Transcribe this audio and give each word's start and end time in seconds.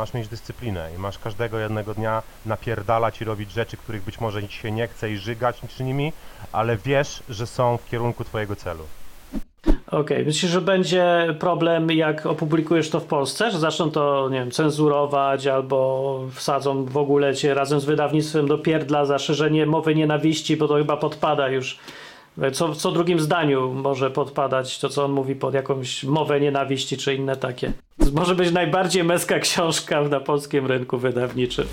masz 0.00 0.14
mieć 0.14 0.28
dyscyplinę 0.28 0.90
i 0.96 0.98
masz 0.98 1.18
każdego 1.18 1.58
jednego 1.58 1.94
dnia 1.94 2.22
napierdalać 2.46 3.20
i 3.20 3.24
robić 3.24 3.52
rzeczy, 3.52 3.76
których 3.76 4.02
być 4.02 4.20
może 4.20 4.48
ci 4.48 4.58
się 4.58 4.70
nie 4.70 4.88
chce 4.88 5.10
i 5.10 5.16
żygać 5.16 5.60
czy 5.76 5.84
nimi, 5.84 6.12
ale 6.52 6.76
wiesz, 6.76 7.22
że 7.28 7.46
są 7.46 7.76
w 7.76 7.90
kierunku 7.90 8.24
twojego 8.24 8.56
celu. 8.56 8.84
Okej, 9.90 10.24
myślisz, 10.24 10.50
że 10.50 10.60
będzie 10.60 11.34
problem, 11.38 11.90
jak 11.90 12.26
opublikujesz 12.26 12.90
to 12.90 13.00
w 13.00 13.04
Polsce, 13.04 13.50
że 13.50 13.58
zaczną 13.58 13.90
to, 13.90 14.28
nie 14.28 14.38
wiem, 14.38 14.50
cenzurować 14.50 15.46
albo 15.46 16.20
wsadzą 16.34 16.84
w 16.84 16.96
ogóle 16.96 17.34
cię 17.34 17.54
razem 17.54 17.80
z 17.80 17.84
wydawnictwem 17.84 18.48
do 18.48 18.58
pierdla 18.58 19.04
za 19.04 19.18
szerzenie 19.18 19.66
mowy 19.66 19.94
nienawiści, 19.94 20.56
bo 20.56 20.68
to 20.68 20.74
chyba 20.74 20.96
podpada 20.96 21.48
już. 21.48 21.78
Co, 22.52 22.74
co 22.74 22.92
drugim 22.92 23.20
zdaniu 23.20 23.74
może 23.74 24.10
podpadać 24.10 24.78
to, 24.78 24.88
co 24.88 25.04
on 25.04 25.12
mówi 25.12 25.34
pod 25.34 25.54
jakąś 25.54 26.04
mowę 26.04 26.40
nienawiści 26.40 26.96
czy 26.96 27.14
inne 27.14 27.36
takie. 27.36 27.72
Może 28.12 28.34
być 28.34 28.52
najbardziej 28.52 29.04
męska 29.04 29.38
książka 29.38 30.02
na 30.02 30.20
polskim 30.20 30.66
rynku 30.66 30.98
wydawniczym. 30.98 31.66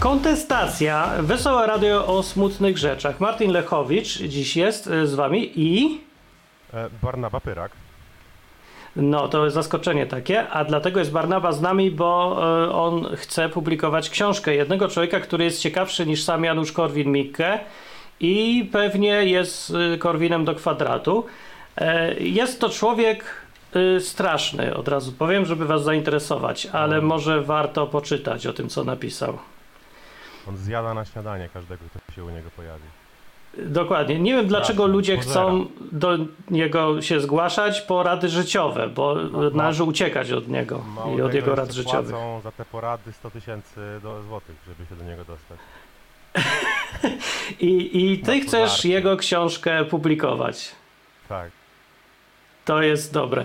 Kontestacja, 0.00 1.12
wesołe 1.18 1.66
radio 1.66 2.06
o 2.06 2.22
smutnych 2.22 2.78
rzeczach. 2.78 3.20
Martin 3.20 3.50
Lechowicz 3.50 4.18
dziś 4.18 4.56
jest 4.56 4.86
e, 4.86 5.06
z 5.06 5.14
wami 5.14 5.52
i... 5.54 6.00
E, 6.74 6.90
Barnaba 7.02 7.40
Pyrak. 7.40 7.87
No, 8.98 9.28
to 9.28 9.44
jest 9.44 9.54
zaskoczenie 9.54 10.06
takie, 10.06 10.48
a 10.48 10.64
dlatego 10.64 10.98
jest 11.00 11.12
Barnaba 11.12 11.52
z 11.52 11.60
nami, 11.60 11.90
bo 11.90 12.38
e, 12.66 12.72
on 12.72 13.16
chce 13.16 13.48
publikować 13.48 14.10
książkę 14.10 14.54
jednego 14.54 14.88
człowieka, 14.88 15.20
który 15.20 15.44
jest 15.44 15.60
ciekawszy 15.60 16.06
niż 16.06 16.22
sam 16.24 16.44
Janusz 16.44 16.72
Korwin-Mikke 16.72 17.58
i 18.20 18.68
pewnie 18.72 19.08
jest 19.24 19.72
e, 19.94 19.98
Korwinem 19.98 20.44
do 20.44 20.54
kwadratu. 20.54 21.26
E, 21.76 22.14
Jest 22.14 22.60
to 22.60 22.68
człowiek 22.68 23.24
straszny, 24.00 24.76
od 24.76 24.88
razu 24.88 25.12
powiem, 25.12 25.46
żeby 25.46 25.66
was 25.66 25.82
zainteresować, 25.84 26.66
ale 26.66 27.00
może 27.00 27.42
warto 27.42 27.86
poczytać 27.86 28.46
o 28.46 28.52
tym, 28.52 28.68
co 28.68 28.84
napisał. 28.84 29.38
On 30.48 30.56
zjada 30.56 30.94
na 30.94 31.04
śniadanie 31.04 31.48
każdego, 31.54 31.84
kto 31.90 32.12
się 32.12 32.24
u 32.24 32.30
niego 32.30 32.50
pojawi. 32.56 32.82
Dokładnie. 33.56 34.18
Nie 34.18 34.32
wiem, 34.32 34.46
dlaczego 34.46 34.72
Straszne. 34.82 34.92
ludzie 34.92 35.18
chcą 35.18 35.66
do 35.92 36.18
niego 36.50 37.02
się 37.02 37.20
zgłaszać 37.20 37.80
po 37.80 38.02
rady 38.02 38.28
życiowe, 38.28 38.88
bo 38.88 39.14
należy 39.54 39.84
uciekać 39.84 40.32
od 40.32 40.48
niego 40.48 40.78
Mało 40.78 41.18
i 41.18 41.22
od 41.22 41.34
jego 41.34 41.54
rad 41.54 41.72
życiowych. 41.72 42.10
płacą 42.10 42.40
za 42.40 42.52
te 42.52 42.64
porady 42.64 43.12
100 43.12 43.30
tysięcy 43.30 43.80
złotych, 44.28 44.56
żeby 44.66 44.88
się 44.88 44.96
do 44.96 45.10
niego 45.10 45.24
dostać. 45.24 45.58
I, 47.60 48.12
i 48.12 48.18
ty 48.18 48.40
chcesz 48.40 48.84
jego 48.84 49.16
książkę 49.16 49.84
publikować. 49.84 50.74
Tak. 51.28 51.50
To 52.64 52.82
jest 52.82 53.12
dobre. 53.12 53.44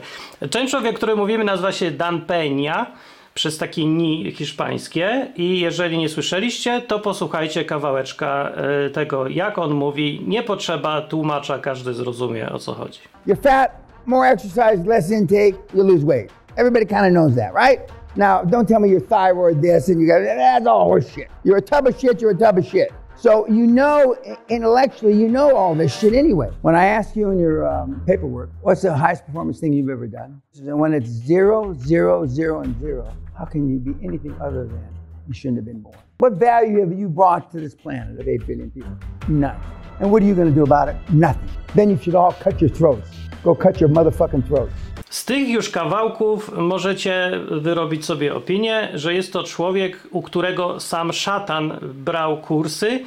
Ten 0.52 0.68
człowiek, 0.68 0.94
o 0.94 0.98
którym 0.98 1.18
mówimy, 1.18 1.44
nazywa 1.44 1.72
się 1.72 1.92
Dan 1.92 2.22
Peña 2.22 2.86
przez 3.34 3.58
takie 3.58 3.86
ni 3.86 4.32
hiszpańskie 4.32 5.28
i 5.36 5.60
jeżeli 5.60 5.98
nie 5.98 6.10
słyszeliście, 6.10 6.82
to 6.82 7.00
posłuchajcie 7.00 7.66
kawałeczka 7.66 8.52
e, 8.86 8.90
tego, 8.90 9.28
jak 9.28 9.58
on 9.58 9.74
mówi. 9.74 10.24
Nie 10.28 10.44
potrzeba 10.44 11.02
tłumacza, 11.02 11.60
każdy 11.60 11.94
zrozumie 11.94 12.50
o 12.50 12.60
co 12.60 12.74
chodzi. 12.74 13.00
You're 13.28 13.42
fat, 13.42 13.72
more 14.06 14.30
exercise, 14.30 14.84
less 14.86 15.12
intake, 15.12 15.58
you 15.74 15.84
lose 15.84 16.06
weight. 16.06 16.32
Everybody 16.56 16.86
kind 16.86 17.06
of 17.06 17.12
knows 17.12 17.36
that, 17.36 17.54
right? 17.54 17.92
Now, 18.16 18.44
don't 18.46 18.68
tell 18.68 18.80
me 18.80 18.90
your 18.90 19.02
thyroid 19.02 19.62
this 19.62 19.90
and 19.90 20.00
you 20.00 20.08
got 20.08 20.24
that's 20.24 20.68
all 20.68 20.86
horse 20.86 21.10
shit. 21.10 21.30
You're 21.44 21.58
a 21.58 21.62
tub 21.62 21.88
of 21.88 22.00
shit, 22.00 22.22
you're 22.22 22.32
a 22.32 22.38
tub 22.38 22.58
of 22.58 22.66
shit. 22.66 22.92
So 23.16 23.48
you 23.48 23.66
know 23.66 24.16
intellectually, 24.50 25.14
you 25.14 25.30
know 25.30 25.56
all 25.56 25.76
this 25.76 25.98
shit 25.98 26.14
anyway. 26.14 26.50
When 26.62 26.76
I 26.76 26.86
ask 26.86 27.16
you 27.16 27.32
in 27.32 27.40
your 27.40 27.68
um, 27.68 28.04
paperwork, 28.06 28.50
what's 28.62 28.82
the 28.82 28.96
highest 28.96 29.26
performance 29.26 29.60
thing 29.60 29.72
you've 29.72 29.90
ever 29.90 30.08
done? 30.08 30.42
When 30.60 30.94
it's 30.94 31.10
zero, 31.10 31.74
zero, 31.74 32.28
zero, 32.28 32.62
and 32.62 32.80
zero, 32.82 33.16
how 33.44 33.52
can 33.52 33.68
you 33.70 33.78
be 33.80 33.94
anything 34.08 34.34
other 34.40 34.64
than 34.66 34.84
you 35.28 35.34
shouldn't 35.34 35.58
have 35.58 35.66
been 35.66 35.82
born? 35.82 35.98
What 36.20 36.34
value 36.34 36.80
have 36.80 36.94
you 37.02 37.10
brought 37.10 37.52
to 37.52 37.60
this 37.60 37.76
planet 37.76 38.18
of 38.20 38.28
8 38.28 38.48
billion 38.48 38.72
people? 38.72 38.96
None. 39.28 39.60
And 40.00 40.12
what 40.12 40.24
are 40.24 40.26
you 40.26 40.36
going 40.36 40.48
to 40.48 40.56
do 40.56 40.64
about 40.64 40.88
it? 40.88 40.96
Nothing. 41.12 41.50
Then 41.76 41.90
you 41.90 41.98
should 41.98 42.16
all 42.16 42.34
cut 42.46 42.62
your 42.62 42.70
throats. 42.70 43.10
Go 43.44 43.54
cut 43.54 43.82
your 43.82 43.90
motherfucking 43.90 44.48
throats. 44.48 44.74
Z 45.10 45.26
tych 45.26 45.50
już 45.50 45.70
kawałków 45.70 46.52
możecie 46.58 47.32
wyrobić 47.52 48.06
sobie 48.06 48.36
opinię, 48.36 48.90
że 48.94 49.14
jest 49.14 49.34
to 49.34 49.44
człowiek, 49.44 50.08
u 50.12 50.22
którego 50.22 50.80
sam 50.80 51.14
szatan 51.14 51.74
brał 51.94 52.42
kursy 52.42 53.00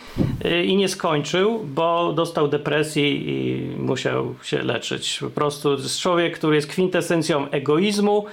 y, 0.44 0.65
i 0.65 0.77
nie 0.77 0.89
skończył, 0.89 1.60
bo 1.65 2.12
dostał 2.12 2.49
depresji 2.49 3.31
i 3.31 3.77
musiał 3.78 4.34
się 4.43 4.62
leczyć. 4.62 5.19
Po 5.21 5.31
prostu 5.31 5.72
jest 5.72 6.00
człowiek, 6.00 6.39
który 6.39 6.56
jest 6.56 6.69
kwintesencją 6.69 7.50
egoizmu. 7.50 8.27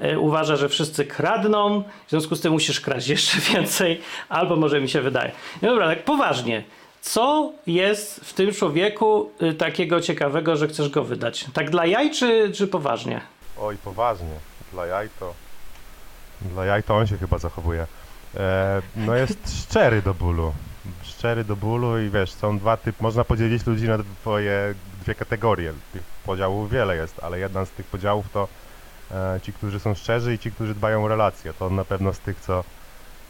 Y, 0.00 0.18
Uważa, 0.18 0.56
że 0.56 0.68
wszyscy 0.68 1.04
kradną, 1.04 1.82
w 2.06 2.10
związku 2.10 2.36
z 2.36 2.40
tym 2.40 2.52
musisz 2.52 2.80
kraść 2.80 3.08
jeszcze 3.08 3.38
więcej, 3.52 4.00
albo 4.28 4.56
może 4.56 4.80
mi 4.80 4.88
się 4.88 5.00
wydaje. 5.00 5.32
No 5.62 5.68
dobra, 5.68 5.86
tak 5.86 6.04
poważnie. 6.04 6.64
Co 7.00 7.52
jest 7.66 8.20
w 8.20 8.32
tym 8.32 8.52
człowieku 8.52 9.30
y, 9.42 9.54
takiego 9.54 10.00
ciekawego, 10.00 10.56
że 10.56 10.68
chcesz 10.68 10.88
go 10.88 11.04
wydać? 11.04 11.46
Tak 11.52 11.70
dla 11.70 11.86
jaj, 11.86 12.10
czy, 12.10 12.52
czy 12.54 12.66
poważnie? 12.66 13.20
Oj, 13.58 13.76
poważnie. 13.76 14.34
Dla 14.72 14.86
jaj 14.86 15.08
to... 15.20 15.34
Dla 16.42 16.64
jaj 16.64 16.82
to 16.82 16.96
on 16.96 17.06
się 17.06 17.16
chyba 17.16 17.38
zachowuje. 17.38 17.86
E, 18.36 18.82
no 18.96 19.14
jest 19.14 19.38
szczery 19.62 20.02
do 20.02 20.14
bólu. 20.14 20.52
Szczery 21.02 21.44
do 21.44 21.56
bólu 21.56 21.98
i 21.98 22.10
wiesz, 22.10 22.32
są 22.32 22.58
dwa 22.58 22.76
typy, 22.76 23.02
można 23.02 23.24
podzielić 23.24 23.66
ludzi 23.66 23.88
na 23.88 23.98
dwoje, 23.98 24.74
dwie 25.02 25.14
kategorie. 25.14 25.72
Tych 25.92 26.02
podziałów 26.02 26.70
wiele 26.70 26.96
jest, 26.96 27.20
ale 27.22 27.38
jedna 27.38 27.64
z 27.64 27.70
tych 27.70 27.86
podziałów 27.86 28.26
to 28.32 28.42
e, 28.42 28.48
ci, 29.42 29.52
którzy 29.52 29.80
są 29.80 29.94
szczerzy 29.94 30.34
i 30.34 30.38
ci, 30.38 30.52
którzy 30.52 30.74
dbają 30.74 31.04
o 31.04 31.08
relacje. 31.08 31.52
To 31.54 31.66
on 31.66 31.74
na 31.74 31.84
pewno 31.84 32.12
z 32.12 32.18
tych, 32.18 32.40
co 32.40 32.64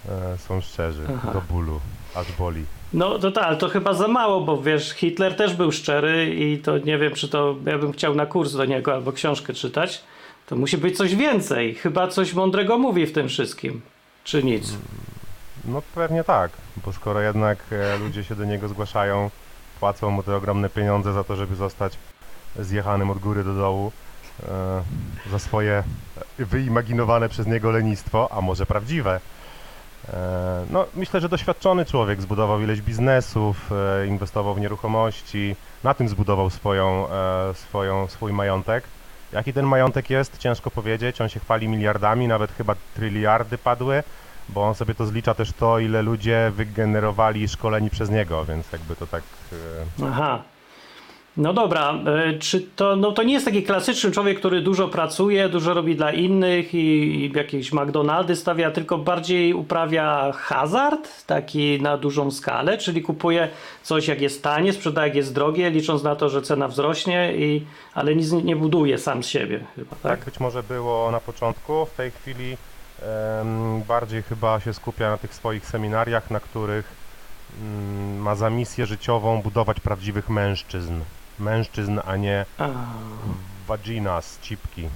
e, 0.09 0.39
są 0.39 0.61
szczerzy 0.61 1.03
Aha. 1.15 1.33
do 1.33 1.41
bólu, 1.41 1.81
aż 2.15 2.33
boli. 2.33 2.65
No 2.93 3.19
to 3.19 3.33
tak, 3.33 3.45
ale 3.45 3.57
to 3.57 3.69
chyba 3.69 3.95
za 3.95 4.09
mało, 4.09 4.41
bo 4.41 4.63
wiesz, 4.63 4.91
Hitler 4.93 5.37
też 5.37 5.55
był 5.55 5.73
szczery 5.73 6.35
i 6.35 6.59
to 6.59 6.79
nie 6.79 6.99
wiem, 6.99 7.15
czy 7.15 7.29
to 7.29 7.57
ja 7.67 7.79
bym 7.79 7.93
chciał 7.93 8.15
na 8.15 8.27
kurs 8.27 8.53
do 8.53 8.65
niego 8.65 8.95
albo 8.95 9.13
książkę 9.13 9.53
czytać. 9.53 10.05
To 10.47 10.57
musi 10.57 10.79
być 10.79 10.97
coś 10.97 11.15
więcej. 11.15 11.75
Chyba 11.75 12.09
coś 12.09 12.35
mądrego 12.35 12.79
mówi 12.79 13.07
w 13.07 13.13
tym 13.13 13.29
wszystkim. 13.29 13.81
Czy 14.25 14.43
nic? 14.43 14.75
No 15.65 15.83
pewnie 15.95 16.25
tak, 16.25 16.51
bo 16.85 16.93
skoro 16.93 17.21
jednak 17.21 17.59
e, 17.73 17.99
ludzie 17.99 18.25
się 18.25 18.35
do 18.35 18.45
niego 18.45 18.69
zgłaszają, 18.69 19.31
płacą 19.81 20.11
mu 20.11 20.23
te 20.23 20.37
ogromne 20.37 20.71
pieniądze 20.71 21.13
za 21.13 21.25
to, 21.25 21.37
żeby 21.37 21.55
zostać 21.55 21.99
zjechanym 22.59 23.11
od 23.11 23.19
góry 23.19 23.45
do 23.45 23.55
dołu 23.55 23.87
e, 23.87 24.08
za 25.31 25.39
swoje 25.39 25.83
e, 26.39 26.45
wyimaginowane 26.45 27.29
przez 27.29 27.47
niego 27.47 27.71
lenistwo, 27.71 28.29
a 28.33 28.41
może 28.41 28.67
prawdziwe. 28.67 29.21
E, 30.09 30.65
no 30.71 30.87
myślę, 30.95 31.21
że 31.21 31.29
doświadczony 31.29 31.85
człowiek 31.85 32.23
zbudował 32.23 32.61
ileś 32.61 32.83
biznesów, 32.83 33.71
e, 33.73 34.07
inwestował 34.07 34.55
w 34.55 34.61
nieruchomości, 34.61 35.57
na 35.85 35.95
tym 35.95 36.09
zbudował 36.09 36.51
swoją, 36.51 37.09
e, 37.11 37.55
swoją, 37.55 38.09
swój 38.09 38.33
majątek. 38.33 38.85
Jaki 39.33 39.53
ten 39.53 39.67
majątek 39.67 40.11
jest, 40.11 40.39
ciężko 40.39 40.71
powiedzieć. 40.71 41.21
On 41.21 41.29
się 41.29 41.41
chwali 41.41 41.69
miliardami, 41.69 42.29
nawet 42.29 42.53
chyba 42.53 42.75
tryliardy 42.95 43.59
padły 43.59 44.03
bo 44.49 44.69
on 44.69 44.75
sobie 44.75 44.95
to 44.95 45.07
zlicza 45.07 45.35
też 45.35 45.53
to, 45.53 45.79
ile 45.79 46.03
ludzie 46.03 46.53
wygenerowali 46.55 47.49
szkoleni 47.49 47.91
przez 47.91 48.11
niego, 48.11 48.45
więc 48.45 48.73
jakby 48.73 48.97
to 48.97 49.07
tak... 49.07 49.23
e, 50.01 50.05
Aha. 50.07 50.43
No 51.39 51.53
dobra, 51.53 51.95
e, 52.07 52.39
czy 52.39 52.61
to, 52.61 52.97
no 52.97 53.13
to 53.13 53.23
nie 53.23 53.33
jest 53.33 53.45
taki 53.45 53.63
klasyczny 53.63 54.11
człowiek, 54.11 54.39
który 54.39 54.61
dużo 54.61 54.89
pracuje, 54.89 55.49
dużo 55.49 55.75
robi 55.75 55.97
dla 55.97 56.13
innych 56.13 56.75
i, 56.75 56.79
i 56.79 57.33
jakieś 57.37 57.73
McDonaldy 57.73 58.37
stawia, 58.37 58.71
tylko 58.71 58.99
bardziej 58.99 59.55
uprawia 59.55 60.33
hazard, 60.33 61.27
taki 61.27 61.83
na 61.83 61.97
dużą 61.97 62.31
skalę, 62.31 62.79
czyli 62.79 63.03
kupuje 63.03 63.49
coś 63.83 64.09
jak 64.09 64.21
jest 64.21 64.43
tanie, 64.43 64.73
sprzedaje 64.73 65.09
jak 65.09 65.17
jest 65.17 65.35
drogie, 65.35 65.71
licząc 65.71 66.03
na 66.03 66.17
to, 66.17 66.29
że 66.29 66.43
cena 66.43 66.69
wzrośnie, 66.69 67.33
i, 67.37 67.67
ale 67.95 68.15
nic 68.15 68.33
nie 68.33 68.57
buduje 68.57 68.99
sam 68.99 69.23
z 69.23 69.27
siebie 69.27 69.65
chyba, 69.77 69.91
Tak 69.91 70.03
tak? 70.03 70.25
być 70.25 70.41
może 70.41 70.63
było 70.63 71.11
na 71.11 71.21
początku, 71.21 71.87
w 71.87 71.95
tej 71.95 72.11
chwili 72.11 72.57
em, 73.03 73.83
bardziej 73.83 74.23
chyba 74.23 74.61
się 74.61 74.75
skupia 74.75 75.11
na 75.11 75.17
tych 75.17 75.35
swoich 75.35 75.67
seminariach, 75.67 76.31
na 76.31 76.41
których 76.41 76.93
mm, 77.61 78.19
ma 78.19 78.35
za 78.35 78.51
misję 78.51 78.87
życiową 78.87 79.43
budować 79.43 79.81
prawdziwych 79.81 80.29
mężczyzn. 80.29 81.01
Mężczyzn, 81.41 82.01
a 82.07 82.17
nie 82.17 82.45
A. 82.59 82.69
vaginas, 83.69 84.39
cipki, 84.43 84.89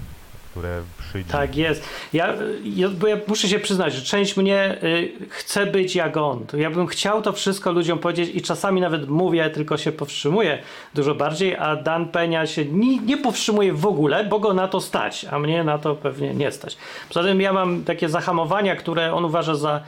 które 0.51 0.83
szydzi. 1.13 1.31
Tak 1.31 1.57
jest. 1.57 1.85
Ja, 2.13 2.35
ja, 2.65 2.89
bo 2.89 3.07
ja 3.07 3.17
muszę 3.27 3.49
się 3.49 3.59
przyznać, 3.59 3.95
że 3.95 4.03
część 4.03 4.37
mnie 4.37 4.79
y, 4.83 5.13
chce 5.29 5.67
być 5.67 5.97
jak 5.97 6.17
on. 6.17 6.47
Ja 6.57 6.71
bym 6.71 6.87
chciał 6.87 7.23
to 7.23 7.33
wszystko 7.33 7.73
ludziom 7.73 7.99
powiedzieć 7.99 8.31
i 8.35 8.43
czasami 8.43 8.81
nawet 8.81 9.09
mówię, 9.09 9.51
tylko 9.51 9.77
się 9.77 9.93
powstrzymuję 9.93 10.59
dużo 10.95 11.15
bardziej, 11.15 11.57
a 11.57 11.77
Dan 11.77 12.09
Penia 12.09 12.47
się 12.47 12.65
nie, 12.65 12.99
nie 12.99 13.17
powstrzymuje 13.17 13.73
w 13.73 13.87
ogóle, 13.87 14.25
bo 14.25 14.39
go 14.39 14.55
na 14.55 14.69
to 14.69 14.81
stać, 14.81 15.27
a 15.31 15.39
mnie 15.39 15.65
na 15.65 15.79
to 15.79 15.95
pewnie 15.95 16.35
nie 16.35 16.53
stać. 16.53 16.77
Poza 17.09 17.23
tym 17.23 17.41
ja 17.41 17.53
mam 17.53 17.85
takie 17.85 18.09
zahamowania, 18.09 18.77
które 18.77 19.15
on 19.15 19.25
uważa 19.25 19.55
za 19.55 19.83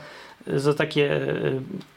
za 0.47 0.73
takie 0.73 1.13
e, 1.13 1.29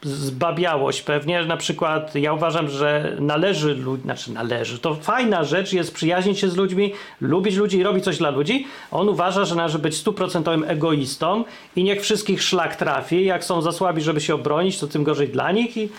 zbabiałość 0.03 1.01
pewnie. 1.01 1.45
Na 1.45 1.57
przykład 1.57 2.15
ja 2.15 2.33
uważam, 2.33 2.69
że 2.69 3.17
należy, 3.19 3.77
znaczy 4.03 4.33
należy, 4.33 4.79
to 4.79 4.95
fajna 4.95 5.43
rzecz 5.43 5.73
jest 5.73 5.93
przyjaźnić 5.93 6.39
się 6.39 6.49
z 6.49 6.55
ludźmi, 6.55 6.93
lubić 7.21 7.55
ludzi 7.55 7.77
i 7.77 7.83
robić 7.83 8.03
coś 8.03 8.17
dla 8.17 8.29
ludzi. 8.29 8.67
On 8.91 9.09
uważa, 9.09 9.45
że 9.45 9.55
należy 9.55 9.79
być 9.79 9.97
stuprocentowym 9.97 10.63
egoistą 10.67 11.43
i 11.75 11.83
niech 11.83 12.01
wszystkich 12.01 12.43
szlak 12.43 12.75
trafi. 12.75 13.25
Jak 13.25 13.43
są 13.43 13.61
za 13.61 13.71
słabi, 13.71 14.01
żeby 14.01 14.21
się 14.21 14.35
obronić, 14.35 14.79
to 14.79 14.87
tym 14.87 15.03
gorzej 15.03 15.29
dla 15.29 15.51
nich 15.51 15.77
i 15.77 15.89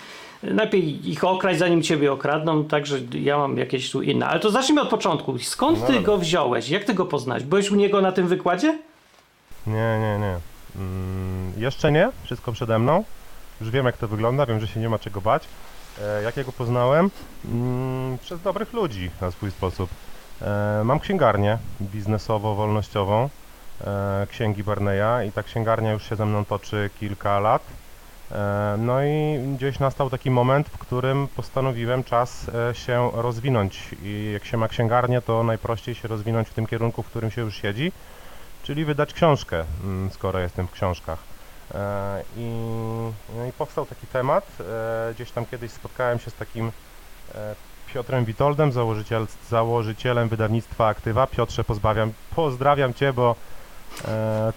lepiej 0.43 1.09
ich 1.09 1.23
okraść, 1.23 1.59
zanim 1.59 1.81
ciebie 1.83 2.11
okradną, 2.11 2.63
także 2.65 2.99
ja 3.13 3.37
mam 3.37 3.57
jakieś 3.57 3.91
tu 3.91 4.01
inne. 4.01 4.27
Ale 4.27 4.39
to 4.39 4.51
zacznijmy 4.51 4.81
od 4.81 4.89
początku. 4.89 5.39
Skąd 5.39 5.81
No 5.81 5.87
ty 5.87 5.99
go 5.99 6.17
wziąłeś? 6.17 6.69
Jak 6.69 6.83
ty 6.83 6.93
go 6.93 7.05
poznałeś? 7.05 7.43
Byłeś 7.43 7.71
u 7.71 7.75
niego 7.75 8.01
na 8.01 8.11
tym 8.11 8.27
wykładzie? 8.27 8.77
Nie, 9.67 9.99
nie, 9.99 10.19
nie. 10.19 10.50
Mm, 10.75 11.53
jeszcze 11.57 11.91
nie, 11.91 12.09
wszystko 12.23 12.51
przede 12.51 12.79
mną. 12.79 13.03
Już 13.61 13.69
wiem 13.69 13.85
jak 13.85 13.97
to 13.97 14.07
wygląda, 14.07 14.45
wiem, 14.45 14.59
że 14.59 14.67
się 14.67 14.79
nie 14.79 14.89
ma 14.89 14.99
czego 14.99 15.21
bać. 15.21 15.47
E, 16.01 16.23
jak 16.23 16.37
ja 16.37 16.43
go 16.43 16.51
poznałem? 16.51 17.11
Mm, 17.45 18.17
przez 18.17 18.41
dobrych 18.41 18.73
ludzi 18.73 19.11
na 19.21 19.31
swój 19.31 19.51
sposób. 19.51 19.89
E, 20.41 20.81
mam 20.83 20.99
księgarnię 20.99 21.57
biznesowo-wolnościową, 21.81 23.29
e, 23.81 24.27
księgi 24.29 24.63
Barneya 24.63 25.27
i 25.27 25.31
ta 25.31 25.43
księgarnia 25.43 25.91
już 25.91 26.09
się 26.09 26.15
ze 26.15 26.25
mną 26.25 26.45
toczy 26.45 26.89
kilka 26.99 27.39
lat. 27.39 27.61
No 28.77 29.03
i 29.03 29.39
gdzieś 29.55 29.79
nastał 29.79 30.09
taki 30.09 30.31
moment, 30.31 30.69
w 30.69 30.77
którym 30.77 31.27
postanowiłem 31.35 32.03
czas 32.03 32.51
się 32.73 33.11
rozwinąć 33.13 33.95
i 34.03 34.29
jak 34.33 34.45
się 34.45 34.57
ma 34.57 34.67
księgarnię, 34.67 35.21
to 35.21 35.43
najprościej 35.43 35.95
się 35.95 36.07
rozwinąć 36.07 36.47
w 36.49 36.53
tym 36.53 36.67
kierunku, 36.67 37.03
w 37.03 37.07
którym 37.07 37.31
się 37.31 37.41
już 37.41 37.61
siedzi 37.61 37.91
czyli 38.71 38.85
wydać 38.85 39.13
książkę, 39.13 39.65
mm, 39.83 40.11
skoro 40.11 40.39
jestem 40.39 40.67
w 40.67 40.71
książkach. 40.71 41.19
E, 41.75 42.23
I, 42.37 42.51
no 43.37 43.45
i 43.45 43.51
powstał 43.51 43.85
taki 43.85 44.07
temat. 44.07 44.47
E, 44.59 45.13
gdzieś 45.13 45.31
tam 45.31 45.45
kiedyś 45.45 45.71
spotkałem 45.71 46.19
się 46.19 46.31
z 46.31 46.33
takim 46.33 46.71
e, 47.35 47.55
Piotrem 47.93 48.25
Witoldem, 48.25 48.71
założyciel, 48.71 49.27
założycielem 49.49 50.29
wydawnictwa 50.29 50.87
Aktywa. 50.87 51.27
Piotrze, 51.27 51.63
pozbawiam, 51.63 52.13
pozdrawiam 52.35 52.93
Cię, 52.93 53.13
bo 53.13 53.35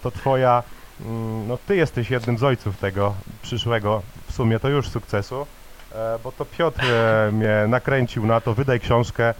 to 0.01 0.11
Twoja, 0.11 0.63
mm, 1.01 1.47
no 1.47 1.57
Ty 1.67 1.75
jesteś 1.75 2.09
jednym 2.09 2.37
z 2.37 2.43
ojców 2.43 2.77
tego 2.77 3.13
przyszłego, 3.41 4.01
w 4.27 4.33
sumie 4.33 4.59
to 4.59 4.69
już 4.69 4.89
sukcesu, 4.89 5.47
bo 6.23 6.31
to 6.31 6.45
Piotr 6.45 6.85
mnie 7.31 7.65
nakręcił 7.67 8.25
na 8.25 8.41
to, 8.41 8.53
wydaj 8.53 8.79
książkę, 8.79 9.33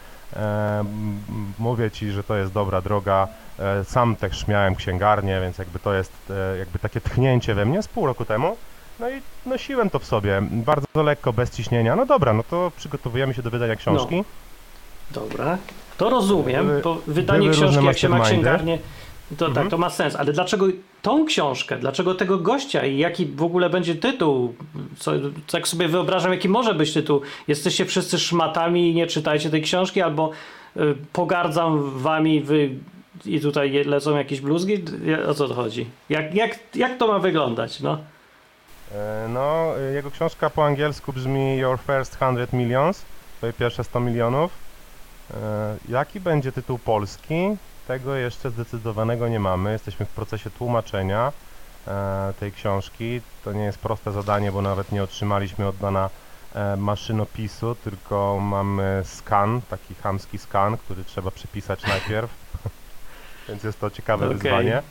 mówię 1.60 1.92
Ci, 1.92 2.12
że 2.12 2.24
to 2.24 2.36
jest 2.36 2.54
dobra 2.54 2.82
droga, 2.82 3.28
E, 3.60 3.84
Sam 3.84 4.16
też 4.16 4.48
miałem 4.48 4.76
księgarnię, 4.76 5.42
więc 5.42 5.58
jakby 5.58 5.80
to 5.80 5.94
jest 5.94 6.14
e, 6.30 6.58
jakby 6.58 6.80
takie 6.80 7.02
tchnięcie 7.02 7.56
we 7.56 7.66
mnie 7.66 7.84
z 7.84 7.88
pół 7.88 8.06
roku 8.06 8.26
temu. 8.26 8.58
No 9.00 9.10
i 9.10 9.22
nosiłem 9.46 9.90
to 9.90 10.00
w 10.00 10.06
sobie, 10.06 10.42
bardzo 10.52 11.04
lekko, 11.04 11.34
bez 11.34 11.52
ciśnienia. 11.52 11.96
No 11.96 12.06
dobra, 12.06 12.34
no 12.34 12.44
to 12.44 12.72
przygotowujemy 12.78 13.34
się 13.34 13.42
do 13.42 13.50
wydania 13.50 13.76
książki. 13.76 14.24
Dobra, 15.12 15.58
to 15.98 16.10
rozumiem, 16.10 16.70
bo 16.84 16.98
wydanie 17.08 17.40
były 17.40 17.52
książki, 17.52 17.86
jak 17.86 17.98
się 17.98 18.10
ma 18.10 18.20
księgarnię, 18.20 18.80
to 19.38 19.46
Mhm. 19.46 19.54
tak, 19.66 19.72
to 19.72 19.78
ma 19.78 19.90
sens. 19.90 20.16
Ale 20.16 20.34
dlaczego 20.34 20.66
tą 21.02 21.26
książkę? 21.26 21.78
Dlaczego 21.78 22.16
tego 22.16 22.38
gościa? 22.38 22.86
I 22.86 22.98
jaki 22.98 23.26
w 23.26 23.44
ogóle 23.44 23.70
będzie 23.70 23.96
tytuł? 23.96 24.56
Co, 24.98 25.12
tak 25.52 25.68
sobie 25.68 25.88
wyobrażam, 25.88 26.32
jaki 26.32 26.50
może 26.50 26.74
być 26.74 26.94
tytuł. 26.94 27.22
Jesteście 27.48 27.86
wszyscy 27.86 28.20
szmatami 28.20 28.92
i 28.92 28.94
nie 28.96 29.08
czytajcie 29.08 29.50
tej 29.50 29.62
książki, 29.62 30.02
albo 30.02 30.32
y, 30.78 30.96
pogardzam 31.14 32.00
wami, 32.00 32.42
wy 32.42 32.70
i 33.26 33.40
tutaj 33.40 33.84
lecą 33.86 34.18
jakieś 34.18 34.42
bluzgi? 34.42 34.84
O 35.28 35.34
co 35.34 35.48
to 35.48 35.54
chodzi? 35.54 35.86
Jak, 36.10 36.36
jak, 36.36 36.60
jak 36.76 36.98
to 36.98 37.08
ma 37.08 37.20
wyglądać? 37.20 37.80
No. 37.80 37.98
E, 38.92 39.28
No, 39.30 39.66
jego 39.94 40.12
książka 40.12 40.50
po 40.50 40.66
angielsku 40.66 41.14
brzmi 41.14 41.58
Your 41.58 41.80
First 41.80 42.14
100 42.14 42.34
Millions, 42.54 43.06
twoje 43.38 43.54
pierwsze 43.54 43.84
100 43.84 44.00
milionów. 44.00 44.52
E, 45.34 45.76
Jaki 45.90 46.20
będzie 46.20 46.52
tytuł 46.52 46.78
polski? 46.78 47.36
Tego 47.88 48.16
jeszcze 48.16 48.50
zdecydowanego 48.50 49.28
nie 49.28 49.40
mamy. 49.40 49.72
Jesteśmy 49.72 50.06
w 50.06 50.10
procesie 50.10 50.50
tłumaczenia 50.50 51.32
e, 51.88 52.34
tej 52.40 52.52
książki. 52.52 53.22
To 53.44 53.54
nie 53.54 53.64
jest 53.64 53.78
proste 53.78 54.12
zadanie, 54.12 54.52
bo 54.52 54.62
nawet 54.62 54.92
nie 54.92 55.04
otrzymaliśmy 55.04 55.68
od 55.68 55.76
pana 55.76 56.10
e, 56.56 56.78
maszynopisu, 56.78 57.76
tylko 57.76 58.40
mamy 58.42 59.02
skan, 59.06 59.62
taki 59.70 59.96
chamski 59.96 60.38
skan, 60.38 60.78
który 60.78 61.04
trzeba 61.04 61.32
przepisać 61.32 61.88
najpierw. 61.88 62.30
Więc 63.50 63.64
jest 63.64 63.80
to 63.80 63.90
ciekawe 63.90 64.26
Okej. 64.26 64.38
wyzwanie. 64.38 64.82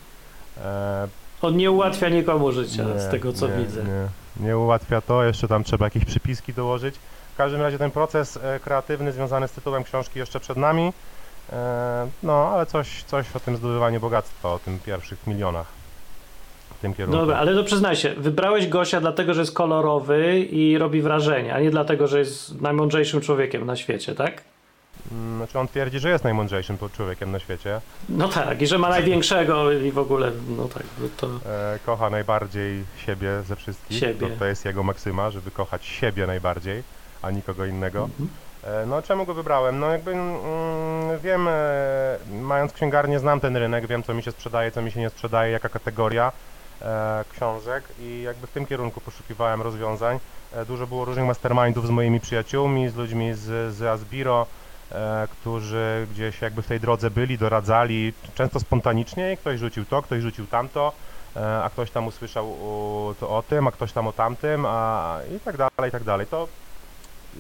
E, 0.65 1.09
On 1.43 1.57
nie 1.57 1.71
ułatwia 1.71 2.09
nikomu 2.09 2.53
życia, 2.53 2.85
nie, 2.85 3.01
z 3.01 3.11
tego 3.11 3.33
co 3.33 3.49
nie, 3.49 3.57
widzę. 3.57 3.85
Nie, 3.85 4.47
nie 4.47 4.59
ułatwia 4.59 5.01
to, 5.01 5.25
jeszcze 5.25 5.49
tam 5.49 5.65
trzeba 5.65 5.87
jakieś 5.87 6.05
przypiski 6.05 6.55
dołożyć. 6.55 6.95
W 7.35 7.37
każdym 7.37 7.61
razie 7.61 7.79
ten 7.79 7.91
proces 7.91 8.39
kreatywny 8.63 9.13
związany 9.13 9.49
z 9.49 9.53
tytułem 9.53 9.85
książki 9.85 10.19
jeszcze 10.19 10.41
przed 10.41 10.57
nami. 10.57 10.93
E, 11.53 12.09
no, 12.23 12.33
ale 12.49 12.67
coś, 12.67 13.03
coś 13.03 13.37
o 13.37 13.41
tym 13.41 13.57
zdobywaniu 13.57 14.01
bogactwa, 14.01 14.53
o 14.53 14.59
tym 14.59 14.79
pierwszych 14.87 15.27
milionach 15.27 15.67
w 16.79 16.81
tym 16.81 16.95
kierunku. 16.95 17.21
Dobra, 17.21 17.37
ale 17.37 17.55
to 17.55 17.65
przyznaj 17.65 17.97
się, 17.97 18.15
wybrałeś 18.15 18.69
gościa 18.69 19.01
dlatego, 19.01 19.35
że 19.35 19.41
jest 19.41 19.55
kolorowy 19.55 20.39
i 20.41 20.79
robi 20.79 21.03
wrażenie, 21.03 21.55
a 21.55 21.61
nie 21.61 21.71
dlatego, 21.71 22.07
że 22.07 22.19
jest 22.19 22.61
najmądrzejszym 22.61 23.21
człowiekiem 23.21 23.67
na 23.67 23.77
świecie, 23.77 24.15
tak? 24.15 24.43
Mm, 25.13 25.37
Znaczy 25.39 25.59
on 25.59 25.69
twierdzi, 25.69 25.99
że 25.99 26.11
jest 26.11 26.25
najmądrzejszym 26.25 26.79
człowiekiem 26.97 27.33
na 27.33 27.39
świecie. 27.39 27.81
No 28.09 28.29
tak, 28.29 28.63
i 28.63 28.67
że 28.67 28.79
ma 28.79 28.89
największego 28.89 29.73
i 29.73 29.93
w 29.93 29.99
ogóle, 29.99 30.33
no 30.57 30.65
tak, 30.69 30.83
no 31.01 31.09
to 31.17 31.27
E, 31.27 31.79
kocha 31.87 32.11
najbardziej 32.11 32.85
siebie 33.07 33.43
ze 33.49 33.57
wszystkich. 33.57 33.99
Siebie. 33.99 34.29
To, 34.29 34.37
to 34.39 34.45
jest 34.45 34.65
jego 34.65 34.83
maksyma, 34.83 35.31
żeby 35.31 35.51
kochać 35.51 35.85
siebie 35.87 36.27
najbardziej, 36.27 36.83
a 37.23 37.31
nikogo 37.31 37.65
innego. 37.67 38.05
Mhm. 38.05 38.29
E, 38.67 38.87
No 38.87 39.03
czemu 39.03 39.27
go 39.27 39.35
wybrałem? 39.35 39.79
No 39.79 39.93
jakby 39.93 40.13
mm, 40.13 41.19
wiem, 41.23 41.49
e, 41.49 41.53
mając 42.43 42.73
księgarnię 42.73 43.19
znam 43.19 43.41
ten 43.41 43.57
rynek, 43.57 43.87
wiem 43.87 44.03
co 44.03 44.15
mi 44.15 44.23
się 44.23 44.31
sprzedaje, 44.31 44.71
co 44.71 44.83
mi 44.83 44.91
się 44.91 45.01
nie 45.01 45.11
sprzedaje, 45.11 45.53
jaka 45.53 45.69
kategoria 45.69 46.33
e, 46.83 47.25
książek 47.33 47.85
i 48.01 48.23
jakby 48.23 48.47
w 48.47 48.51
tym 48.51 48.67
kierunku 48.67 49.01
poszukiwałem 49.01 49.63
rozwiązań. 49.63 50.19
Dużo 50.67 50.87
było 50.87 51.05
różnych 51.05 51.27
mastermindów 51.27 51.87
z 51.87 51.91
moimi 51.91 52.21
przyjaciółmi, 52.21 52.89
z 52.89 52.95
ludźmi 52.97 53.35
z, 53.35 53.75
z 53.75 53.83
Asbiro, 53.83 54.47
którzy 55.31 56.07
gdzieś 56.11 56.43
jakby 56.43 56.63
w 56.63 56.67
tej 56.67 56.81
drodze 56.81 57.11
byli, 57.11 57.39
doradzali, 57.39 58.13
często 58.35 58.61
spontanicznie 58.61 59.37
ktoś 59.37 59.61
rzucił 59.61 59.85
to, 59.85 60.03
ktoś 60.03 60.23
rzucił 60.23 60.47
tamto, 60.47 60.93
a 61.35 61.71
ktoś 61.71 61.91
tam 61.91 62.07
usłyszał 62.07 62.47
o, 62.47 63.15
to 63.21 63.31
o 63.31 63.43
tym, 63.43 63.69
a 63.69 63.73
ktoś 63.73 63.93
tam 63.93 64.07
o 64.07 64.13
tamtym, 64.13 64.67
a 64.67 65.19
i 65.37 65.41
tak 65.41 65.57
dalej, 65.57 65.89
i 65.89 65.93
tak 65.93 66.05
dalej. 66.05 66.27
To 66.27 66.49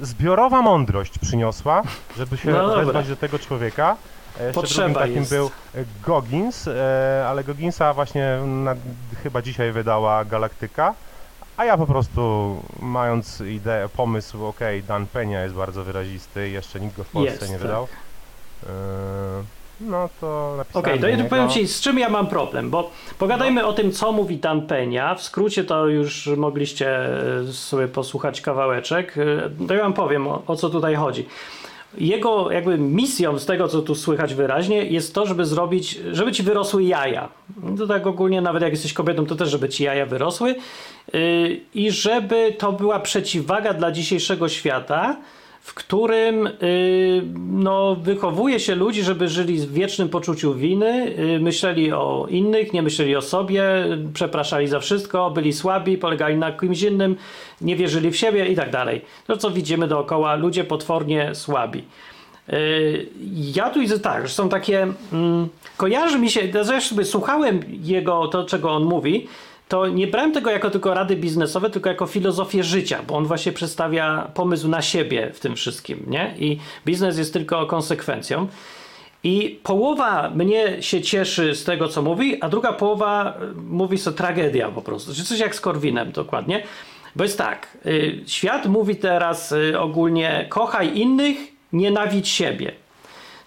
zbiorowa 0.01 0.63
mądrość 0.63 1.19
przyniosła, 1.19 1.83
żeby 2.17 2.37
się 2.37 2.51
No 2.51 2.77
wezwać 2.77 3.09
do 3.09 3.17
tego 3.17 3.39
człowieka. 3.39 3.97
E, 4.41 4.45
Jeszcze 4.47 4.61
Potrzeba 4.61 5.01
takim 5.01 5.17
jest. 5.17 5.31
był 5.31 5.51
e, 5.75 5.85
Goggins, 6.03 6.69
e, 6.69 7.25
ale 7.29 7.45
Gogginsa 7.45 7.95
właśnie 7.95 8.39
na, 8.47 8.75
chyba 9.23 9.43
dzisiaj 9.43 9.73
wydała 9.73 10.25
Galaktyka, 10.25 10.95
a 11.57 11.65
ja 11.65 11.77
po 11.77 11.87
prostu 11.87 12.57
mając 12.81 13.41
ideę, 13.41 13.89
pomysł, 13.89 14.47
okej, 14.47 14.83
Dan 14.83 15.07
Penia 15.07 15.43
jest 15.43 15.55
bardzo 15.55 15.85
wyrazisty, 15.85 16.49
jeszcze 16.49 16.81
nikt 16.81 16.97
go 16.97 17.05
w 17.05 17.09
Polsce 17.09 17.31
Jest, 17.33 17.43
nie 17.43 17.59
tak. 17.59 17.63
wydał. 17.63 17.89
No 19.81 20.09
to 20.21 20.55
napisałem 20.57 20.85
Okej, 20.85 20.95
to 21.01 21.03
do 21.03 21.23
ja 21.23 21.29
powiem 21.29 21.49
Ci, 21.49 21.69
z 21.69 21.81
czym 21.81 21.99
ja 21.99 22.09
mam 22.09 22.27
problem, 22.27 22.71
bo 22.71 22.91
pogadajmy 23.19 23.67
o 23.67 23.73
tym, 23.73 23.93
co 23.93 24.13
mówi 24.13 24.37
Dan 24.37 24.67
Penia. 24.67 25.15
W 25.15 25.23
skrócie 25.23 25.65
to 25.65 25.87
już 25.87 26.27
mogliście 26.27 26.99
e, 27.41 27.53
sobie 27.53 27.89
posłuchać 27.89 28.41
kawałeczek. 28.41 29.15
E, 29.19 29.67
To 29.67 29.75
ja 29.75 29.83
Wam 29.83 29.93
powiem, 29.93 30.29
o, 30.29 30.43
o 30.47 30.57
co 30.57 30.71
tutaj 30.71 30.95
chodzi. 30.95 31.27
Jego 31.99 32.51
jakby 32.51 32.79
misją 32.79 33.39
z 33.39 33.47
tego, 33.47 33.69
co 33.69 33.83
tu 33.83 33.95
słychać 33.95 34.35
wyraźnie, 34.35 34.85
jest 34.85 35.15
to, 35.15 35.27
żeby 35.27 35.45
zrobić, 35.45 36.01
żeby 36.13 36.33
Ci 36.33 36.43
wyrosły 36.43 36.85
jaja. 36.85 37.29
To 37.79 37.87
tak 37.87 38.07
ogólnie, 38.07 38.41
nawet 38.41 38.63
jak 38.63 38.73
jesteś 38.73 38.93
kobietą, 38.93 39.27
to 39.27 39.37
też, 39.37 39.49
żeby 39.51 39.69
Ci 39.69 39.85
jaja 39.85 40.07
wyrosły. 40.07 40.55
Yy, 41.13 41.61
I 41.75 41.91
żeby 41.91 42.55
to 42.59 42.73
była 42.73 43.01
przeciwwaga 43.01 43.75
dla 43.75 43.93
dzisiejszego 43.93 44.49
świata, 44.49 45.17
w 45.65 45.75
którym 45.75 46.45
yy, 46.45 47.23
no, 47.51 47.95
wychowuje 47.95 48.61
się 48.61 48.75
ludzi, 48.75 49.03
żeby 49.03 49.29
żyli 49.29 49.59
w 49.59 49.73
wiecznym 49.73 50.09
poczuciu 50.09 50.55
winy, 50.55 51.15
yy, 51.19 51.41
myśleli 51.41 51.93
o 51.93 52.27
innych, 52.31 52.73
nie 52.73 52.83
myśleli 52.83 53.17
o 53.17 53.23
sobie, 53.23 53.63
przepraszali 54.15 54.69
za 54.69 54.81
wszystko, 54.81 55.31
byli 55.31 55.53
słabi, 55.53 55.99
polegali 55.99 56.37
na 56.37 56.53
kimś 56.53 56.83
innym, 56.83 57.17
nie 57.61 57.77
wierzyli 57.77 58.11
w 58.11 58.17
siebie 58.17 58.47
i 58.47 58.57
tak 58.57 58.71
dalej. 58.71 59.01
To, 59.27 59.37
co 59.37 59.51
widzimy 59.51 59.89
dookoła, 59.89 60.35
ludzie 60.35 60.65
potwornie 60.65 61.35
słabi. 61.35 61.85
Yy, 62.49 63.07
Ja 63.33 63.71
tu 63.71 63.81
widzę 63.81 64.01
tak, 64.01 64.29
że 64.29 64.35
są 64.35 64.49
takie. 64.49 64.87
Mm, 65.13 65.49
kojarzy 65.77 66.19
mi 66.19 66.31
się, 66.31 66.41
sobie 66.81 67.05
słuchałem 67.05 67.61
jego, 67.83 68.29
to 68.29 68.45
czego 68.45 68.71
on 68.71 68.85
mówi, 68.85 69.29
to 69.69 69.89
nie 69.89 70.07
brałem 70.07 70.33
tego 70.33 70.51
jako 70.51 70.71
tylko 70.71 70.95
rady 70.95 71.17
biznesowe, 71.17 71.71
tylko 71.71 71.89
jako 71.89 72.07
filozofię 72.07 72.65
życia, 72.65 73.03
bo 73.09 73.17
on 73.17 73.27
właśnie 73.27 73.53
przedstawia 73.53 74.31
pomysł 74.35 74.69
na 74.69 74.83
siebie 74.83 75.31
w 75.33 75.41
tym 75.41 75.57
wszystkim, 75.57 76.05
nie? 76.07 76.35
I 76.39 76.59
biznes 76.87 77.19
jest 77.19 77.33
tylko 77.33 77.67
konsekwencją. 77.67 78.49
I 79.25 79.61
połowa 79.63 80.31
mnie 80.31 80.83
się 80.83 81.03
cieszy 81.03 81.55
z 81.55 81.65
tego, 81.65 81.89
co 81.89 82.03
mówi, 82.03 82.41
a 82.41 82.49
druga 82.49 82.73
połowa 82.73 83.39
y, 83.43 83.55
mówi 83.55 83.99
sobie 83.99 84.17
tragedia 84.17 84.69
po 84.69 84.83
prostu. 84.83 85.15
Czy 85.15 85.25
coś 85.25 85.39
jak 85.39 85.55
z 85.55 85.61
Korwinem 85.61 86.13
dokładnie. 86.13 86.63
Bo 87.17 87.25
jest 87.25 87.39
tak, 87.39 87.79
y, 87.87 88.21
świat 88.27 88.67
mówi 88.67 88.97
teraz 88.97 89.53
y, 89.53 89.81
ogólnie 89.81 90.47
kochaj 90.49 90.99
innych, 90.99 91.37
nienawidź 91.73 92.29
siebie. 92.29 92.84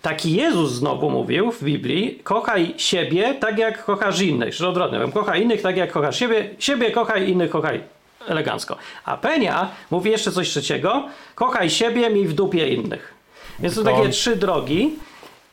Taki 0.07 0.33
Jezus 0.33 0.71
znowu 0.71 1.09
mówił 1.09 1.51
w 1.51 1.63
Biblii, 1.63 2.19
kochaj 2.23 2.73
siebie 2.77 3.33
tak 3.39 3.57
jak 3.57 3.85
kochasz 3.85 4.21
innych. 4.21 4.53
Że 4.53 4.69
odwrotnie, 4.69 4.99
kochaj 5.13 5.41
innych 5.41 5.61
tak 5.61 5.77
jak 5.77 5.91
kochasz 5.91 6.19
siebie, 6.19 6.49
siebie 6.59 6.91
kochaj, 6.91 7.29
innych 7.29 7.49
kochaj. 7.49 7.81
Elegancko. 8.27 8.77
A 9.05 9.17
Penia 9.17 9.69
mówi 9.91 10.11
jeszcze 10.11 10.31
coś 10.31 10.49
trzeciego, 10.49 11.03
kochaj 11.35 11.69
siebie, 11.69 12.09
miej 12.09 12.27
w 12.27 12.33
dupie 12.33 12.69
innych. 12.69 13.13
Więc 13.59 13.75
są 13.75 13.83
Tylko- 13.83 13.97
takie 13.97 14.09
trzy 14.09 14.35
drogi. 14.35 14.95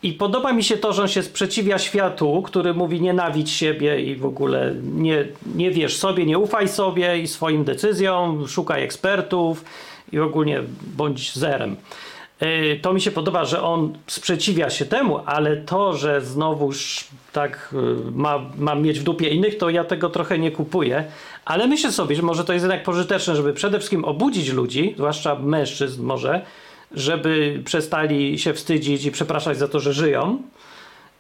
I 0.02 0.12
podoba 0.12 0.52
mi 0.52 0.64
się 0.64 0.76
to, 0.76 0.92
że 0.92 1.02
on 1.02 1.08
się 1.08 1.22
sprzeciwia 1.22 1.78
światu, 1.78 2.42
który 2.42 2.74
mówi 2.74 3.00
nienawidź 3.00 3.50
siebie 3.50 4.00
i 4.00 4.16
w 4.16 4.26
ogóle 4.26 4.74
nie, 4.82 5.24
nie 5.54 5.70
wierz 5.70 5.96
sobie, 5.96 6.26
nie 6.26 6.38
ufaj 6.38 6.68
sobie 6.68 7.18
i 7.18 7.26
swoim 7.28 7.64
decyzjom, 7.64 8.48
szukaj 8.48 8.82
ekspertów 8.82 9.64
i 10.12 10.18
ogólnie 10.18 10.62
bądź 10.96 11.34
zerem. 11.34 11.76
Yy, 12.44 12.80
To 12.82 12.92
mi 12.92 13.00
się 13.00 13.10
podoba, 13.10 13.44
że 13.44 13.62
on 13.62 13.98
sprzeciwia 14.06 14.70
się 14.70 14.84
temu, 14.84 15.20
ale 15.26 15.56
to, 15.56 15.96
że 15.96 16.20
znowuż 16.20 17.04
tak 17.32 17.68
yy, 17.72 18.10
ma, 18.12 18.40
ma 18.58 18.74
mieć 18.74 19.00
w 19.00 19.02
dupie 19.02 19.28
innych, 19.28 19.58
to 19.58 19.70
ja 19.70 19.84
tego 19.84 20.10
trochę 20.10 20.38
nie 20.38 20.50
kupuję. 20.50 21.04
Ale 21.44 21.66
myślę 21.66 21.92
sobie, 21.92 22.16
że 22.16 22.22
może 22.22 22.44
to 22.44 22.52
jest 22.52 22.62
jednak 22.62 22.82
pożyteczne, 22.82 23.36
żeby 23.36 23.52
przede 23.52 23.78
wszystkim 23.78 24.04
obudzić 24.04 24.48
ludzi, 24.52 24.94
zwłaszcza 24.96 25.34
mężczyzn 25.34 26.02
może, 26.02 26.40
żeby 26.92 27.62
przestali 27.64 28.38
się 28.38 28.54
wstydzić 28.54 29.04
i 29.04 29.10
przepraszać 29.10 29.58
za 29.58 29.68
to, 29.68 29.80
że 29.80 29.92
żyją. 29.92 30.42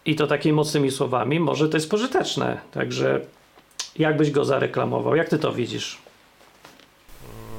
I 0.06 0.14
to 0.16 0.26
takimi 0.26 0.52
mocnymi 0.52 0.90
słowami. 0.90 1.40
Może 1.40 1.68
to 1.68 1.76
jest 1.76 1.90
pożyteczne. 1.90 2.60
Także 2.72 3.20
jak 3.98 4.16
byś 4.16 4.30
go 4.30 4.44
zareklamował? 4.44 5.16
Jak 5.16 5.28
ty 5.28 5.38
to 5.38 5.52
widzisz? 5.52 5.98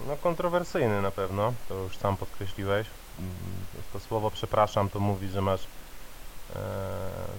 No 0.08 0.16
kontrowersyjny 0.24 1.02
na 1.02 1.12
pewno, 1.12 1.54
to 1.70 1.84
już 1.84 1.98
sam 1.98 2.18
podkreśliłeś. 2.18 2.88
Mm, 3.20 3.32
To 3.94 4.00
słowo 4.00 4.32
przepraszam 4.32 4.90
to 4.90 5.00
mówi, 5.00 5.28
że 5.30 5.42
masz 5.42 5.62
e, 5.62 6.60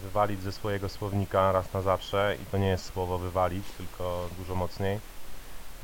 wywalić 0.03 0.43
ze 0.43 0.53
swojego 0.53 0.89
słownika 0.89 1.53
raz 1.53 1.73
na 1.73 1.83
zawsze 1.83 2.37
i 2.43 2.47
to 2.47 2.59
nie 2.59 2.69
jest 2.69 2.85
słowo 2.93 3.19
wywalić, 3.19 3.65
tylko 3.79 4.29
dużo 4.39 4.55
mocniej. 4.55 4.99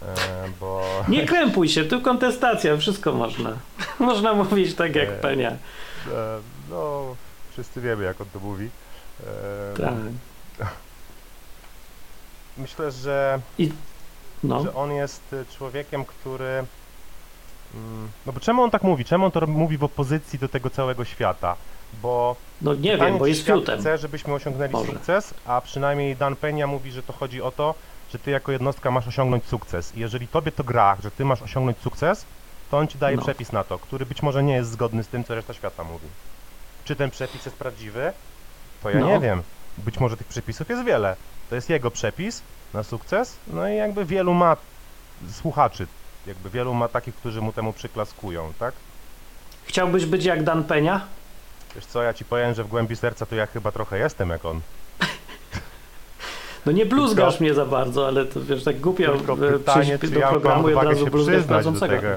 E, 0.02 0.14
bo 0.60 0.82
Nie 1.08 1.26
krępuj 1.26 1.68
się, 1.68 1.84
tu 1.84 2.00
kontestacja, 2.00 2.76
wszystko 2.76 3.12
można. 3.12 3.52
można 3.98 4.34
mówić 4.34 4.74
tak 4.74 4.94
jak 4.96 5.08
E, 5.08 5.12
Penia. 5.12 5.56
no 6.70 7.02
wszyscy 7.52 7.80
wiemy 7.80 8.04
jak 8.04 8.20
on 8.20 8.26
to 8.32 8.38
mówi. 8.40 8.70
Tak. 9.76 9.94
Myślę, 12.58 12.92
że 12.92 13.40
No. 14.42 14.62
że 14.62 14.74
on 14.74 14.92
jest 14.92 15.22
człowiekiem, 15.58 16.04
który. 16.04 16.64
No 18.26 18.32
bo 18.32 18.40
czemu 18.40 18.62
on 18.62 18.70
tak 18.70 18.82
mówi? 18.82 19.04
Czemu 19.04 19.24
on 19.24 19.30
to 19.30 19.46
mówi 19.46 19.78
w 19.78 19.84
opozycji 19.84 20.38
do 20.38 20.48
tego 20.48 20.70
całego 20.70 21.04
świata? 21.04 21.56
Bo 22.02 22.36
No 22.62 22.74
nie 22.74 22.96
wiem, 22.98 23.18
bo 23.18 23.26
jest 23.26 23.46
fiutem. 23.46 23.80
chce, 23.80 23.98
żebyśmy 23.98 24.34
osiągnęli 24.34 24.72
Może. 24.72 24.92
sukces, 24.92 25.34
a 25.46 25.60
przynajmniej 25.60 26.16
Dan 26.16 26.34
Peña 26.34 26.66
mówi, 26.68 26.92
że 26.92 27.02
to 27.02 27.12
chodzi 27.12 27.42
o 27.42 27.50
to, 27.50 27.74
że 28.12 28.18
ty 28.18 28.30
jako 28.30 28.52
jednostka 28.52 28.90
masz 28.90 29.08
osiągnąć 29.08 29.44
sukces. 29.44 29.96
I 29.96 30.00
jeżeli 30.00 30.28
tobie 30.28 30.52
to 30.52 30.64
gra, 30.64 30.96
że 31.02 31.10
ty 31.10 31.24
masz 31.24 31.42
osiągnąć 31.42 31.78
sukces, 31.78 32.24
to 32.70 32.78
on 32.78 32.88
ci 32.88 32.98
daje 32.98 33.16
No. 33.16 33.22
przepis 33.22 33.52
na 33.52 33.64
to, 33.64 33.78
który 33.78 34.06
być 34.06 34.22
może 34.22 34.42
nie 34.42 34.54
jest 34.54 34.70
zgodny 34.70 35.02
z 35.04 35.08
tym, 35.08 35.24
co 35.24 35.34
reszta 35.34 35.52
świata 35.54 35.84
mówi. 35.84 36.06
Czy 36.84 36.96
ten 36.96 37.10
przepis 37.10 37.44
jest 37.46 37.56
prawdziwy? 37.58 38.12
To 38.82 38.90
ja 38.90 39.00
No. 39.00 39.06
nie 39.06 39.20
wiem. 39.20 39.42
Być 39.78 40.00
może 40.00 40.16
tych 40.16 40.26
przepisów 40.26 40.68
jest 40.68 40.84
wiele. 40.84 41.16
To 41.50 41.54
jest 41.54 41.70
jego 41.70 41.90
przepis 41.90 42.42
na 42.74 42.82
sukces, 42.82 43.36
no 43.46 43.68
i 43.68 43.76
jakby 43.76 44.04
wielu 44.04 44.34
ma 44.34 44.56
słuchaczy, 45.32 45.86
jakby 46.26 46.50
wielu 46.50 46.74
ma 46.74 46.88
takich, 46.88 47.14
którzy 47.14 47.40
mu 47.40 47.52
temu 47.52 47.72
przyklaskują, 47.72 48.52
tak? 48.58 48.74
Chciałbyś 49.64 50.06
być 50.06 50.24
jak 50.24 50.42
Dan 50.42 50.64
Penia? 50.64 51.00
Wiesz 51.74 51.86
co, 51.86 52.02
ja 52.02 52.14
ci 52.14 52.24
powiem, 52.24 52.54
że 52.54 52.64
w 52.64 52.68
głębi 52.68 52.96
serca 52.96 53.26
to 53.26 53.34
ja 53.34 53.46
chyba 53.46 53.72
trochę 53.72 53.98
jestem 53.98 54.30
jak 54.30 54.44
on. 54.44 54.60
No 56.66 56.72
nie 56.72 56.86
bluzgasz 56.86 57.34
Tylko- 57.34 57.44
mnie 57.44 57.54
za 57.54 57.66
bardzo, 57.66 58.06
ale 58.06 58.24
to 58.24 58.40
wiesz, 58.44 58.64
tak 58.64 58.80
głupio 58.80 59.14
e, 59.14 59.18
pytanie, 59.58 59.98
czy 59.98 60.08
do 60.08 60.20
ja 60.20 60.28
programu 60.28 60.68
i 60.68 60.74
od 60.74 60.84
razu 60.84 61.04
do 61.04 61.10
prowadzącego. 61.10 61.96
tego. 61.96 62.08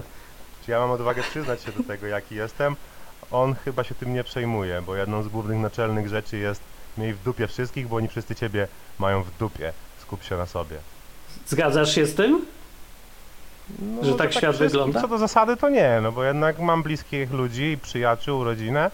Czy 0.66 0.72
ja 0.72 0.80
mam 0.80 0.92
odwagę 0.92 1.24
przyznać 1.24 1.64
się 1.64 1.72
do 1.72 1.84
tego, 1.84 2.08
jaki 2.08 2.36
jestem? 2.36 2.76
On 3.32 3.56
chyba 3.56 3.84
się 3.84 3.96
tym 3.96 4.14
nie 4.14 4.24
przejmuje, 4.24 4.82
bo 4.82 4.96
jedną 4.96 5.24
z 5.24 5.28
głównych 5.28 5.60
naczelnych 5.60 6.10
rzeczy 6.10 6.38
jest 6.38 6.62
miej 6.98 7.14
w 7.14 7.24
dupie 7.24 7.48
wszystkich, 7.48 7.88
bo 7.88 7.96
oni 7.96 8.08
wszyscy 8.08 8.36
ciebie 8.36 8.68
mają 9.00 9.24
w 9.24 9.38
dupie. 9.38 9.74
Skup 10.02 10.24
się 10.24 10.38
na 10.38 10.46
sobie. 10.46 10.78
Zgadzasz 11.48 11.96
się 11.96 12.06
z 12.06 12.16
tym? 12.16 12.46
No, 13.79 14.03
Że 14.03 14.13
tak 14.13 14.34
świat 14.34 14.55
wszystkim 14.55 14.69
wygląda? 14.69 15.01
Co 15.01 15.07
do 15.07 15.17
zasady 15.17 15.57
to 15.57 15.69
nie, 15.69 16.00
no 16.03 16.12
bo 16.12 16.24
jednak 16.24 16.60
mam 16.60 16.84
bliskich 16.84 17.31
ludzi, 17.31 17.77
przyjaciół, 17.81 18.43
rodzinę 18.43 18.91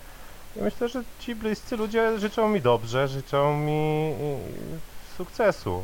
i 0.55 0.61
myślę, 0.61 0.89
że 0.89 1.03
ci 1.19 1.35
bliscy 1.35 1.77
ludzie 1.77 2.19
życzą 2.19 2.49
mi 2.49 2.61
dobrze, 2.61 3.07
życzą 3.07 3.57
mi 3.57 4.11
y, 4.11 5.17
sukcesu. 5.17 5.83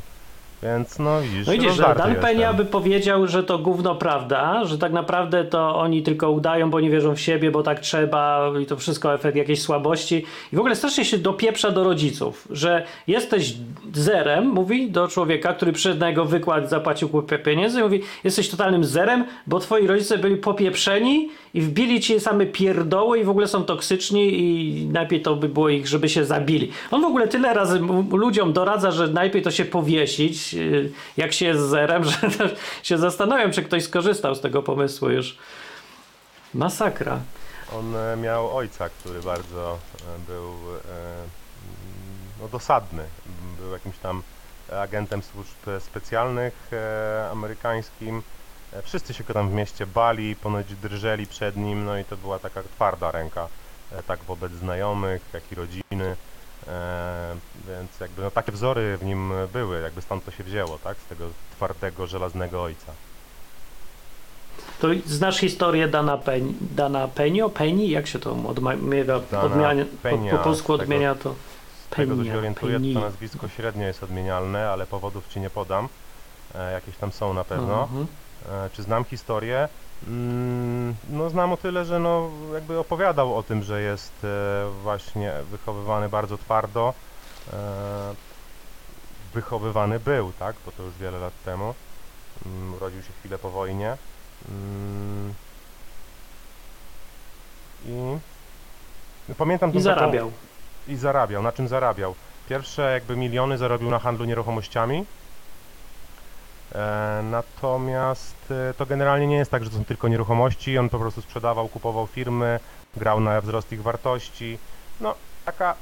Więc 0.63 0.99
no 0.99 1.21
widzisz, 1.21 1.47
No 1.47 1.53
widzisz, 1.53 1.77
Dan. 1.77 2.15
Penia 2.15 2.53
by 2.53 2.65
powiedział, 2.65 3.27
że 3.27 3.43
to 3.43 3.57
gówno 3.57 3.95
prawda, 3.95 4.65
że 4.65 4.77
tak 4.77 4.91
naprawdę 4.91 5.45
to 5.45 5.75
oni 5.75 6.03
tylko 6.03 6.31
udają, 6.31 6.69
bo 6.69 6.79
nie 6.79 6.89
wierzą 6.89 7.15
w 7.15 7.19
siebie, 7.19 7.51
bo 7.51 7.63
tak 7.63 7.79
trzeba 7.79 8.51
i 8.61 8.65
to 8.65 8.77
wszystko 8.77 9.13
efekt 9.13 9.37
jakiejś 9.37 9.61
słabości. 9.61 10.25
I 10.53 10.55
w 10.55 10.59
ogóle 10.59 10.75
strasznie 10.75 11.05
się 11.05 11.17
dopieprza 11.17 11.71
do 11.71 11.83
rodziców, 11.83 12.47
że 12.51 12.85
jesteś 13.07 13.53
zerem, 13.93 14.47
mówi 14.47 14.91
do 14.91 15.07
człowieka, 15.07 15.53
który 15.53 15.73
przyszedł 15.73 15.99
na 15.99 16.09
jego 16.09 16.25
wykład, 16.25 16.69
zapłacił 16.69 17.09
kupę 17.09 17.39
pieniędzy, 17.39 17.81
mówi, 17.81 18.01
jesteś 18.23 18.49
totalnym 18.49 18.83
zerem, 18.83 19.25
bo 19.47 19.59
twoi 19.59 19.87
rodzice 19.87 20.17
byli 20.17 20.37
popieprzeni 20.37 21.29
i 21.57 21.61
wbili 21.61 22.01
ci 22.01 22.19
same 22.19 22.45
pierdoły 22.45 23.19
i 23.19 23.23
w 23.23 23.29
ogóle 23.29 23.47
są 23.47 23.63
toksyczni 23.63 24.39
i 24.39 24.85
najpierw 24.85 25.23
to 25.23 25.35
by 25.35 25.49
było 25.49 25.69
ich, 25.69 25.87
żeby 25.87 26.09
się 26.09 26.25
zabili. 26.25 26.71
On 26.91 27.01
w 27.01 27.05
ogóle 27.05 27.27
tyle 27.27 27.53
razy 27.53 27.79
ludziom 28.11 28.53
doradza, 28.53 28.91
że 28.91 29.07
najpierw 29.07 29.43
to 29.43 29.51
się 29.51 29.65
powiesić, 29.65 30.53
yy, 30.53 30.91
jak 31.17 31.33
się 31.33 31.45
jest 31.45 31.61
zerem, 31.61 32.03
że 32.09 32.19
się 32.83 32.97
zastanawiam, 32.97 33.51
czy 33.51 33.63
ktoś 33.63 33.83
skorzystał 33.83 34.35
z 34.35 34.41
tego 34.41 34.63
pomysłu 34.63 35.09
już. 35.09 35.37
Masakra. 36.53 37.19
On 37.75 37.95
e, 37.95 38.17
miał 38.17 38.57
ojca, 38.57 38.89
który 38.89 39.21
bardzo 39.21 39.77
e, 39.95 40.19
był 40.27 40.45
e, 40.45 41.23
no, 42.41 42.47
dosadny. 42.47 43.03
Był 43.59 43.71
jakimś 43.71 43.97
tam 43.97 44.23
agentem 44.81 45.21
służb 45.23 45.83
specjalnych 45.83 46.71
amerykańskim. 47.31 48.21
Wszyscy 48.83 49.13
się 49.13 49.23
go 49.23 49.33
tam 49.33 49.49
w 49.49 49.53
mieście 49.53 49.87
bali, 49.87 50.35
ponoć 50.35 50.75
drżeli 50.75 51.27
przed 51.27 51.55
nim, 51.55 51.85
no 51.85 51.97
i 51.97 52.05
to 52.05 52.17
była 52.17 52.39
taka 52.39 52.63
twarda 52.63 53.11
ręka, 53.11 53.47
e, 53.91 54.03
tak 54.03 54.19
wobec 54.23 54.51
znajomych, 54.51 55.21
jak 55.33 55.51
i 55.51 55.55
rodziny. 55.55 56.15
E, 56.67 57.35
więc 57.67 57.99
jakby 57.99 58.21
no, 58.21 58.31
takie 58.31 58.51
wzory 58.51 58.97
w 58.97 59.05
nim 59.05 59.33
były, 59.53 59.81
jakby 59.81 60.01
stąd 60.01 60.25
to 60.25 60.31
się 60.31 60.43
wzięło, 60.43 60.77
tak? 60.83 60.97
Z 60.97 61.05
tego 61.05 61.25
twardego, 61.55 62.07
żelaznego 62.07 62.63
ojca. 62.63 62.91
To 64.79 64.87
znasz 65.05 65.37
historię 65.39 65.87
Dana, 65.87 66.17
Pen, 66.17 66.53
Dana 66.61 67.07
Penio? 67.07 67.49
Penny? 67.49 67.85
Jak 67.85 68.07
się 68.07 68.19
to? 68.19 68.35
Dana 68.35 69.43
odmiania, 69.43 69.85
po, 70.03 70.09
Peña, 70.09 70.31
po 70.31 70.37
polsku 70.37 70.77
tego- 70.77 70.83
odmienia 70.83 71.15
to 71.15 71.35
Z 71.85 71.95
tego 71.95 72.15
co 72.15 72.23
się 72.25 72.37
orientuję, 72.37 72.73
Penny. 72.73 72.93
to 72.93 72.99
nazwisko 72.99 73.47
średnio 73.47 73.87
jest 73.87 74.03
odmienialne, 74.03 74.69
ale 74.69 74.87
powodów 74.87 75.27
ci 75.27 75.39
nie 75.39 75.49
podam. 75.49 75.89
E, 76.55 76.71
jakieś 76.71 76.97
tam 76.97 77.11
są 77.11 77.33
na 77.33 77.43
pewno. 77.43 77.83
Mhm. 77.83 78.07
E, 78.47 78.69
czy 78.69 78.83
znam 78.83 79.05
historię? 79.05 79.69
Mm, 80.07 80.95
no 81.09 81.29
znam 81.29 81.53
o 81.53 81.57
tyle, 81.57 81.85
że 81.85 81.99
no 81.99 82.29
jakby 82.53 82.79
opowiadał 82.79 83.35
o 83.37 83.43
tym, 83.43 83.63
że 83.63 83.81
jest 83.81 84.23
e, 84.23 84.69
właśnie 84.83 85.33
wychowywany 85.51 86.09
bardzo 86.09 86.37
twardo. 86.37 86.93
E, 87.53 88.15
wychowywany 89.33 89.99
był, 89.99 90.33
tak? 90.33 90.55
Bo 90.65 90.71
to 90.71 90.83
już 90.83 90.97
wiele 90.97 91.19
lat 91.19 91.33
temu. 91.45 91.73
Mm, 92.45 92.73
urodził 92.73 93.01
się 93.03 93.13
chwilę 93.13 93.39
po 93.39 93.49
wojnie. 93.51 93.97
Mm, 94.49 95.33
I 99.29 99.35
pamiętam 99.37 99.69
I 99.69 99.73
tą 99.73 99.79
taką- 99.79 99.83
zarabiał. 99.83 100.31
i 100.87 100.95
zarabiał. 100.95 101.43
Na 101.43 101.51
czym 101.51 101.67
zarabiał? 101.67 102.15
Pierwsze 102.49 102.91
jakby 102.91 103.15
miliony 103.17 103.57
zarobił 103.57 103.89
na 103.89 103.99
handlu 103.99 104.25
nieruchomościami. 104.25 105.05
E, 106.75 107.21
natomiast 107.23 108.51
e, 108.69 108.73
to 108.73 108.85
generalnie 108.85 109.27
nie 109.27 109.35
jest 109.37 109.51
tak, 109.51 109.63
że 109.63 109.69
to 109.69 109.77
są 109.77 109.85
tylko 109.85 110.07
nieruchomości. 110.07 110.77
On 110.77 110.89
po 110.89 110.99
prostu 110.99 111.21
sprzedawał, 111.21 111.67
kupował 111.67 112.07
firmy, 112.07 112.59
grał 112.97 113.19
na 113.19 113.41
wzrost 113.41 113.71
ich 113.71 113.81
wartości. 113.83 114.57
No, 115.01 115.15
taka 115.45 115.75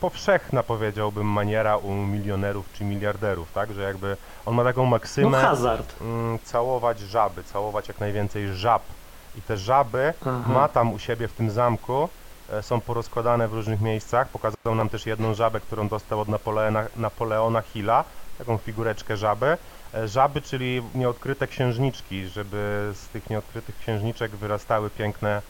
powszechna 0.00 0.62
powiedziałbym 0.62 1.26
maniera 1.26 1.76
u 1.76 1.92
milionerów 1.92 2.66
czy 2.72 2.84
miliarderów, 2.84 3.52
tak? 3.52 3.72
Że 3.72 3.82
jakby 3.82 4.16
on 4.46 4.54
ma 4.54 4.64
taką 4.64 4.84
No 4.84 4.90
maksymę 4.90 5.40
hazard. 5.40 5.94
mm, 6.00 6.38
całować 6.44 7.00
żaby, 7.00 7.44
całować 7.44 7.88
jak 7.88 8.00
najwięcej 8.00 8.54
żab. 8.54 8.82
I 9.38 9.42
te 9.42 9.56
żaby 9.56 10.14
Aha. 10.20 10.52
ma 10.52 10.68
tam 10.68 10.92
u 10.92 10.98
siebie 10.98 11.28
w 11.28 11.32
tym 11.32 11.50
zamku 11.50 12.08
e, 12.52 12.62
są 12.62 12.80
porozkładane 12.80 13.48
w 13.48 13.52
różnych 13.52 13.80
miejscach. 13.80 14.28
Pokazał 14.28 14.74
nam 14.74 14.88
też 14.88 15.06
jedną 15.06 15.34
żabę, 15.34 15.60
którą 15.60 15.88
dostał 15.88 16.20
od 16.20 16.28
Napoleona, 16.28 16.84
Napoleona 16.96 17.60
Hilla, 17.62 18.04
taką 18.38 18.58
figureczkę 18.58 19.16
żaby. 19.16 19.56
E, 19.94 20.08
Żaby, 20.08 20.42
czyli 20.42 20.82
nieodkryte 20.94 21.46
księżniczki, 21.46 22.26
żeby 22.26 22.92
z 22.94 23.08
tych 23.08 23.30
nieodkrytych 23.30 23.78
księżniczek 23.78 24.30
wyrastały 24.30 24.90
piękne, 24.90 25.42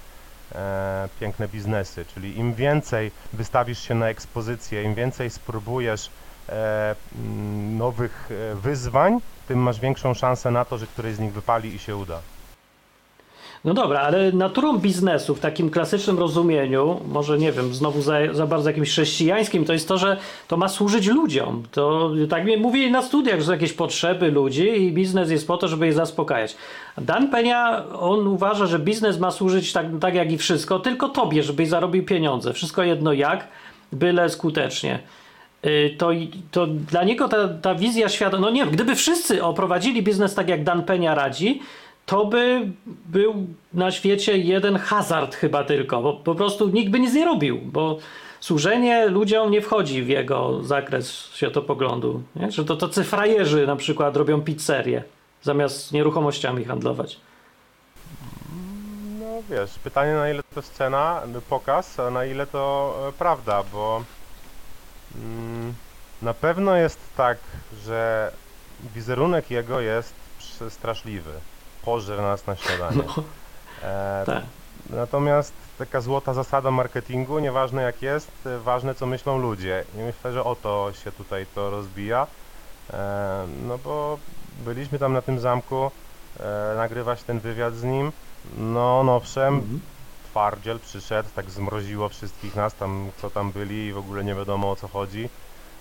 e, 0.55 1.09
piękne 1.21 1.49
biznesy. 1.49 2.05
Czyli 2.14 2.38
im 2.38 2.55
więcej 2.55 3.11
wystawisz 3.33 3.79
się 3.79 3.95
na 3.95 4.09
ekspozycję, 4.09 4.83
im 4.83 4.95
więcej 4.95 5.31
spróbujesz 5.31 6.11
e, 6.49 6.97
nowych 7.76 8.31
e, 8.31 8.55
wyzwań, 8.55 9.21
tym 9.49 9.59
masz 9.59 9.81
większą 9.81 10.14
szansę 10.14 10.50
na 10.50 10.64
to, 10.64 10.79
że 10.79 10.87
któreś 10.87 11.14
z 11.14 11.21
nich 11.21 11.33
wypali 11.33 11.75
i 11.75 11.79
się 11.79 11.97
uda. 11.97 12.21
No 13.64 13.75
dobra, 13.75 14.00
ale 14.00 14.33
naturą 14.33 14.78
biznesu 14.78 15.35
w 15.35 15.40
takim 15.40 15.71
klasycznym 15.71 16.18
rozumieniu, 16.18 17.00
może 17.09 17.38
nie 17.38 17.52
wiem, 17.52 17.75
znowu 17.75 18.02
za, 18.02 18.14
za 18.33 18.47
bardzo 18.47 18.71
jakimś 18.71 18.90
chrześcijańskim, 18.90 19.64
to 19.64 19.73
jest 19.73 19.88
to, 19.88 19.99
że 19.99 20.16
to 20.49 20.56
ma 20.56 20.68
służyć 20.68 21.06
ludziom. 21.06 21.62
To 21.73 22.11
tak 22.30 22.44
mi 22.44 22.56
mówili 22.56 22.90
na 22.90 23.02
studiach, 23.02 23.40
że 23.40 23.47
są 23.47 23.52
jakieś 23.52 23.73
potrzeby 23.73 24.30
ludzi 24.30 24.83
i 24.83 24.92
biznes 24.92 25.30
jest 25.30 25.47
po 25.47 25.56
to, 25.56 25.68
żeby 25.68 25.87
je 25.87 25.92
zaspokajać. 25.92 26.56
Dan 26.99 27.30
Penia, 27.30 27.85
on 28.00 28.26
uważa, 28.26 28.66
że 28.66 28.78
biznes 28.78 29.18
ma 29.18 29.30
służyć 29.30 29.73
tak, 29.73 29.87
tak 30.00 30.14
jak 30.14 30.33
i 30.33 30.38
wszystko, 30.38 30.78
tylko 30.78 31.09
tobie, 31.09 31.42
żebyś 31.42 31.68
zarobił 31.68 32.04
pieniądze. 32.04 32.52
Wszystko 32.52 32.83
jedno 32.83 33.12
jak, 33.12 33.49
byle 33.92 34.28
skutecznie. 34.30 34.99
Y, 35.66 35.94
To, 35.99 36.11
to 36.50 36.66
dla 36.66 37.04
niego 37.04 37.28
ta, 37.28 37.49
ta 37.49 37.75
wizja 37.75 38.09
świata, 38.09 38.38
no 38.38 38.50
nie 38.50 38.66
gdyby 38.66 38.94
wszyscy 38.94 39.44
oprowadzili 39.44 40.02
biznes 40.02 40.35
tak 40.35 40.49
jak 40.49 40.64
Dan 40.64 40.83
Penia 40.83 41.14
radzi, 41.14 41.61
to 42.07 42.25
by 42.25 42.69
był 43.07 43.47
na 43.75 43.91
świecie 43.91 44.39
jeden 44.39 44.77
hazard 44.77 45.35
chyba 45.35 45.65
tylko, 45.65 46.03
bo 46.03 46.13
po 46.13 46.35
prostu 46.35 46.69
nikt 46.69 46.91
by 46.91 47.01
nic 47.01 47.15
nie 47.15 47.25
robił, 47.25 47.59
bo 47.65 47.99
służenie 48.41 49.07
ludziom 49.07 49.51
nie 49.51 49.63
wchodzi 49.63 50.03
w 50.03 50.09
jego 50.09 50.63
zakres 50.63 51.31
światopoglądu. 51.35 52.23
Nie? 52.37 52.51
Że 52.51 52.65
to 52.65 52.77
tacy 52.77 53.05
na 53.67 53.77
przykład 53.77 54.17
robią 54.17 54.41
pizzerię 54.41 55.05
zamiast 55.43 55.93
nieruchomościami 55.93 56.65
handlować. 56.65 57.21
No 59.21 59.43
wiesz, 59.51 59.79
pytanie 59.85 60.13
na 60.13 60.31
ile 60.31 60.43
to 60.55 60.63
scena, 60.63 61.23
pokaz, 61.49 62.01
a 62.01 62.11
na 62.11 62.25
ile 62.25 62.47
to 62.47 62.95
e, 63.09 63.13
prawda, 63.13 63.63
bo 63.73 64.05
mm, 65.15 65.75
na 66.23 66.35
pewno 66.35 66.77
jest 66.77 66.99
tak, 67.17 67.39
że 67.85 68.33
wizerunek 68.95 69.51
jego 69.51 69.81
jest 69.81 70.15
straszliwy. 70.69 71.31
Pożer 71.85 72.19
nas 72.23 72.47
na 72.47 72.57
śniadanie. 72.57 73.03
No, 73.17 73.23
E, 73.83 74.23
tak. 74.26 74.43
Natomiast 74.91 75.53
taka 75.79 76.00
złota 76.00 76.35
zasada 76.35 76.71
marketingu, 76.71 77.38
nieważne 77.38 77.83
jak 77.83 78.03
jest, 78.03 78.31
e, 78.47 78.59
ważne 78.59 78.95
co 78.95 79.07
myślą 79.07 79.38
ludzie. 79.38 79.85
I 79.95 79.99
myślę, 79.99 80.33
że 80.33 80.45
o 80.45 80.55
to 80.57 80.91
się 81.05 81.12
tutaj 81.12 81.47
to 81.55 81.71
rozbija. 81.71 82.26
E, 82.93 83.47
no 83.67 83.79
bo 83.79 84.19
byliśmy 84.64 84.99
tam 84.99 85.12
na 85.12 85.23
tym 85.23 85.38
zamku, 85.41 85.91
e, 86.41 86.75
nagrywać 86.76 87.23
ten 87.23 87.41
wywiad 87.41 87.75
z 87.75 87.83
nim. 87.85 88.12
No, 88.59 89.03
no 89.05 89.17
owszem, 89.17 89.55
Mhm. 89.55 89.81
twardziel 90.31 90.81
przyszedł, 90.81 91.29
tak 91.35 91.50
zmroziło 91.50 92.09
wszystkich 92.09 92.57
nas 92.57 92.75
tam, 92.75 93.11
co 93.21 93.31
tam 93.31 93.53
byli 93.53 93.87
i 93.87 93.93
w 93.93 93.99
ogóle 93.99 94.25
nie 94.25 94.35
wiadomo 94.35 94.71
o 94.71 94.76
co 94.76 94.88
chodzi. 94.88 95.29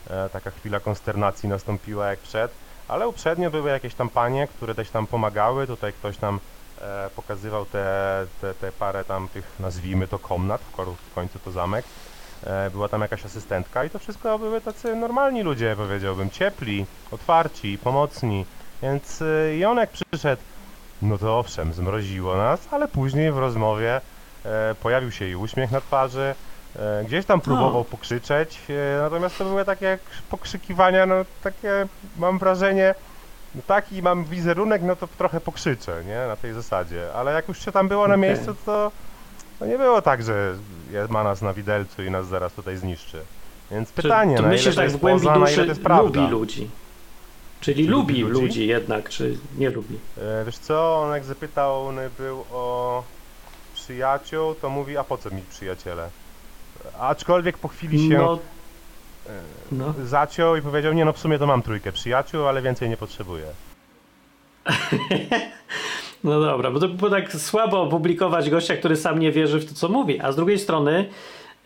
E, 0.09 0.29
taka 0.29 0.51
chwila 0.51 0.79
konsternacji 0.79 1.49
nastąpiła 1.49 2.07
jak 2.07 2.21
wszedł, 2.21 2.53
ale 2.87 3.07
uprzednio 3.07 3.51
były 3.51 3.69
jakieś 3.69 3.95
tam 3.95 4.09
panie, 4.09 4.47
które 4.47 4.75
też 4.75 4.89
tam 4.89 5.07
pomagały, 5.07 5.67
tutaj 5.67 5.93
ktoś 5.93 6.21
nam 6.21 6.39
e, 6.81 7.09
pokazywał 7.15 7.65
te, 7.65 8.25
te, 8.41 8.53
te 8.53 8.71
parę 8.71 9.03
tam 9.03 9.27
tych, 9.27 9.51
nazwijmy 9.59 10.07
to 10.07 10.19
komnat, 10.19 10.61
w 11.11 11.13
końcu, 11.15 11.39
to 11.39 11.51
zamek. 11.51 11.85
E, 12.45 12.69
była 12.69 12.89
tam 12.89 13.01
jakaś 13.01 13.25
asystentka 13.25 13.83
i 13.83 13.89
to 13.89 13.99
wszystko 13.99 14.39
były 14.39 14.61
tacy 14.61 14.95
normalni 14.95 15.43
ludzie, 15.43 15.75
powiedziałbym, 15.77 16.29
ciepli, 16.29 16.85
otwarci, 17.11 17.77
pomocni, 17.83 18.45
więc 18.81 19.21
e, 19.21 19.55
i 19.55 19.65
on 19.65 19.77
jak 19.77 19.89
przyszedł, 19.89 20.41
no 21.01 21.17
to 21.17 21.39
owszem, 21.39 21.73
zmroziło 21.73 22.37
nas, 22.37 22.59
ale 22.71 22.87
później 22.87 23.31
w 23.31 23.37
rozmowie 23.37 24.01
e, 24.45 24.75
pojawił 24.75 25.11
się 25.11 25.27
i 25.27 25.35
uśmiech 25.35 25.71
na 25.71 25.81
twarzy, 25.81 26.35
e, 26.79 27.03
gdzieś 27.05 27.25
tam 27.25 27.41
próbował 27.41 27.83
pokrzyczeć, 27.83 28.59
e, 28.69 29.01
natomiast 29.01 29.37
to 29.37 29.45
były 29.45 29.65
takie 29.65 29.99
pokrzykiwania, 30.29 31.05
no 31.05 31.15
takie 31.43 31.87
mam 32.17 32.39
wrażenie, 32.39 32.95
no 33.55 33.61
taki 33.67 34.01
mam 34.01 34.23
wizerunek, 34.25 34.81
no 34.81 34.95
to 34.95 35.07
trochę 35.07 35.41
pokrzyczę, 35.41 36.03
nie, 36.05 36.27
na 36.27 36.35
tej 36.35 36.53
zasadzie, 36.53 37.13
ale 37.13 37.33
jak 37.33 37.47
już 37.47 37.65
się 37.65 37.71
tam 37.71 37.87
było 37.87 38.07
na 38.07 38.15
Okej. 38.15 38.29
miejscu, 38.29 38.55
to, 38.65 38.91
to 39.59 39.65
nie 39.65 39.77
było 39.77 40.01
tak, 40.01 40.23
że 40.23 40.53
je- 40.91 41.07
ma 41.09 41.23
nas 41.23 41.41
na 41.41 41.53
widelcu 41.53 42.03
i 42.03 42.11
nas 42.11 42.27
zaraz 42.27 42.53
tutaj 42.53 42.77
zniszczy. 42.77 43.21
Więc 43.71 43.91
pytanie, 43.91 44.37
Czy, 44.37 44.43
na 44.43 44.49
ty 44.49 44.55
ile 44.55 44.63
to 44.69 44.75
tak 44.75 44.83
jest 44.83 44.95
w 44.95 44.99
głębi 44.99 45.19
poza, 45.21 45.39
na 45.39 45.45
duszy 45.45 45.53
ile 45.53 45.63
to 45.63 45.69
jest 45.71 45.83
prawda. 45.83 46.19
lubi 46.21 46.31
ludzi. 46.31 46.69
Czyli 47.61 47.85
Czy 47.85 47.91
lubi 47.91 48.13
lubi 48.21 48.33
ludzi? 48.33 48.45
ludzi 48.45 48.67
jednak, 48.67 49.09
czy 49.09 49.37
nie 49.57 49.69
lubi. 49.69 49.99
E, 50.17 50.45
Wiesz 50.45 50.57
co, 50.57 50.95
on 51.01 51.11
jak 51.13 51.23
zapytał 51.23 51.87
on 51.87 51.95
był 52.17 52.43
o 52.51 53.03
przyjaciół, 53.73 54.55
to 54.55 54.69
mówi, 54.69 54.97
a 54.97 55.03
po 55.03 55.17
co 55.17 55.29
mi 55.29 55.41
przyjaciele? 55.41 56.09
Aczkolwiek 56.99 57.57
po 57.57 57.67
chwili 57.67 58.09
się 58.09 58.17
No, 58.17 58.39
no. 59.71 59.93
zaciął 60.05 60.55
i 60.55 60.61
powiedział, 60.61 60.93
nie 60.93 61.05
no 61.05 61.13
w 61.13 61.19
sumie 61.19 61.39
to 61.39 61.47
mam 61.47 61.61
trójkę 61.61 61.91
przyjaciół, 61.91 62.47
ale 62.47 62.61
więcej 62.61 62.89
nie 62.89 62.97
potrzebuję. 62.97 63.45
No 66.23 66.39
dobra, 66.39 66.71
bo 66.71 66.79
to 66.79 66.87
było 66.87 67.09
tak 67.11 67.33
słabo 67.33 67.81
opublikować 67.81 68.49
gościa, 68.49 68.77
który 68.77 68.95
sam 68.95 69.19
nie 69.19 69.31
wierzy 69.31 69.59
w 69.59 69.65
to, 69.69 69.75
co 69.75 69.89
mówi. 69.89 70.19
A 70.19 70.31
z 70.31 70.35
drugiej 70.35 70.59
strony 70.59 71.09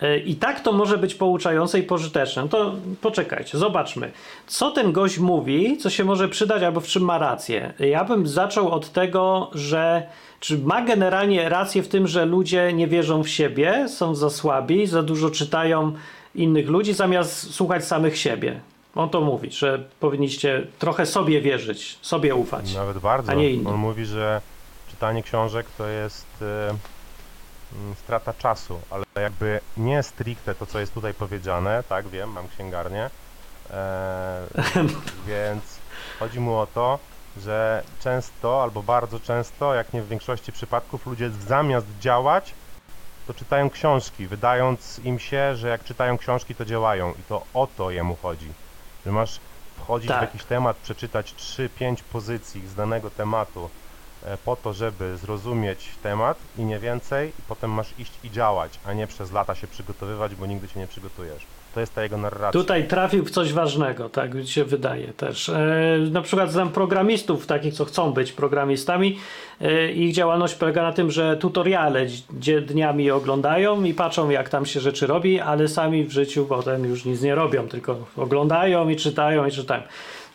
e, 0.02 0.18
i 0.18 0.36
tak 0.36 0.60
to 0.60 0.72
może 0.72 0.98
być 0.98 1.16
pouczające 1.16 1.80
i 1.80 1.84
pożyteczne. 1.84 2.42
No 2.42 2.48
to 2.48 2.76
poczekajcie, 3.02 3.58
zobaczmy. 3.58 4.12
Co 4.48 4.72
ten 4.72 4.92
gość 4.92 5.20
mówi, 5.20 5.78
co 5.78 5.90
się 5.90 6.04
może 6.06 6.30
przydać 6.30 6.64
albo 6.64 6.80
w 6.80 6.88
czym 6.88 7.04
ma 7.04 7.18
rację. 7.18 7.74
Ja 7.80 8.04
bym 8.04 8.28
zaczął 8.28 8.70
od 8.72 8.92
tego, 8.92 9.52
że 9.54 10.08
czy 10.40 10.58
ma 10.58 10.82
generalnie 10.82 11.50
rację 11.50 11.84
w 11.84 11.88
tym, 11.88 12.08
że 12.08 12.26
ludzie 12.26 12.74
nie 12.74 12.88
wierzą 12.88 13.24
w 13.24 13.30
siebie, 13.30 13.90
są 13.90 14.16
za 14.16 14.30
słabi, 14.30 14.88
za 14.88 15.04
dużo 15.04 15.30
czytają 15.30 15.94
innych 16.36 16.68
ludzi, 16.68 16.94
zamiast 16.94 17.54
słuchać 17.54 17.86
samych 17.86 18.18
siebie. 18.18 18.60
On 18.96 19.10
to 19.10 19.22
mówi, 19.22 19.52
że 19.52 19.84
powinniście 20.00 20.68
trochę 20.80 21.06
sobie 21.06 21.42
wierzyć, 21.42 22.00
sobie 22.02 22.36
ufać. 22.36 22.76
Nawet 22.76 22.98
bardzo. 22.98 23.32
A 23.32 23.36
nie 23.36 23.52
inni. 23.52 23.68
On 23.68 23.76
mówi, 23.76 24.06
że 24.06 24.42
czytanie 24.90 25.24
książek 25.24 25.66
to 25.78 25.88
jest 25.88 26.44
strata 27.96 28.34
czasu, 28.34 28.80
ale 28.90 29.06
jakby 29.16 29.60
nie 29.78 30.04
stricte 30.04 30.56
to, 30.56 30.66
co 30.66 30.80
jest 30.80 30.94
tutaj 30.94 31.14
powiedziane, 31.14 31.84
tak 31.90 32.08
wiem, 32.08 32.32
mam 32.32 32.48
księgarnię, 32.48 33.10
e, 33.72 34.48
więc 35.28 35.64
chodzi 36.20 36.40
mu 36.40 36.56
o 36.56 36.68
to, 36.68 37.00
że 37.40 37.84
często 38.00 38.64
albo 38.64 38.84
bardzo 38.84 39.20
często, 39.20 39.74
jak 39.74 39.94
nie 39.94 40.02
w 40.02 40.08
większości 40.08 40.52
przypadków, 40.52 41.06
ludzie 41.06 41.30
zamiast 41.30 41.88
działać, 42.00 42.54
to 43.28 43.34
czytają 43.34 43.70
książki, 43.70 44.28
wydając 44.28 45.00
im 45.04 45.20
się, 45.20 45.56
że 45.56 45.68
jak 45.68 45.84
czytają 45.84 46.18
książki, 46.18 46.56
to 46.56 46.66
działają 46.66 47.12
i 47.12 47.24
to 47.30 47.46
o 47.54 47.68
to 47.78 47.92
jemu 47.92 48.16
chodzi. 48.22 48.54
Że 49.06 49.12
masz 49.12 49.40
wchodzić 49.78 50.10
w 50.10 50.14
Tak. 50.14 50.22
jakiś 50.22 50.44
temat, 50.44 50.78
przeczytać 50.78 51.34
3-5 51.34 52.04
pozycji 52.04 52.68
z 52.68 52.76
danego 52.76 53.10
tematu 53.10 53.70
e, 54.26 54.38
po 54.38 54.56
to, 54.56 54.74
żeby 54.74 55.18
zrozumieć 55.18 55.90
temat 56.04 56.38
i 56.58 56.66
nie 56.66 56.80
więcej, 56.80 57.30
i 57.30 57.42
potem 57.48 57.72
masz 57.72 57.94
iść 58.00 58.12
i 58.24 58.32
działać, 58.32 58.80
a 58.86 58.94
nie 58.94 59.08
przez 59.08 59.32
lata 59.32 59.56
się 59.56 59.68
przygotowywać, 59.68 60.36
bo 60.36 60.46
nigdy 60.46 60.68
się 60.68 60.80
nie 60.80 60.88
przygotujesz. 60.88 61.48
To 61.78 61.82
jest 61.82 61.96
ta 61.96 62.04
jego 62.04 62.18
narracja. 62.18 62.62
Tutaj 62.62 62.88
trafił 62.88 63.26
w 63.26 63.32
coś 63.32 63.54
ważnego, 63.54 64.10
tak 64.10 64.34
mi 64.34 64.48
się 64.48 64.66
wydaje 64.66 65.08
też. 65.08 65.50
E, 65.50 65.98
na 66.12 66.22
przykład 66.22 66.52
znam 66.52 66.70
programistów, 66.70 67.46
takich 67.46 67.74
co 67.74 67.86
chcą 67.86 68.12
być 68.12 68.32
programistami. 68.32 69.18
E, 69.62 69.92
ich 69.92 70.14
działalność 70.14 70.56
polega 70.56 70.84
na 70.84 70.94
tym, 70.94 71.12
że 71.12 71.38
tutoriale 71.38 72.06
gdzie 72.34 72.62
dniami 72.62 73.12
oglądają 73.12 73.84
i 73.84 73.94
patrzą 73.94 74.30
jak 74.30 74.50
tam 74.50 74.66
się 74.66 74.80
rzeczy 74.80 75.08
robi, 75.08 75.40
ale 75.40 75.68
sami 75.68 76.04
w 76.04 76.12
życiu 76.12 76.46
potem 76.46 76.86
już 76.86 77.06
nic 77.06 77.22
nie 77.22 77.36
robią, 77.36 77.68
tylko 77.68 77.98
oglądają 78.18 78.90
i 78.90 78.96
czytają 78.96 79.46
i 79.46 79.52
czytają. 79.52 79.82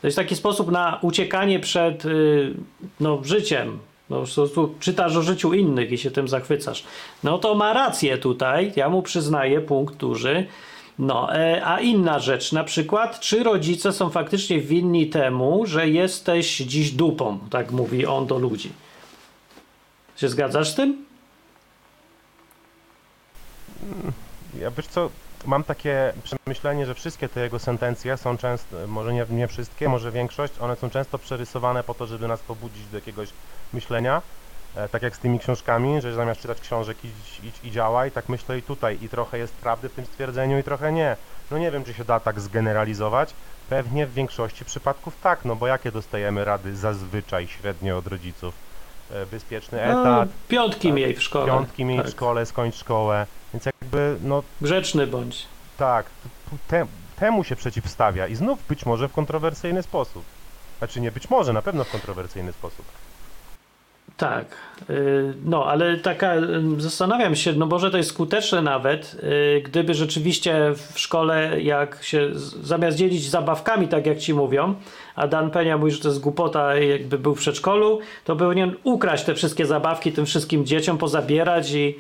To 0.01 0.07
jest 0.07 0.17
taki 0.17 0.37
sposób 0.37 0.71
na 0.71 0.99
uciekanie 1.03 1.61
przed 1.61 2.05
y, 2.05 2.55
no, 3.01 3.19
życiem. 3.25 3.79
No, 4.11 4.17
prostu 4.17 4.75
czytasz 4.81 5.17
o 5.17 5.23
życiu 5.23 5.55
innych 5.55 5.93
i 5.93 5.99
się 5.99 6.11
tym 6.11 6.29
zachwycasz. 6.29 6.85
No 7.25 7.39
to 7.39 7.55
ma 7.55 7.73
rację 7.73 8.19
tutaj, 8.19 8.73
ja 8.77 8.89
mu 8.89 9.03
przyznaję 9.03 9.61
punkt 9.61 9.97
duży. 9.97 10.47
No, 11.03 11.35
e, 11.35 11.67
a 11.67 11.81
inna 11.81 12.19
rzecz, 12.19 12.53
na 12.53 12.65
przykład, 12.65 13.21
czy 13.21 13.43
rodzice 13.43 13.93
są 13.93 14.11
faktycznie 14.11 14.61
winni 14.61 15.11
temu, 15.11 15.67
że 15.67 15.89
jesteś 15.89 16.57
dziś 16.57 16.91
dupą, 16.91 17.39
tak 17.51 17.71
mówi 17.71 18.07
on 18.07 18.27
do 18.27 18.39
ludzi. 18.39 18.73
Się 20.17 20.29
zgadzasz 20.29 20.69
z 20.69 20.75
tym? 20.75 21.05
Ja 24.61 24.71
wiesz 24.71 24.87
co, 24.87 25.11
mam 25.47 25.65
takie 25.65 26.13
przemyślenie, 26.25 26.87
że 26.87 26.95
wszystkie 26.95 27.29
te 27.29 27.41
jego 27.41 27.59
sentencje 27.59 28.17
są 28.17 28.39
często, 28.39 28.77
może 28.87 29.15
nie, 29.15 29.27
nie 29.31 29.49
wszystkie, 29.49 29.89
może 29.89 30.13
większość, 30.13 30.53
one 30.61 30.77
są 30.77 30.91
często 30.91 31.19
przerysowane 31.19 31.85
po 31.85 31.95
to, 31.95 32.07
żeby 32.07 32.29
nas 32.29 32.41
pobudzić 32.41 32.87
do 32.87 32.97
jakiegoś 32.97 33.29
myślenia. 33.73 34.23
E, 34.77 34.89
tak 34.89 35.03
jak 35.03 35.17
z 35.17 35.19
tymi 35.19 35.39
książkami, 35.39 36.01
że 36.01 36.15
zamiast 36.15 36.41
czytać 36.41 36.61
książek 36.61 36.97
idź, 37.05 37.41
idź 37.45 37.55
i 37.65 37.71
działaj, 37.71 38.11
tak 38.11 38.29
myślę 38.29 38.59
i 38.59 38.63
tutaj. 38.63 38.99
I 39.03 39.09
trochę 39.09 39.39
jest 39.39 39.53
prawdy 39.55 39.89
w 39.89 39.93
tym 39.95 40.07
stwierdzeniu 40.07 40.59
i 40.59 40.63
trochę 40.63 40.93
nie. 40.93 41.17
No 41.51 41.59
nie 41.59 41.71
wiem, 41.71 41.85
czy 41.85 41.95
się 41.95 42.05
da 42.05 42.21
tak 42.21 42.41
zgeneralizować. 42.41 43.35
Pewnie 43.71 44.07
w 44.07 44.15
większości 44.15 44.65
przypadków 44.65 45.17
tak, 45.23 45.45
no 45.45 45.57
bo 45.57 45.67
jakie 45.67 45.93
dostajemy 45.93 46.45
rady 46.45 46.77
zazwyczaj 46.77 47.47
średnio 47.47 47.99
od 47.99 48.07
rodziców? 48.07 48.55
E, 49.11 49.27
Bezpieczny 49.27 49.79
No, 49.87 50.01
etat, 50.01 50.29
piątki 50.49 50.89
tak. 50.89 50.97
miej 50.97 51.15
w 51.17 51.23
szkole. 51.23 51.47
piątki 51.47 51.85
miej 51.85 51.99
w 51.99 52.03
Tak. 52.03 52.11
szkole, 52.13 52.47
skończ 52.47 52.75
szkołę. 52.77 53.27
Więc 53.55 53.67
jakby, 53.67 54.17
no 54.23 54.43
Grzeczny 54.61 55.07
bądź. 55.07 55.47
tak, 55.77 56.07
te, 56.69 56.87
temu 57.17 57.45
się 57.45 57.57
przeciwstawia 57.57 58.27
i 58.27 58.35
znów 58.35 58.67
być 58.69 58.87
może 58.87 59.09
w 59.09 59.13
kontrowersyjny 59.13 59.83
sposób. 59.83 60.25
Znaczy 60.79 61.01
nie 61.01 61.13
być 61.13 61.31
może, 61.31 61.53
na 61.53 61.63
pewno 61.63 61.85
w 61.85 61.91
kontrowersyjny 61.91 62.53
sposób. 62.53 62.87
Tak, 64.17 64.45
y, 64.91 65.35
no 65.45 65.67
ale 65.67 65.97
taka, 65.97 66.35
zastanawiam 66.79 67.37
się, 67.37 67.53
no 67.53 67.67
może 67.67 67.91
to 67.91 67.97
jest 67.97 68.09
skuteczne 68.09 68.63
nawet, 68.63 69.17
y, 69.57 69.63
gdyby 69.65 69.95
rzeczywiście 69.95 70.73
w 70.93 70.99
szkole, 70.99 71.63
jak 71.63 72.03
się 72.03 72.31
zamiast 72.63 72.97
dzielić 72.97 73.31
zabawkami, 73.31 73.89
tak 73.89 74.07
jak 74.07 74.19
ci 74.19 74.35
mówią, 74.35 74.75
a 75.15 75.29
Dan 75.29 75.51
Penia 75.51 75.79
mówi, 75.79 75.93
że 75.93 76.01
to 76.01 76.09
jest 76.09 76.21
głupota, 76.21 76.77
jakby 76.77 77.19
był 77.19 77.35
w 77.35 77.39
przedszkolu, 77.39 78.01
to 78.25 78.37
powinien 78.37 78.75
ukraść 78.85 79.25
te 79.25 79.35
wszystkie 79.35 79.67
zabawki 79.67 80.13
tym 80.13 80.27
wszystkim 80.27 80.67
dzieciom, 80.67 80.99
pozabierać 80.99 81.73
i, 81.73 81.97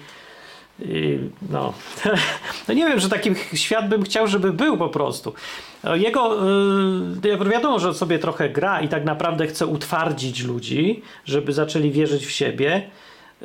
i 0.84 1.18
no. 1.50 1.72
no 2.68 2.74
nie 2.74 2.86
wiem, 2.86 3.00
że 3.00 3.08
taki 3.08 3.30
świat 3.54 3.88
bym 3.88 4.02
chciał, 4.02 4.26
żeby 4.26 4.52
był 4.52 4.76
po 4.76 4.88
prostu. 4.88 5.34
Jego, 5.94 6.36
yy, 7.24 7.50
wiadomo, 7.50 7.78
że 7.78 7.94
sobie 7.94 8.18
trochę 8.18 8.50
gra 8.50 8.80
i 8.80 8.88
tak 8.88 9.04
naprawdę 9.04 9.46
chce 9.46 9.66
utwardzić 9.66 10.44
ludzi, 10.44 11.02
żeby 11.24 11.52
zaczęli 11.52 11.90
wierzyć 11.90 12.26
w 12.26 12.30
siebie 12.30 12.82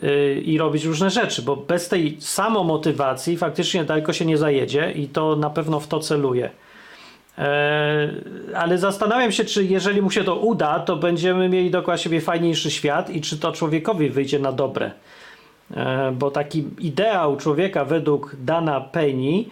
yy, 0.02 0.42
i 0.42 0.58
robić 0.58 0.86
różne 0.86 1.10
rzeczy, 1.10 1.42
bo 1.42 1.56
bez 1.56 1.90
tej 1.90 2.18
samomotywacji 2.20 3.38
faktycznie 3.38 3.84
daleko 3.84 4.14
się 4.14 4.26
nie 4.26 4.38
zajedzie 4.38 4.92
i 4.92 5.08
to 5.08 5.36
na 5.36 5.50
pewno 5.50 5.80
w 5.80 5.88
to 5.88 6.00
celuje. 6.00 6.50
E, 7.38 8.10
ale 8.56 8.78
zastanawiam 8.78 9.32
się, 9.32 9.46
czy 9.46 9.66
jeżeli 9.66 10.02
mu 10.02 10.12
się 10.12 10.24
to 10.24 10.36
uda, 10.36 10.80
to 10.80 10.96
będziemy 10.96 11.50
mieli 11.50 11.72
dookoła 11.72 11.98
siebie 11.98 12.22
fajniejszy 12.22 12.72
świat 12.72 13.10
i 13.10 13.22
czy 13.22 13.38
to 13.38 13.52
człowiekowi 13.52 14.10
wyjdzie 14.10 14.40
na 14.40 14.52
dobre. 14.52 14.92
E, 15.72 16.12
bo 16.12 16.32
taki 16.32 16.66
ideał 16.80 17.38
człowieka 17.38 17.86
według 17.86 18.36
Dana 18.40 18.82
Penny, 18.82 19.46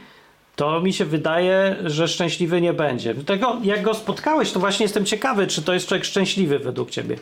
to 0.56 0.82
mi 0.82 0.94
się 0.94 1.06
wydaje, 1.06 1.76
że 1.86 2.08
szczęśliwy 2.08 2.62
nie 2.62 2.74
będzie. 2.74 3.16
Tego, 3.16 3.58
jak 3.64 3.82
go 3.82 3.94
spotkałeś, 3.94 4.52
to 4.52 4.60
właśnie 4.60 4.84
jestem 4.84 5.06
ciekawy, 5.06 5.48
czy 5.48 5.62
to 5.62 5.74
jest 5.74 5.88
człowiek 5.88 6.06
szczęśliwy 6.06 6.60
według 6.60 6.90
ciebie. 6.90 7.18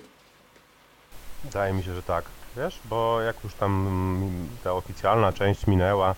Wydaje 1.44 1.74
mi 1.74 1.84
się, 1.84 1.96
że 1.96 2.04
tak. 2.04 2.26
Wiesz, 2.58 2.80
bo 2.86 3.22
jak 3.22 3.44
już 3.44 3.54
tam 3.54 3.88
mm, 3.88 4.48
ta 4.64 4.74
oficjalna 4.74 5.34
część 5.34 5.68
minęła, 5.68 6.16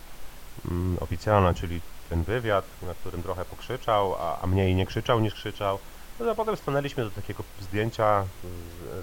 mm, 0.71 0.97
oficjalna, 1.01 1.53
czyli 1.53 1.81
ten 2.09 2.23
wywiad, 2.23 2.65
na 2.81 2.93
którym 2.93 3.23
trochę 3.23 3.45
pokrzyczał, 3.45 4.15
a, 4.15 4.41
a 4.41 4.47
mniej 4.47 4.75
nie 4.75 4.85
krzyczał 4.85 5.19
niż 5.19 5.33
krzyczał, 5.33 5.79
no 6.19 6.25
to 6.25 6.35
potem 6.35 6.57
stanęliśmy 6.57 7.03
do 7.03 7.09
takiego 7.09 7.43
zdjęcia 7.61 8.25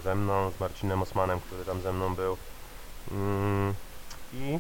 ze 0.05 0.15
mną, 0.15 0.51
z 0.57 0.61
Marcinem 0.61 1.03
Osmanem, 1.03 1.41
który 1.41 1.65
tam 1.65 1.81
ze 1.81 1.93
mną 1.93 2.15
był. 2.15 2.37
Mm, 3.11 3.75
I 4.35 4.59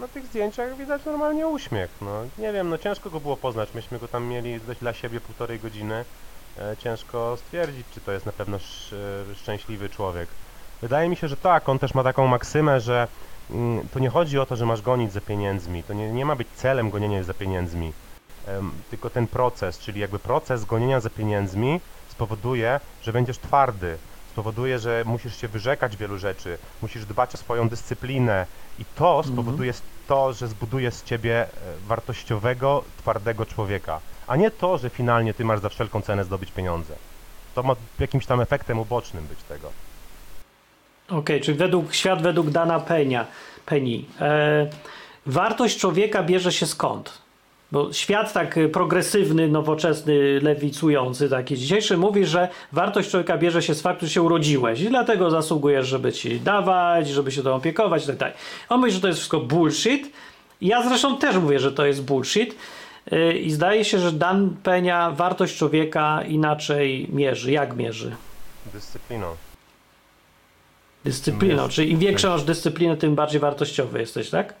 na 0.00 0.08
tych 0.08 0.26
zdjęciach 0.26 0.76
widać 0.76 1.04
normalnie 1.04 1.48
uśmiech. 1.48 1.90
No, 2.00 2.22
nie 2.38 2.52
wiem, 2.52 2.68
no 2.68 2.78
ciężko 2.78 3.10
go 3.10 3.20
było 3.20 3.36
poznać. 3.36 3.74
Myśmy 3.74 3.98
go 3.98 4.08
tam 4.08 4.24
mieli 4.24 4.60
dla- 4.60 4.74
dla 4.74 4.92
siebie 4.92 5.20
półtorej 5.20 5.60
godziny. 5.60 6.04
E, 6.58 6.76
ciężko 6.76 7.36
stwierdzić, 7.36 7.86
czy 7.90 8.00
to 8.00 8.12
jest 8.12 8.26
na 8.26 8.32
pewno 8.32 8.56
e, 8.56 9.34
szczęśliwy 9.34 9.88
człowiek. 9.88 10.28
Wydaje 10.82 11.08
mi 11.08 11.16
się, 11.16 11.28
że 11.28 11.36
tak. 11.36 11.68
On 11.68 11.78
też 11.78 11.94
ma 11.94 12.02
taką 12.04 12.26
maksymę, 12.26 12.80
że 12.80 13.08
mm, 13.50 13.88
to 13.88 13.98
nie 13.98 14.08
chodzi 14.10 14.38
o 14.38 14.46
to, 14.46 14.56
że 14.56 14.66
masz 14.66 14.82
gonić 14.82 15.12
za 15.12 15.20
pieniędzmi. 15.20 15.82
To 15.82 15.92
nie, 15.94 16.12
nie 16.12 16.24
ma 16.26 16.36
być 16.36 16.48
celem 16.54 16.90
gonienia 16.90 17.22
za 17.22 17.34
pieniędzmi. 17.34 17.92
Tylko 18.90 19.10
ten 19.10 19.26
proces, 19.26 19.78
czyli 19.78 20.00
jakby 20.00 20.18
proces 20.18 20.64
gonienia 20.64 21.00
za 21.00 21.10
pieniędzmi 21.10 21.80
spowoduje, 22.08 22.80
że 23.02 23.12
będziesz 23.12 23.38
twardy. 23.38 23.98
Spowoduje, 24.32 24.78
że 24.78 25.02
musisz 25.06 25.36
się 25.36 25.48
wyrzekać 25.48 25.96
wielu 25.96 26.18
rzeczy, 26.18 26.58
musisz 26.82 27.04
dbać 27.04 27.34
o 27.34 27.38
swoją 27.38 27.68
dyscyplinę 27.68 28.46
i 28.78 28.84
to 28.84 29.22
spowoduje 29.22 29.72
to, 30.08 30.32
że 30.32 30.48
zbuduje 30.48 30.90
z 30.90 31.04
ciebie 31.04 31.42
e, 31.42 31.48
wartościowego, 31.86 32.84
twardego 32.98 33.46
człowieka, 33.46 34.00
a 34.26 34.36
nie 34.36 34.50
to, 34.50 34.78
że 34.78 34.90
finalnie 34.90 35.34
ty 35.34 35.44
masz 35.44 35.60
za 35.60 35.68
wszelką 35.68 36.02
cenę 36.02 36.24
zdobyć 36.24 36.52
pieniądze. 36.52 36.94
To 37.54 37.62
ma 37.62 37.76
jakimś 37.98 38.26
tam 38.26 38.40
efektem 38.40 38.78
ubocznym 38.78 39.26
być 39.26 39.42
tego. 39.42 39.70
Okej, 41.08 41.40
czyli 41.40 41.58
według, 41.58 41.94
świat 41.94 42.22
według 42.22 42.50
Dana 42.50 42.80
Penia, 42.80 43.26
Penny. 43.66 44.02
E, 44.20 44.70
wartość 45.26 45.78
człowieka 45.78 46.22
bierze 46.22 46.52
się 46.52 46.66
skąd? 46.66 47.18
Bo 47.72 47.92
świat 47.92 48.32
tak 48.32 48.56
y, 48.56 48.68
progresywny, 48.68 49.48
nowoczesny, 49.48 50.40
lewicujący, 50.40 51.28
taki 51.28 51.56
dzisiejszy, 51.56 51.96
mówi, 51.96 52.26
że 52.26 52.48
wartość 52.72 53.10
człowieka 53.10 53.38
bierze 53.38 53.62
się 53.62 53.74
z 53.74 53.82
faktu, 53.82 54.06
że 54.06 54.12
się 54.12 54.22
urodziłeś 54.22 54.80
i 54.80 54.88
dlatego 54.88 55.30
zasługujesz, 55.30 55.86
żeby 55.86 56.12
ci 56.12 56.40
dawać, 56.40 57.08
żeby 57.08 57.32
się 57.32 57.42
to 57.42 57.54
opiekować 57.54 58.08
i 58.08 58.12
tak. 58.12 58.34
On 58.68 58.80
mówi, 58.80 58.92
że 58.92 59.00
to 59.00 59.06
jest 59.08 59.18
wszystko 59.18 59.40
bullshit. 59.40 60.12
Ja 60.60 60.88
zresztą 60.88 61.18
też 61.18 61.36
mówię, 61.36 61.58
że 61.58 61.72
to 61.72 61.86
jest 61.86 62.04
bullshit. 62.04 62.56
Y, 63.12 63.32
I 63.38 63.50
zdaje 63.50 63.84
się, 63.84 63.98
że 63.98 64.12
Dan 64.12 64.56
Penia 64.62 65.10
wartość 65.10 65.56
człowieka 65.56 66.22
inaczej 66.22 67.08
mierzy. 67.12 67.52
Jak 67.52 67.76
mierzy? 67.76 68.16
Dyscypliną. 68.72 69.26
Dyscypliną, 71.04 71.68
czyli 71.68 71.90
im 71.90 71.98
większą 71.98 72.28
masz 72.28 72.42
dyscyplinę, 72.42 72.96
tym 72.96 73.14
bardziej 73.14 73.40
wartościowy 73.40 74.00
jesteś, 74.00 74.30
tak? 74.30 74.54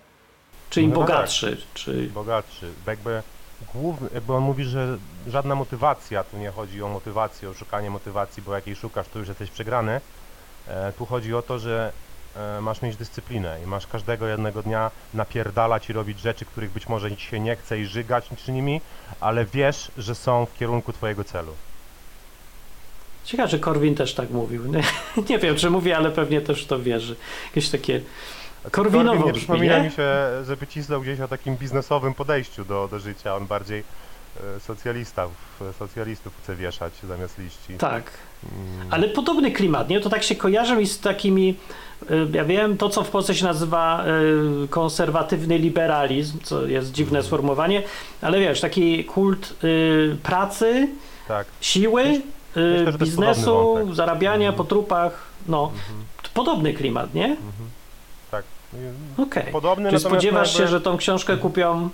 Czy 0.70 0.82
im 0.82 0.90
No 0.90 0.96
tak. 0.96 1.06
bogatszy, 1.06 1.56
czy... 1.74 2.10
bogatszy. 2.14 2.72
Bo 2.84 2.90
jakby, 2.90 3.22
główny, 3.74 4.08
jakby 4.14 4.32
on 4.34 4.42
mówi, 4.42 4.64
że 4.64 4.98
żadna 5.26 5.54
motywacja, 5.54 6.24
tu 6.24 6.36
nie 6.38 6.50
chodzi 6.50 6.82
o 6.82 6.88
motywację, 6.88 7.50
o 7.50 7.54
szukanie 7.54 7.90
motywacji, 7.90 8.42
bo 8.42 8.54
jak 8.54 8.66
jej 8.66 8.76
szukasz, 8.76 9.08
to 9.08 9.18
już 9.18 9.28
jesteś 9.28 9.50
przegrany. 9.50 10.00
E, 10.68 10.92
tu 10.92 11.06
chodzi 11.06 11.34
o 11.34 11.42
to, 11.42 11.58
że 11.58 11.92
e, 12.36 12.60
masz 12.60 12.82
mieć 12.82 12.96
dyscyplinę 12.96 13.58
i 13.64 13.66
masz 13.66 13.86
każdego 13.86 14.26
jednego 14.26 14.62
dnia 14.62 14.90
napierdalać 15.14 15.90
i 15.90 15.92
robić 15.92 16.20
rzeczy, 16.20 16.44
których 16.44 16.70
być 16.70 16.88
może 16.88 17.16
ci 17.16 17.26
się 17.26 17.40
nie 17.40 17.56
chce 17.56 17.78
i 17.78 17.86
żygać 17.86 18.28
czy 18.44 18.52
nimi, 18.52 18.80
ale 19.20 19.44
wiesz, 19.44 19.90
że 19.98 20.14
są 20.14 20.46
w 20.46 20.58
kierunku 20.58 20.92
twojego 20.92 21.24
celu. 21.24 21.52
Ciekawe, 23.24 23.48
że 23.48 23.58
Korwin 23.58 23.94
też 23.94 24.14
tak 24.14 24.30
mówił. 24.30 24.66
Nie, 24.66 24.82
nie 25.30 25.38
wiem, 25.38 25.56
czy 25.56 25.70
mówi, 25.70 25.92
ale 25.92 26.10
pewnie 26.10 26.40
też 26.40 26.64
w 26.64 26.66
to 26.66 26.78
wierzy. 26.78 27.16
Jakieś 27.46 27.68
takie... 27.68 28.00
Korwinowo 28.70 29.08
Korwin 29.10 29.26
nie 29.26 29.32
przypomina 29.32 29.78
nie? 29.78 29.84
mi 29.84 29.90
się, 29.90 30.08
żeby 30.46 30.66
cisnął 30.66 31.00
gdzieś 31.00 31.20
o 31.20 31.28
takim 31.28 31.56
biznesowym 31.56 32.14
podejściu 32.14 32.64
do, 32.64 32.88
do 32.90 32.98
życia. 32.98 33.36
On 33.36 33.46
bardziej 33.46 33.82
e, 34.56 34.60
socjalista, 34.60 35.26
w- 35.60 35.76
socjalistów 35.78 36.32
chce 36.42 36.56
wieszać 36.56 36.92
zamiast 37.08 37.38
liści. 37.38 37.74
Tak. 37.78 38.10
Mm, 38.44 38.86
Ale 38.90 39.08
podobny 39.08 39.50
klimat, 39.50 39.88
nie? 39.88 40.00
To 40.00 40.10
tak 40.10 40.22
się 40.22 40.34
kojarzy 40.36 40.76
mi 40.76 40.86
z 40.86 41.00
takimi, 41.00 41.56
y, 42.10 42.26
ja 42.32 42.44
wiem, 42.44 42.76
to 42.76 42.88
co 42.88 43.02
w 43.04 43.10
Polsce 43.10 43.34
się 43.34 43.44
nazywa 43.44 44.04
y, 44.64 44.68
konserwatywny 44.68 45.58
liberalizm, 45.58 46.38
co 46.42 46.66
jest 46.66 46.92
dziwne 46.92 47.22
sformułowanie, 47.22 47.82
ale 48.22 48.40
wiesz, 48.40 48.60
taki 48.60 49.04
kult 49.04 49.54
pracy, 50.22 50.88
tak. 51.28 51.46
siły, 51.60 52.04
myślę, 52.56 52.98
biznesu, 52.98 53.76
zarabiania 53.92 54.48
Mhm. 54.48 54.54
po 54.54 54.64
trupach, 54.64 55.26
no. 55.48 55.64
Mhm, 55.74 56.04
Podobny 56.34 56.74
klimat, 56.74 57.14
nie? 57.14 57.24
mhm. 57.24 57.70
Okej. 59.18 59.52
Podobny, 59.52 59.90
Czy 59.90 59.98
spodziewasz 59.98 60.52
no 60.52 60.56
się, 60.56 60.62
jakby- 60.62 60.78
że 60.78 60.80
tą 60.80 60.96
książkę 60.96 61.36
kupią 61.36 61.90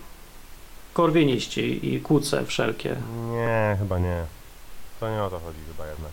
korwiniści 0.92 1.94
i 1.94 2.00
kłóce 2.00 2.46
wszelkie? 2.46 2.96
Nie, 3.32 3.76
chyba 3.78 3.98
nie. 3.98 4.24
To 5.00 5.10
nie 5.10 5.22
o 5.22 5.30
to 5.30 5.38
chodzi 5.38 5.58
chyba 5.72 5.90
jednak. 5.90 6.12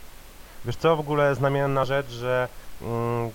Wiesz 0.65 0.75
co, 0.75 0.95
w 0.95 0.99
ogóle 0.99 1.35
znamienna 1.35 1.85
rzecz, 1.85 2.09
że 2.09 2.47
mm, 2.81 3.31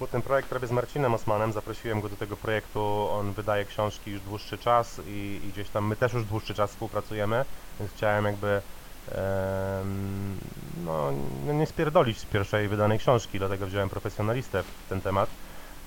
bo 0.00 0.06
ten 0.06 0.22
projekt 0.22 0.52
robię 0.52 0.66
z 0.66 0.70
Marcinem 0.70 1.14
Osmanem, 1.14 1.52
zaprosiłem 1.52 2.00
go 2.00 2.08
do 2.08 2.16
tego 2.16 2.36
projektu, 2.36 3.08
on 3.10 3.32
wydaje 3.32 3.64
książki 3.64 4.10
już 4.10 4.20
dłuższy 4.20 4.58
czas 4.58 5.00
i, 5.06 5.40
i 5.44 5.52
gdzieś 5.52 5.68
tam 5.68 5.86
my 5.86 5.96
też 5.96 6.12
już 6.12 6.24
dłuższy 6.24 6.54
czas 6.54 6.70
współpracujemy, 6.70 7.44
więc 7.80 7.92
chciałem 7.92 8.24
jakby 8.24 8.62
no 10.84 11.12
nie 11.52 11.66
spierdolić 11.66 12.18
z 12.18 12.24
pierwszej 12.24 12.68
wydanej 12.68 12.98
książki, 12.98 13.38
dlatego 13.38 13.66
wziąłem 13.66 13.88
profesjonalistę 13.88 14.62
w 14.62 14.88
ten 14.88 15.00
temat. 15.00 15.30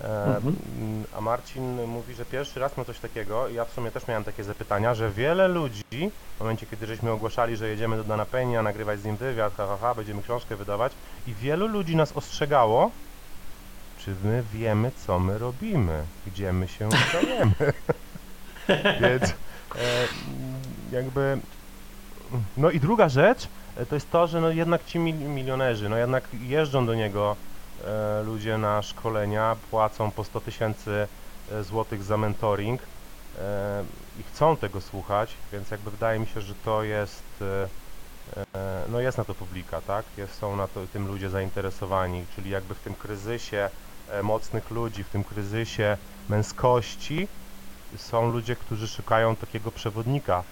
E, 0.04 0.36
Mhm. 0.36 0.56
m, 0.80 1.04
A 1.18 1.22
Marcin 1.22 1.84
mówi, 1.86 2.14
że 2.14 2.26
pierwszy 2.26 2.60
raz 2.60 2.78
ma 2.78 2.86
coś 2.86 3.00
takiego 3.00 3.48
i 3.48 3.54
ja 3.54 3.66
w 3.66 3.72
sumie 3.72 3.92
też 3.92 4.08
miałem 4.08 4.24
takie 4.24 4.44
zapytania, 4.44 4.94
że 4.96 5.10
wiele 5.12 5.48
ludzi 5.48 5.84
w 6.38 6.40
momencie, 6.40 6.66
kiedy 6.66 6.88
żeśmy 6.88 7.12
ogłaszali, 7.12 7.58
że 7.58 7.68
jedziemy 7.70 7.98
do 7.98 8.04
Dana 8.04 8.26
Penia, 8.26 8.64
nagrywać 8.64 9.00
z 9.00 9.06
nim 9.06 9.18
wywiad, 9.18 9.54
ha, 9.58 9.68
ha, 9.68 9.78
ha, 9.82 9.96
będziemy 9.96 10.24
książkę 10.24 10.56
wydawać 10.56 10.92
i 11.28 11.34
wielu 11.34 11.68
ludzi 11.68 11.96
nas 11.96 12.12
ostrzegało, 12.18 12.92
czy 14.00 14.16
my 14.24 14.44
wiemy, 14.54 14.92
co 15.08 15.20
my 15.20 15.38
robimy, 15.38 16.04
gdzie 16.28 16.54
my 16.54 16.68
się 16.68 16.88
udajemy. 17.10 17.54
Więc 19.02 19.24
e, 19.24 19.34
jakby... 20.92 21.38
No 22.58 22.72
i 22.72 22.80
druga 22.80 23.10
rzecz, 23.10 23.48
e, 23.78 23.86
to 23.86 23.96
jest 23.96 24.12
to, 24.12 24.28
że 24.28 24.42
no 24.42 24.50
jednak 24.50 24.86
ci 24.86 25.00
mil- 25.00 25.30
milionerzy, 25.30 25.90
no 25.90 25.98
jednak 25.98 26.24
jeżdżą 26.42 26.86
do 26.86 26.94
niego 26.96 27.36
e, 27.36 27.51
ludzie 28.24 28.58
na 28.58 28.82
szkolenia, 28.82 29.56
płacą 29.70 30.12
po 30.12 30.24
100 30.24 30.42
tysięcy 30.42 31.08
e, 31.52 31.64
złotych 31.64 32.04
za 32.04 32.18
mentoring 32.18 32.82
e, 33.36 33.86
i 34.20 34.24
chcą 34.24 34.58
tego 34.58 34.82
słuchać, 34.82 35.38
więc 35.52 35.72
jakby 35.72 35.92
wydaje 35.92 36.20
mi 36.20 36.28
się, 36.28 36.42
że 36.42 36.56
to 36.56 36.84
jest, 36.84 37.24
e, 37.42 37.70
e, 38.56 38.86
no 38.90 39.00
jest 39.00 39.18
na 39.18 39.26
to 39.26 39.36
publika, 39.36 39.82
tak? 39.82 40.06
Jest, 40.18 40.34
są 40.34 40.56
na 40.56 40.68
to 40.68 40.88
tym 40.88 41.08
ludzie 41.08 41.30
zainteresowani, 41.30 42.28
czyli 42.36 42.50
jakby 42.50 42.76
w 42.76 42.80
tym 42.80 42.96
kryzysie 42.96 43.70
e, 44.08 44.24
mocnych 44.24 44.70
ludzi, 44.70 45.04
w 45.04 45.10
tym 45.10 45.24
kryzysie 45.24 45.98
męskości 46.30 47.28
są 47.96 48.32
ludzie, 48.32 48.56
którzy 48.56 48.88
szukają 48.88 49.36
takiego 49.36 49.72
przewodnika, 49.72 50.44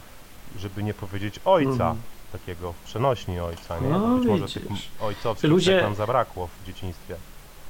żeby 0.56 0.84
nie 0.84 0.94
powiedzieć 0.94 1.40
ojca, 1.46 1.72
Mhm. 1.72 2.19
Takiego 2.32 2.74
w 2.74 2.76
przenośni 2.86 3.40
ojca, 3.40 3.80
nie? 3.80 3.90
No, 3.90 4.00
Bo 4.00 4.16
Być 4.18 4.28
może 4.28 4.48
tych 4.54 4.68
widzisz. 4.70 4.88
ojcowskich 5.02 5.50
Ludzie- 5.50 5.72
ludzie... 5.72 5.84
nam 5.84 5.96
zabrakło 5.96 6.48
w 6.64 6.68
dzieciństwie. 6.68 7.16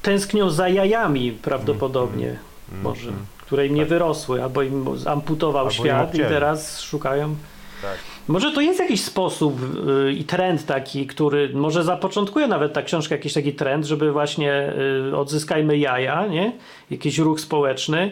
Tęsknią 0.01 0.49
za 0.49 0.69
jajami 0.69 1.31
prawdopodobnie, 1.31 2.35
Mm, 2.71 2.81
może, 2.83 3.09
mm, 3.09 3.25
które 3.41 3.67
im 3.67 3.75
nie 3.75 3.81
Tak. 3.81 3.89
wyrosły, 3.89 4.43
albo 4.43 4.61
im 4.61 4.85
amputował 5.07 5.59
Albo 5.67 5.71
im 5.71 5.77
świat 5.85 6.07
i 6.07 6.09
obcięli. 6.09 6.29
teraz 6.29 6.81
szukają 6.81 7.35
Tak. 7.81 7.97
Może 8.27 8.51
to 8.51 8.61
jest 8.61 8.79
jakiś 8.79 9.03
sposób 9.03 9.59
y, 10.07 10.13
i 10.13 10.23
trend 10.23 10.65
taki, 10.65 11.07
który 11.07 11.49
może 11.53 11.83
zapoczątkuje 11.83 12.47
nawet 12.47 12.73
ta 12.73 12.81
książka, 12.81 13.15
jakiś 13.15 13.33
taki 13.33 13.53
trend, 13.53 13.85
żeby 13.85 14.11
właśnie 14.11 14.73
y, 15.11 15.17
odzyskajmy 15.17 15.77
jaja, 15.77 16.25
nie? 16.27 16.53
Jakiś 16.91 17.17
ruch 17.17 17.39
społeczny 17.39 18.11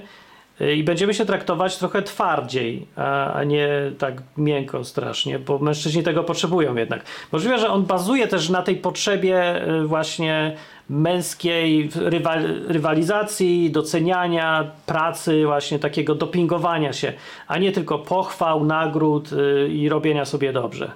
i 0.59 0.83
będziemy 0.83 1.13
się 1.13 1.25
traktować 1.25 1.77
trochę 1.77 2.01
twardziej, 2.01 2.87
a, 2.95 3.43
nie 3.43 3.69
tak 3.97 4.21
miękko 4.37 4.83
strasznie, 4.83 5.39
bo 5.39 5.59
mężczyźni 5.59 6.03
tego 6.03 6.23
potrzebują 6.23 6.75
jednak. 6.75 7.05
Możliwe, 7.31 7.59
że 7.59 7.69
on 7.69 7.83
bazuje 7.83 8.27
też 8.27 8.49
na 8.49 8.61
tej 8.61 8.75
potrzebie 8.75 9.67
y, 9.67 9.87
właśnie 9.87 10.55
męskiej 10.89 11.89
rywal, 11.95 12.43
rywalizacji, 12.67 13.71
doceniania 13.71 14.71
pracy, 14.85 15.45
właśnie 15.45 15.79
takiego 15.79 16.15
dopingowania 16.15 16.93
się, 16.93 17.13
a 17.47 17.57
nie 17.57 17.71
tylko 17.71 17.99
pochwał, 17.99 18.65
nagród 18.65 19.29
y, 19.33 19.69
i 19.69 19.89
robienia 19.89 20.25
sobie 20.25 20.53
dobrze. 20.53 20.91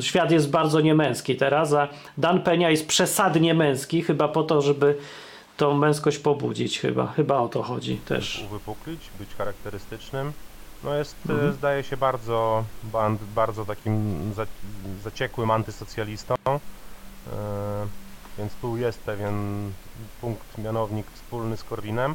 Świat 0.00 0.30
jest 0.30 0.50
bardzo 0.50 0.80
niemęski 0.80 1.36
teraz, 1.36 1.72
a 1.72 1.88
Dan 2.18 2.40
Penia 2.42 2.70
jest 2.70 2.88
przesadnie 2.88 3.54
męski, 3.54 4.02
chyba 4.02 4.28
po 4.28 4.42
to, 4.42 4.62
żeby 4.62 4.96
tą 5.56 5.74
męskość 5.74 6.18
pobudzić, 6.18 6.80
chyba. 6.80 7.06
Chyba 7.06 7.38
o 7.38 7.48
to 7.48 7.62
chodzi 7.62 7.96
też. 7.96 8.44
Uwypuklić, 8.50 9.10
być 9.18 9.34
charakterystycznym. 9.34 10.32
No 10.84 10.94
jest, 10.94 11.16
e, 11.28 11.32
Mhm. 11.32 11.52
zdaje 11.52 11.82
się, 11.82 11.96
bardzo, 11.96 12.64
bardzo 13.34 13.64
takim 13.64 14.32
za, 14.34 14.46
zaciekłym 15.02 15.50
antysocjalistą. 15.50 16.34
E, 16.46 16.58
więc 18.38 18.52
tu 18.54 18.76
jest 18.76 19.02
pewien 19.02 19.72
punkt, 20.20 20.58
mianownik 20.58 21.10
wspólny 21.10 21.56
z 21.56 21.64
Korwinem. 21.64 22.14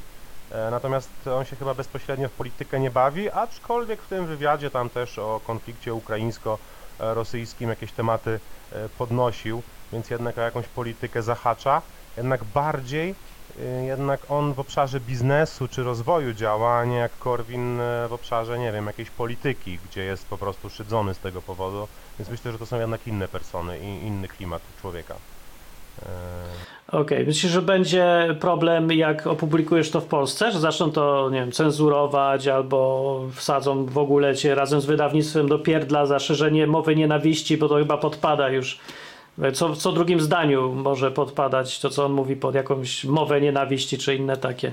E, 0.51 0.71
natomiast 0.71 1.27
on 1.27 1.45
się 1.45 1.55
chyba 1.55 1.73
bezpośrednio 1.73 2.29
w 2.29 2.31
politykę 2.33 2.79
nie 2.79 2.91
bawi, 2.91 3.31
aczkolwiek 3.31 4.01
w 4.01 4.07
tym 4.07 4.25
wywiadzie 4.27 4.71
tam 4.71 4.89
też 4.89 5.19
o 5.19 5.39
konflikcie 5.47 5.93
ukraińsko-rosyjskim 5.93 7.69
jakieś 7.69 7.91
tematy 7.91 8.39
podnosił, 8.97 9.63
więc 9.91 10.09
jednak 10.09 10.37
o 10.37 10.41
jakąś 10.41 10.67
politykę 10.67 11.21
zahacza. 11.21 11.81
Jednak 12.17 12.43
bardziej 12.43 13.15
y, 13.59 13.85
jednak 13.85 14.19
on 14.29 14.53
w 14.53 14.59
obszarze 14.59 14.99
biznesu 14.99 15.67
czy 15.67 15.83
rozwoju 15.83 16.33
działa, 16.33 16.77
a 16.77 16.85
nie 16.85 16.95
jak 16.95 17.17
Korwin 17.17 17.79
y, 17.79 18.07
w 18.07 18.13
obszarze, 18.13 18.59
nie 18.59 18.71
wiem, 18.71 18.85
jakiejś 18.85 19.09
polityki, 19.09 19.79
gdzie 19.89 20.03
jest 20.03 20.25
po 20.25 20.37
prostu 20.37 20.69
szydzony 20.69 21.13
z 21.13 21.19
tego 21.19 21.41
powodu. 21.41 21.87
Więc 22.19 22.29
myślę, 22.29 22.51
że 22.51 22.59
to 22.59 22.65
są 22.65 22.79
jednak 22.79 23.07
inne 23.07 23.27
persony 23.27 23.79
i 23.79 24.07
inny 24.07 24.27
klimat 24.27 24.61
człowieka. 24.81 25.15
E, 26.05 26.69
Okej, 26.91 27.25
myślisz, 27.25 27.51
że 27.51 27.61
będzie 27.61 28.35
problem, 28.39 28.91
jak 28.91 29.27
opublikujesz 29.27 29.91
to 29.91 30.01
w 30.01 30.05
Polsce, 30.05 30.51
że 30.51 30.59
zaczną 30.59 30.91
to, 30.91 31.29
nie 31.29 31.39
wiem, 31.39 31.51
cenzurować 31.51 32.47
albo 32.47 33.21
wsadzą 33.35 33.85
w 33.85 33.97
ogóle 33.97 34.35
cię 34.35 34.55
razem 34.55 34.81
z 34.81 34.85
wydawnictwem 34.85 35.49
do 35.49 35.59
pierdla 35.59 36.05
za 36.05 36.19
szerzenie 36.19 36.67
mowy 36.67 36.95
nienawiści, 36.95 37.57
bo 37.57 37.69
to 37.69 37.75
chyba 37.75 37.97
podpada 37.97 38.49
już. 38.49 38.79
Co, 39.53 39.75
co 39.75 39.91
drugim 39.91 40.21
zdaniu 40.21 40.73
może 40.73 41.11
podpadać 41.11 41.79
to, 41.79 41.89
co 41.89 42.05
on 42.05 42.11
mówi 42.11 42.35
pod 42.35 42.55
jakąś 42.55 43.03
mowę 43.05 43.41
nienawiści 43.41 43.97
czy 43.97 44.15
inne 44.15 44.37
takie. 44.37 44.71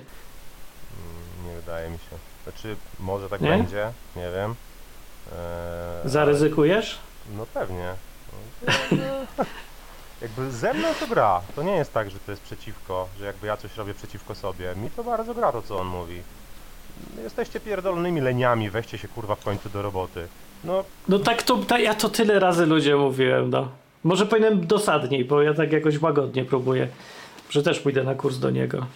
nie 1.48 1.55
wydaje 1.57 1.90
mi 1.90 1.98
się. 1.98 2.16
Znaczy, 2.42 2.76
może 3.00 3.29
tak 3.29 3.40
Nie? 3.40 3.48
będzie, 3.50 3.90
nie 4.16 4.31
wiem. 4.35 4.55
E, 5.33 6.09
Zaryzykujesz? 6.09 6.98
No 7.37 7.46
pewnie. 7.55 7.94
Jakby 10.22 10.50
ze 10.50 10.74
mną 10.74 10.88
to 11.00 11.07
gra. 11.07 11.40
To 11.57 11.62
nie 11.62 11.72
jest 11.76 11.92
tak, 11.94 12.11
że 12.11 12.18
to 12.18 12.31
jest 12.33 12.42
przeciwko, 12.42 13.09
że 13.18 13.24
jakby 13.26 13.46
ja 13.46 13.57
coś 13.57 13.76
robię 13.76 13.94
przeciwko 13.94 14.35
sobie. 14.35 14.74
Mi 14.76 14.90
to 14.90 15.05
bardzo 15.05 15.35
gra 15.35 15.52
to, 15.52 15.62
co 15.62 15.79
on 15.79 15.87
mówi. 15.87 16.22
Jesteście 17.22 17.61
pierdolonymi 17.61 18.20
leniami, 18.20 18.70
weźcie 18.70 18.98
się 18.98 19.09
kurwa 19.09 19.35
w 19.35 19.44
końcu 19.44 19.68
do 19.68 19.83
roboty. 19.83 20.29
No, 20.64 20.85
No 21.09 21.18
tak 21.18 21.42
to, 21.42 21.59
ja 21.79 21.94
to 21.94 22.09
tyle 22.09 22.38
razy 22.38 22.66
ludzie 22.66 22.96
mówiłem, 22.96 23.50
no. 23.50 23.68
Może 24.04 24.26
powinienem 24.26 24.66
dosadniej, 24.66 25.24
bo 25.24 25.42
ja 25.42 25.54
tak 25.54 25.72
jakoś 25.72 26.02
łagodnie 26.02 26.44
próbuję. 26.44 26.88
Że 27.50 27.62
też 27.62 27.80
pójdę 27.80 28.04
na 28.04 28.14
kurs 28.14 28.38
do 28.38 28.50
niego, 28.50 28.87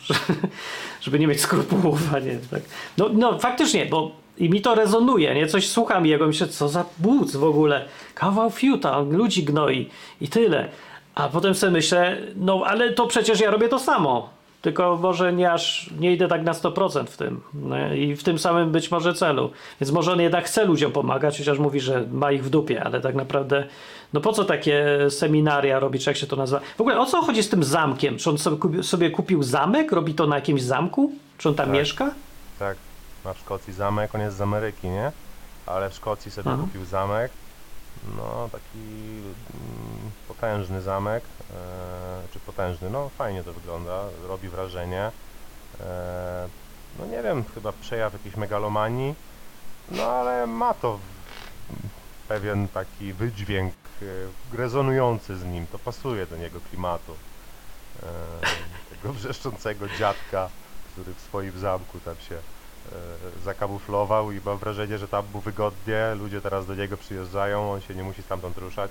żeby 1.03 1.19
nie 1.19 1.27
mieć 1.27 1.41
skrupułów, 1.41 2.15
a 2.15 2.19
nie 2.19 2.39
tak. 2.51 2.63
No, 2.99 3.09
no 3.13 3.39
faktycznie, 3.39 3.87
bo 3.87 4.13
i 4.39 4.51
mi 4.51 4.61
to 4.61 4.75
rezonuje, 4.75 5.35
nie? 5.35 5.47
Coś 5.47 5.69
słucham 5.69 6.07
jego, 6.07 6.27
myślę, 6.27 6.49
co 6.49 6.69
za 6.69 6.85
bóc 6.99 7.37
w 7.37 7.45
ogóle. 7.45 7.85
Kawał 8.15 8.51
fiuta, 8.51 8.99
on 8.99 9.17
ludzi 9.17 9.45
gnoi 9.45 9.89
i 10.21 10.29
tyle. 10.29 10.69
A 11.15 11.29
potem 11.29 11.55
sobie 11.55 11.73
myślę, 11.73 12.19
no 12.37 12.63
ale 12.67 12.93
to 12.93 13.07
przecież 13.07 13.41
ja 13.41 13.51
robię 13.51 13.69
to 13.69 13.79
samo. 13.79 14.40
Tylko 14.63 14.97
może 14.97 15.33
nie 15.33 15.53
aż 15.53 15.91
nie 16.01 16.13
idę 16.13 16.29
tak 16.29 16.43
na 16.43 16.53
100% 16.53 17.07
w 17.07 17.17
tym. 17.17 17.41
No, 17.55 17.95
I 17.95 18.17
w 18.17 18.23
tym 18.25 18.39
samym 18.39 18.71
być 18.73 18.91
może 18.91 19.15
celu. 19.15 19.51
Więc 19.81 19.91
może 19.93 20.13
on 20.13 20.21
jednak 20.21 20.45
chce 20.45 20.65
ludziom 20.65 20.93
pomagać, 20.93 21.39
chociaż 21.39 21.59
mówi, 21.59 21.81
że 21.81 22.07
ma 22.13 22.33
ich 22.33 22.45
w 22.45 22.51
dupie, 22.51 22.85
ale 22.85 23.01
tak 23.01 23.15
naprawdę, 23.15 23.65
no 24.13 24.21
po 24.21 24.33
co 24.33 24.45
takie 24.45 24.87
seminaria 25.11 25.79
robić, 25.79 26.07
jak 26.07 26.17
się 26.17 26.27
to 26.27 26.37
nazywa? 26.37 26.61
W 26.77 26.81
ogóle 26.81 26.99
o 27.01 27.07
co 27.07 27.23
chodzi 27.23 27.43
z 27.43 27.49
tym 27.49 27.65
zamkiem? 27.65 28.19
Czy 28.19 28.31
on 28.31 28.39
sobie 28.39 28.57
kupił, 28.57 28.83
sobie 28.83 29.11
kupił 29.11 29.43
zamek? 29.43 29.93
Robi 29.93 30.15
to 30.15 30.27
na 30.27 30.37
jakimś 30.37 30.63
zamku? 30.63 31.13
Czy 31.39 31.49
on 31.49 31.55
tam 31.55 31.67
Tak. 31.67 31.75
mieszka? 31.75 32.11
tak, 32.59 32.77
ma 33.25 33.33
w 33.33 33.39
Szkocji 33.39 33.73
zamek, 33.73 34.15
on 34.15 34.21
jest 34.21 34.37
z 34.37 34.41
Ameryki, 34.41 34.89
nie? 34.89 35.13
Ale 35.67 35.91
w 35.91 35.95
Szkocji 35.95 36.31
sobie 36.31 36.51
Aha. 36.51 36.63
kupił 36.63 36.85
zamek. 36.85 37.31
No, 38.17 38.49
taki 38.53 38.79
mm, 38.79 40.11
potężny 40.29 40.83
zamek. 40.83 41.25
E, 41.25 42.29
czy 42.33 42.41
potężny, 42.41 42.91
no 42.91 43.09
fajnie 43.09 43.45
to 43.45 43.53
wygląda, 43.53 44.05
robi 44.29 44.49
wrażenie. 44.49 45.11
E, 45.81 46.49
no 46.99 47.07
nie 47.07 47.23
wiem, 47.23 47.45
chyba 47.55 47.73
przejaw 47.73 48.13
jakiejś 48.13 48.37
megalomanii. 48.37 49.15
No 49.91 50.03
ale 50.03 50.47
ma 50.47 50.75
to 50.75 50.99
pewien 52.29 52.69
taki 52.69 53.13
wydźwięk 53.13 53.75
e, 54.03 54.57
rezonujący 54.57 55.37
z 55.37 55.45
nim, 55.45 55.67
to 55.67 55.79
pasuje 55.79 56.27
do 56.27 56.37
niego 56.37 56.61
klimatu. 56.71 57.15
Tego 58.91 59.13
wrzeszczącego 59.19 59.89
dziadka, 59.89 60.49
który 60.93 61.15
w 61.15 61.21
swoim 61.21 61.59
zamku 61.59 62.01
tam 62.01 62.17
się 62.17 62.39
zakamuflował 63.45 64.33
i 64.33 64.41
mam 64.45 64.59
wrażenie, 64.59 64.99
że 64.99 65.09
tam 65.09 65.25
mu 65.35 65.41
wygodnie, 65.41 66.15
ludzie 66.19 66.41
teraz 66.41 66.67
do 66.67 66.75
niego 66.75 66.97
przyjeżdżają, 66.97 67.73
on 67.73 67.81
się 67.81 67.95
nie 67.95 68.03
musi 68.03 68.23
stamtąd 68.23 68.59
ruszać. 68.59 68.91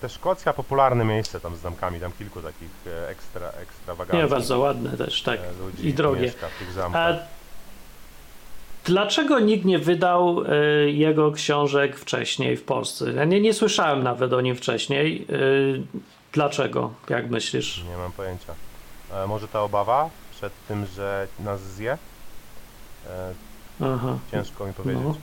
Też 0.00 0.12
Szkocja 0.12 0.52
popularne 0.52 1.04
miejsce 1.04 1.40
tam 1.40 1.56
z 1.56 1.60
zamkami, 1.60 2.00
tam 2.00 2.12
kilku 2.12 2.42
takich 2.42 2.70
e, 2.86 3.08
ekstra, 3.08 3.46
Nie, 3.46 3.62
ekstrawagancji 3.62 4.28
bardzo 4.28 4.58
ładne 4.58 4.96
też, 4.96 5.22
tak. 5.22 5.40
e, 5.40 5.64
ludzi 5.64 5.88
I 5.88 5.94
drogie. 5.94 6.20
mieszka 6.20 6.46
w 6.48 6.58
tych 6.58 6.68
A 6.94 7.12
dlaczego 8.84 9.40
nikt 9.40 9.64
nie 9.64 9.78
wydał 9.78 10.42
y, 10.42 10.90
jego 10.90 11.32
książek 11.32 11.96
wcześniej 11.98 12.56
w 12.56 12.64
Polsce? 12.64 13.12
Ja 13.12 13.24
nie, 13.24 13.40
nie 13.40 13.54
słyszałem 13.54 14.02
nawet 14.02 14.32
o 14.32 14.40
nim 14.40 14.56
wcześniej. 14.56 15.26
Y, 15.30 15.82
dlaczego, 16.32 16.92
jak 17.08 17.30
myślisz? 17.30 17.84
Nie 17.90 17.96
mam 17.96 18.12
pojęcia. 18.12 18.54
E, 19.12 19.26
może 19.26 19.48
ta 19.48 19.62
obawa 19.62 20.10
przed 20.30 20.52
tym, 20.68 20.86
że 20.86 21.26
nas 21.38 21.60
zje? 21.60 21.98
E, 23.06 23.32
Aha. 23.94 24.18
ciężko 24.30 24.66
mi 24.66 24.72
powiedzieć. 24.72 25.04
No. 25.04 25.14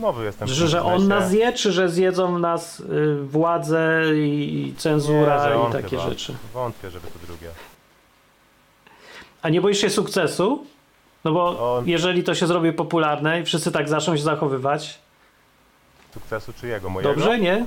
Nowy 0.00 0.24
jestem 0.24 0.48
Że, 0.48 0.68
że 0.68 0.82
on 0.82 1.08
nas 1.08 1.28
zje, 1.28 1.52
czy 1.52 1.72
że 1.72 1.88
zjedzą 1.88 2.38
nas 2.38 2.80
y, 2.80 3.16
władze 3.22 4.02
i 4.14 4.66
Nie, 4.72 4.80
cenzura 4.80 5.44
że 5.48 5.68
i 5.68 5.72
takie 5.72 5.88
chyba. 5.96 6.08
rzeczy? 6.10 6.34
Wątpię, 6.54 6.90
żeby 6.90 7.06
to 7.06 7.26
drugie. 7.26 7.48
A 9.42 9.48
nie 9.48 9.60
boisz 9.60 9.78
się 9.78 9.90
sukcesu? 9.90 10.66
No 11.24 11.32
bo 11.32 11.82
jeżeli 11.86 12.24
to 12.24 12.34
się 12.34 12.46
zrobi 12.46 12.72
popularne 12.72 13.40
i 13.40 13.44
wszyscy 13.44 13.72
tak 13.72 13.88
zaczną 13.88 14.16
się 14.16 14.22
zachowywać, 14.22 14.98
Sukcesu 16.14 16.52
czy 16.60 16.66
jego? 16.66 16.90
Mojego? 16.90 17.14
dobrze, 17.14 17.38
nie? 17.40 17.66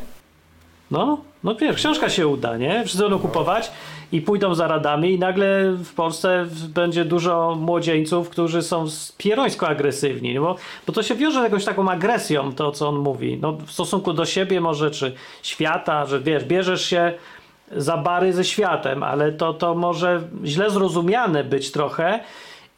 No, 0.92 1.18
no 1.44 1.56
wiesz, 1.56 1.76
książka 1.76 2.10
się 2.10 2.28
uda, 2.28 2.58
nie? 2.58 2.84
Wszyscy 2.86 3.04
będą 3.04 3.20
kupować 3.20 3.72
i 4.12 4.22
pójdą 4.22 4.56
za 4.56 4.68
radami 4.68 5.12
i 5.12 5.20
nagle 5.20 5.72
w 5.72 5.94
Polsce 5.94 6.46
będzie 6.68 7.06
dużo 7.06 7.56
młodzieńców, 7.60 8.30
którzy 8.30 8.62
są 8.62 8.86
pierońsko 9.18 9.68
agresywni, 9.68 10.40
bo, 10.40 10.56
bo 10.88 10.94
to 10.94 11.04
się 11.04 11.16
wiąże 11.16 11.40
z 11.40 11.44
jakąś 11.44 11.66
taką 11.66 11.90
agresją, 11.90 12.54
to 12.54 12.72
co 12.72 12.90
on 12.90 12.96
mówi, 12.96 13.38
no 13.42 13.54
w 13.54 13.72
stosunku 13.72 14.14
do 14.14 14.26
siebie 14.26 14.62
może, 14.62 14.92
czy 14.92 15.14
świata, 15.44 16.06
że 16.06 16.20
wiesz, 16.20 16.44
bierzesz 16.44 16.86
się 16.86 17.14
za 17.72 17.98
bary 17.98 18.34
ze 18.34 18.44
światem, 18.44 19.04
ale 19.04 19.32
to, 19.32 19.54
to 19.54 19.76
może 19.76 20.22
źle 20.44 20.70
zrozumiane 20.70 21.44
być 21.44 21.72
trochę 21.72 22.20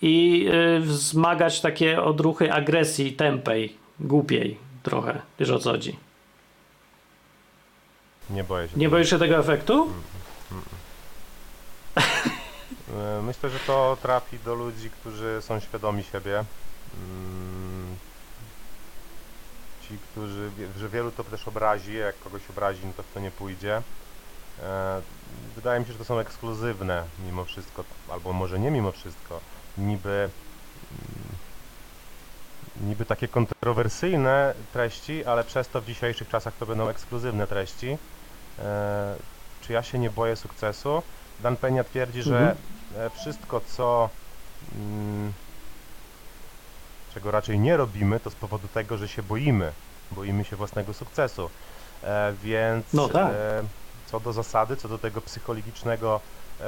i 0.02 0.48
y, 0.78 0.80
wzmagać 0.80 1.62
takie 1.62 2.04
odruchy 2.04 2.54
agresji 2.54 3.14
tępej, 3.14 3.74
głupiej 4.00 4.58
trochę. 4.84 5.22
Wiesz 5.40 5.50
o 5.50 5.60
co 5.60 5.72
chodzi? 5.72 6.07
Nie 8.30 8.44
boję 8.44 8.68
się. 8.68 8.74
Nie 8.78 8.86
tego. 8.86 8.96
boisz 8.96 9.10
się 9.10 9.20
tego 9.20 9.38
efektu? 9.38 9.90
E, 12.98 13.22
Myślę, 13.22 13.50
że 13.50 13.60
to 13.60 13.98
trafi 14.02 14.40
do 14.40 14.56
ludzi, 14.56 14.90
którzy 14.90 15.38
są 15.42 15.60
świadomi 15.60 16.04
siebie. 16.04 16.44
Mm, 16.94 17.96
Ci, 19.82 19.98
którzy, 20.12 20.50
że 20.80 20.90
wielu 20.90 21.12
to 21.12 21.24
też 21.24 21.48
obrazi, 21.48 21.94
jak 21.94 22.20
kogoś 22.20 22.42
obrazi, 22.50 22.80
no 22.86 22.94
to 22.98 23.04
w 23.04 23.14
to 23.14 23.20
nie 23.20 23.32
pójdzie. 23.32 23.82
E, 24.64 25.02
Wydaje 25.56 25.80
mi 25.80 25.86
się, 25.86 25.92
że 25.92 25.98
to 25.98 26.06
są 26.06 26.20
ekskluzywne 26.20 27.04
mimo 27.26 27.46
wszystko, 27.46 27.84
albo 28.12 28.34
może 28.34 28.60
nie 28.60 28.72
mimo 28.72 28.92
wszystko, 28.92 29.40
niby, 29.78 30.30
mm, 30.92 32.90
niby 32.90 33.06
takie 33.06 33.28
kontrowersyjne 33.28 34.54
treści, 34.74 35.26
ale 35.26 35.44
przez 35.44 35.68
to 35.70 35.82
w 35.82 35.86
dzisiejszych 35.86 36.30
czasach 36.30 36.54
to 36.60 36.66
będą 36.66 36.90
ekskluzywne 36.90 37.48
treści. 37.48 37.98
E, 38.60 39.16
Czy 39.60 39.74
ja 39.74 39.84
się 39.84 40.00
nie 40.00 40.10
boję 40.10 40.36
sukcesu? 40.36 41.02
Dan 41.40 41.56
Peña 41.58 41.84
twierdzi, 41.84 42.22
że 42.24 42.40
Mhm. 42.40 42.58
e, 43.08 43.10
wszystko, 43.10 43.60
co 43.60 44.10
mm, 44.72 45.34
czego 47.14 47.32
raczej 47.32 47.60
nie 47.60 47.78
robimy, 47.78 48.20
to 48.20 48.30
z 48.30 48.36
powodu 48.36 48.68
tego, 48.68 48.98
że 48.98 49.08
się 49.08 49.24
boimy. 49.24 49.74
Boimy 50.12 50.46
się 50.46 50.56
własnego 50.56 50.94
sukcesu. 50.94 51.50
E, 52.04 52.34
więc 52.34 52.94
No 52.94 53.08
tak. 53.10 53.32
e, 53.34 53.64
co 54.06 54.20
do 54.20 54.34
zasady, 54.34 54.76
co 54.76 54.88
do 54.88 54.98
tego 54.98 55.22
psychologicznego 55.22 56.20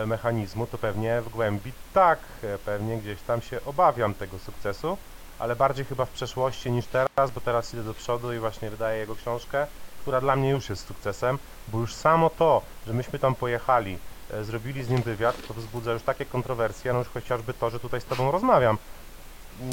mechanizmu, 0.06 0.68
to 0.68 0.78
pewnie 0.78 1.22
w 1.22 1.30
głębi 1.30 1.74
tak, 1.94 2.20
pewnie 2.66 2.98
gdzieś 2.98 3.22
tam 3.22 3.42
się 3.42 3.64
obawiam 3.66 4.14
tego 4.14 4.40
sukcesu, 4.40 4.98
ale 5.40 5.56
bardziej 5.56 5.86
chyba 5.86 6.06
w 6.06 6.10
przeszłości 6.10 6.72
niż 6.72 6.86
teraz, 6.88 7.32
bo 7.32 7.42
teraz 7.42 7.74
idę 7.74 7.84
do 7.84 7.94
przodu 7.94 8.34
i 8.34 8.40
właśnie 8.40 8.70
wydaję 8.70 9.00
jego 9.00 9.16
książkę, 9.16 9.68
która 10.10 10.22
dla 10.22 10.36
mnie 10.36 10.50
już 10.50 10.70
jest 10.70 10.88
sukcesem, 10.88 11.38
bo 11.68 11.80
już 11.80 11.94
samo 11.94 12.30
to, 12.30 12.62
że 12.88 12.94
myśmy 12.94 13.20
tam 13.20 13.36
pojechali, 13.36 13.98
e, 14.34 14.44
zrobili 14.44 14.84
z 14.84 14.90
nim 14.90 15.02
wywiad, 15.02 15.48
to 15.48 15.54
wzbudza 15.54 15.92
już 15.92 16.04
takie 16.04 16.26
kontrowersje, 16.26 16.94
no 16.94 17.00
już 17.00 17.08
chociażby 17.08 17.54
to, 17.54 17.70
że 17.70 17.80
tutaj 17.80 18.02
z 18.02 18.06
tobą 18.06 18.32
rozmawiam. 18.32 18.78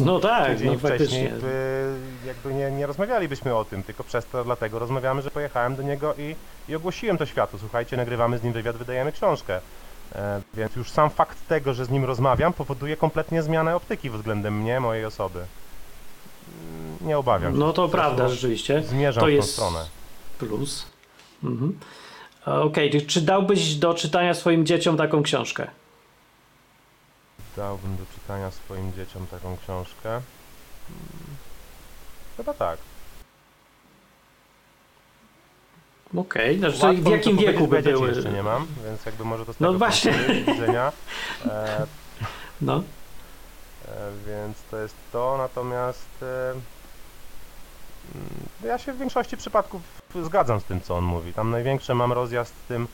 No 0.00 0.20
tak, 0.20 0.46
Tydzień 0.46 0.72
no 0.72 0.78
wcześniej 0.78 0.98
faktycznie. 0.98 1.48
by, 1.48 1.94
jakby 2.26 2.54
nie, 2.54 2.70
nie 2.70 2.86
rozmawialibyśmy 2.86 3.54
o 3.54 3.64
tym, 3.64 3.82
tylko 3.82 4.04
przez 4.04 4.26
to 4.26 4.44
dlatego 4.44 4.78
rozmawiamy, 4.78 5.22
że 5.22 5.30
pojechałem 5.30 5.76
do 5.76 5.82
niego 5.82 6.14
i, 6.18 6.36
i 6.68 6.74
ogłosiłem 6.74 7.18
to 7.18 7.26
światu. 7.26 7.58
Słuchajcie, 7.58 7.96
nagrywamy 7.96 8.38
z 8.38 8.42
nim 8.42 8.52
wywiad, 8.52 8.76
wydajemy 8.76 9.12
książkę. 9.12 9.60
E, 10.14 10.40
więc 10.54 10.76
już 10.76 10.90
sam 10.90 11.10
fakt 11.10 11.38
tego, 11.48 11.74
że 11.74 11.84
z 11.84 11.90
nim 11.90 12.04
rozmawiam, 12.04 12.52
powoduje 12.52 12.96
kompletnie 12.96 13.42
zmianę 13.42 13.76
optyki 13.76 14.10
względem 14.10 14.60
mnie, 14.60 14.80
mojej 14.80 15.04
osoby. 15.04 15.38
Mm, 15.38 16.96
Nie 17.00 17.18
obawiam 17.18 17.52
się. 17.52 17.58
No 17.58 17.72
to 17.72 17.88
prawda 17.88 18.28
rzeczywiście. 18.28 18.82
Zmierzam 18.82 19.20
To 19.20 19.26
w 19.26 19.30
tą 19.30 19.34
jest 19.36 19.52
stronę. 19.52 19.95
Plus. 20.38 20.86
Mhm. 21.44 21.78
Okej, 22.46 22.90
czy- 22.90 23.06
czy 23.06 23.20
dałbyś 23.20 23.74
do 23.74 23.94
czytania 23.94 24.34
swoim 24.34 24.66
dzieciom 24.66 24.96
taką 24.96 25.22
książkę? 25.22 25.66
Dałbym 27.56 27.96
do 27.96 28.04
czytania 28.14 28.50
swoim 28.50 28.92
dzieciom 28.92 29.26
taką 29.26 29.56
książkę. 29.56 30.08
Mm, 30.10 30.22
Chyba 32.36 32.54
tak. 32.54 32.78
Okej, 36.16 36.58
znaczy 36.58 36.74
Łatwo 36.86 37.02
w 37.02 37.04
mi 37.04 37.10
jakim 37.10 37.36
wieku 37.36 37.66
by 37.68 37.82
były? 37.82 38.08
jeszcze 38.08 38.32
nie 38.32 38.42
mam, 38.42 38.66
więc 38.84 39.06
jakby 39.06 39.24
może 39.24 39.46
to 39.46 39.52
z 39.52 39.60
No 39.60 39.68
tego 39.68 39.78
właśnie. 39.78 40.12
punktu 40.12 40.52
widzenia. 40.52 40.92
E, 41.50 41.86
No. 42.60 42.82
E, 43.88 44.10
więc 44.26 44.56
to 44.70 44.76
jest 44.78 44.94
to, 45.12 45.34
natomiast 45.38 46.08
e, 46.22 46.54
ja 48.64 48.78
się 48.78 48.92
w 48.92 48.98
większości 48.98 49.36
przypadków 49.36 49.82
zgadzam 50.22 50.60
z 50.60 50.64
tym, 50.64 50.80
co 50.80 50.96
on 50.96 51.04
mówi. 51.04 51.32
Tam 51.32 51.50
największe 51.50 51.94
mam 51.94 52.12
rozjazd 52.12 52.54
z 52.64 52.66
tym 52.66 52.88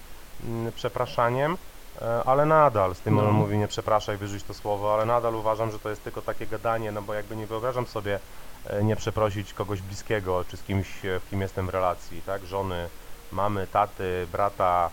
mm, 0.45 0.73
przepraszaniem, 0.73 1.59
e, 2.03 2.23
ale 2.25 2.47
nadal 2.47 2.95
z 2.95 3.01
tym 3.01 3.15
No. 3.15 3.23
on 3.23 3.31
mówi 3.31 3.59
nie 3.59 3.69
przepraszaj, 3.69 4.17
wyrzuć 4.17 4.45
to 4.45 4.55
słowo, 4.55 4.95
ale 4.95 5.07
nadal 5.07 5.35
uważam, 5.35 5.71
że 5.71 5.79
to 5.79 5.91
jest 5.91 6.05
tylko 6.05 6.23
takie 6.23 6.47
gadanie, 6.47 6.93
no 6.93 7.03
bo 7.03 7.15
jakby 7.15 7.37
nie 7.37 7.47
wyobrażam 7.47 7.87
sobie 7.87 8.21
e, 8.67 8.85
nie 8.85 8.97
przeprosić 8.97 9.55
kogoś 9.55 9.83
bliskiego, 9.83 10.45
czy 10.45 10.57
z 10.57 10.63
kimś, 10.63 11.05
e, 11.05 11.21
w 11.21 11.31
kim 11.31 11.41
jestem 11.41 11.67
w 11.67 11.71
relacji, 11.71 12.23
tak, 12.23 12.47
żony, 12.47 12.89
mamy, 13.33 13.67
taty, 13.67 14.27
brata, 14.33 14.91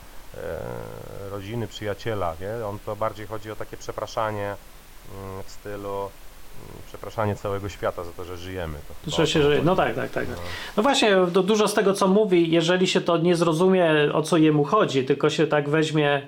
rodziny, 1.32 1.67
przyjaciela, 1.67 2.36
nie? 2.41 2.65
On 2.65 2.79
to 2.79 2.95
bardziej 2.95 3.27
chodzi 3.27 3.51
o 3.51 3.55
takie 3.55 3.77
przepraszanie 3.77 4.55
mm, 5.12 5.43
w 5.43 5.49
stylu 5.51 5.97
mm, 5.99 6.10
przepraszanie 6.88 7.36
całego 7.36 7.69
świata 7.69 8.04
za 8.04 8.12
to, 8.12 8.24
że 8.24 8.38
żyjemy. 8.38 8.78
To 9.06 9.12
Że 9.12 9.28
się 9.28 9.43
żyje. 9.43 9.62
No 9.63 9.76
tak, 9.76 9.95
tak, 9.95 10.12
tak. 10.12 10.28
No. 10.28 10.36
No 10.78 10.84
właśnie, 10.84 11.15
to 11.34 11.43
dużo 11.43 11.67
z 11.67 11.74
tego, 11.74 11.93
co 11.93 12.08
mówi, 12.08 12.52
jeżeli 12.52 12.88
się 12.88 13.02
to 13.02 13.17
nie 13.17 13.36
zrozumie, 13.36 13.91
o 14.13 14.22
co 14.22 14.38
jemu 14.38 14.63
chodzi, 14.63 15.06
tylko 15.06 15.30
się 15.30 15.48
tak 15.48 15.69
weźmie 15.69 16.22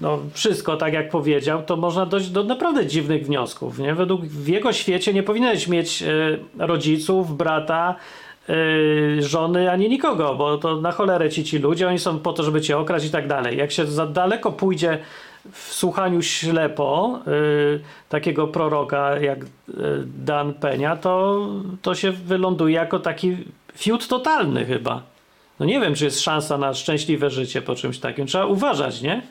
no, 0.00 0.18
wszystko 0.32 0.76
tak, 0.76 0.92
jak 0.92 1.10
powiedział, 1.10 1.62
to 1.62 1.76
można 1.76 2.06
dojść 2.06 2.28
do 2.28 2.44
naprawdę 2.44 2.86
dziwnych 2.86 3.26
wniosków. 3.26 3.78
Nie? 3.78 3.94
Według 3.94 4.24
w 4.24 4.48
jego 4.48 4.72
świecie 4.72 5.14
nie 5.14 5.22
powinieneś 5.22 5.68
mieć 5.68 6.02
e, 6.02 6.06
rodziców, 6.58 7.36
brata, 7.36 7.94
e, 8.48 8.54
żony, 9.22 9.70
ani 9.70 9.88
nikogo, 9.88 10.34
bo 10.34 10.58
to 10.58 10.80
na 10.80 10.92
cholerę 10.92 11.30
ci 11.30 11.44
ci 11.44 11.58
ludzie, 11.58 11.88
oni 11.88 11.98
są 11.98 12.18
po 12.18 12.32
to, 12.32 12.42
żeby 12.42 12.60
cię 12.60 12.78
okraść 12.78 13.06
i 13.06 13.10
tak 13.10 13.28
dalej. 13.28 13.58
Jak 13.58 13.72
się 13.72 13.86
za 13.86 14.06
daleko 14.06 14.52
pójdzie 14.52 14.98
w 15.52 15.72
słuchaniu 15.74 16.22
ślepo 16.22 17.20
y, 17.28 17.80
takiego 18.08 18.46
proroka 18.48 19.18
jak 19.18 19.44
y, 19.44 19.46
Dan 20.06 20.54
Penia, 20.54 20.96
to, 20.96 21.46
to 21.82 21.94
się 21.94 22.10
wyląduje 22.12 22.74
jako 22.74 22.98
taki 23.00 23.36
fiut 23.76 24.08
totalny 24.08 24.64
chyba. 24.66 25.02
No 25.60 25.66
nie 25.66 25.80
wiem, 25.80 25.94
czy 25.94 26.04
jest 26.04 26.20
szansa 26.20 26.58
na 26.58 26.74
szczęśliwe 26.74 27.30
życie 27.30 27.62
po 27.62 27.74
czymś 27.74 27.98
takim. 27.98 28.26
Trzeba 28.26 28.46
uważać, 28.46 29.02
nie? 29.02 29.22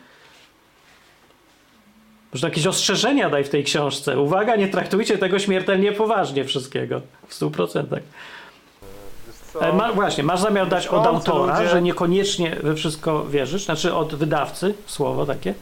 Może 2.34 2.47
jakieś 2.47 2.67
ostrzeżenia 2.67 3.30
daj 3.30 3.43
w 3.43 3.50
tej 3.50 3.63
książce. 3.63 4.19
Uwaga, 4.19 4.56
nie 4.56 4.67
traktujcie 4.67 5.17
tego 5.17 5.39
śmiertelnie 5.39 5.91
poważnie 5.91 6.45
wszystkiego. 6.45 7.02
W 7.28 7.34
stu 7.34 7.52
procentach. 7.52 8.00
E, 9.62 9.74
Ma, 9.74 9.93
właśnie, 9.93 10.24
masz 10.24 10.39
zamiar 10.39 10.67
dać 10.67 10.88
od 10.88 11.08
autora, 11.08 11.60
ludzie- 11.60 11.69
że 11.69 11.82
niekoniecznie 11.82 12.56
we 12.63 12.76
wszystko 12.76 13.26
wierzysz? 13.26 13.65
Znaczy 13.65 13.93
od 13.93 14.15
wydawcy, 14.15 14.74
słowo 14.86 15.26
takie? 15.26 15.54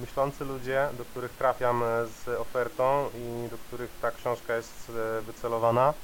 Myślący 0.00 0.44
ludzie, 0.44 0.88
do 0.98 1.04
których 1.04 1.32
trafiam 1.32 1.82
e, 1.82 1.86
z 2.06 2.28
ofertą 2.40 3.08
i 3.14 3.50
do 3.50 3.56
których 3.66 3.90
ta 4.02 4.10
książka 4.10 4.56
jest 4.56 4.92
e, 5.18 5.22
wycelowana, 5.22 5.94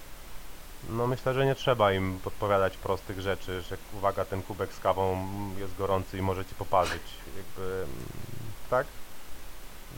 no 0.88 1.06
myślę, 1.06 1.34
że 1.34 1.46
nie 1.46 1.54
trzeba 1.54 1.92
im 1.92 2.18
podpowiadać 2.24 2.76
prostych 2.76 3.20
rzeczy, 3.20 3.62
że 3.62 3.76
uwaga, 3.96 4.24
ten 4.24 4.42
kubek 4.42 4.72
z 4.72 4.80
kawą 4.80 5.28
jest 5.58 5.76
gorący 5.76 6.18
i 6.18 6.22
może 6.22 6.44
ci 6.44 6.54
poparzyć. 6.54 7.02
Jakby, 7.36 7.74
mm, 7.74 7.88
tak? 8.70 8.86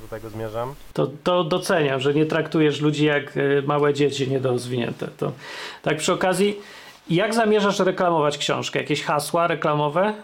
Do 0.02 0.08
tego 0.08 0.30
zmierzam. 0.30 0.74
To, 0.92 1.10
to 1.24 1.44
doceniam, 1.44 2.00
że 2.00 2.14
nie 2.14 2.26
traktujesz 2.26 2.80
ludzi 2.80 3.04
jak 3.04 3.36
y, 3.36 3.62
małe 3.66 3.94
dzieci 3.94 4.30
niedorozwinięte. 4.30 5.08
To, 5.08 5.32
tak 5.82 5.96
przy 5.96 6.12
okazji, 6.12 6.60
jak 7.10 7.34
zamierzasz 7.34 7.78
reklamować 7.78 8.38
książkę? 8.38 8.78
Jakieś 8.78 9.02
hasła 9.02 9.46
reklamowe? 9.46 10.14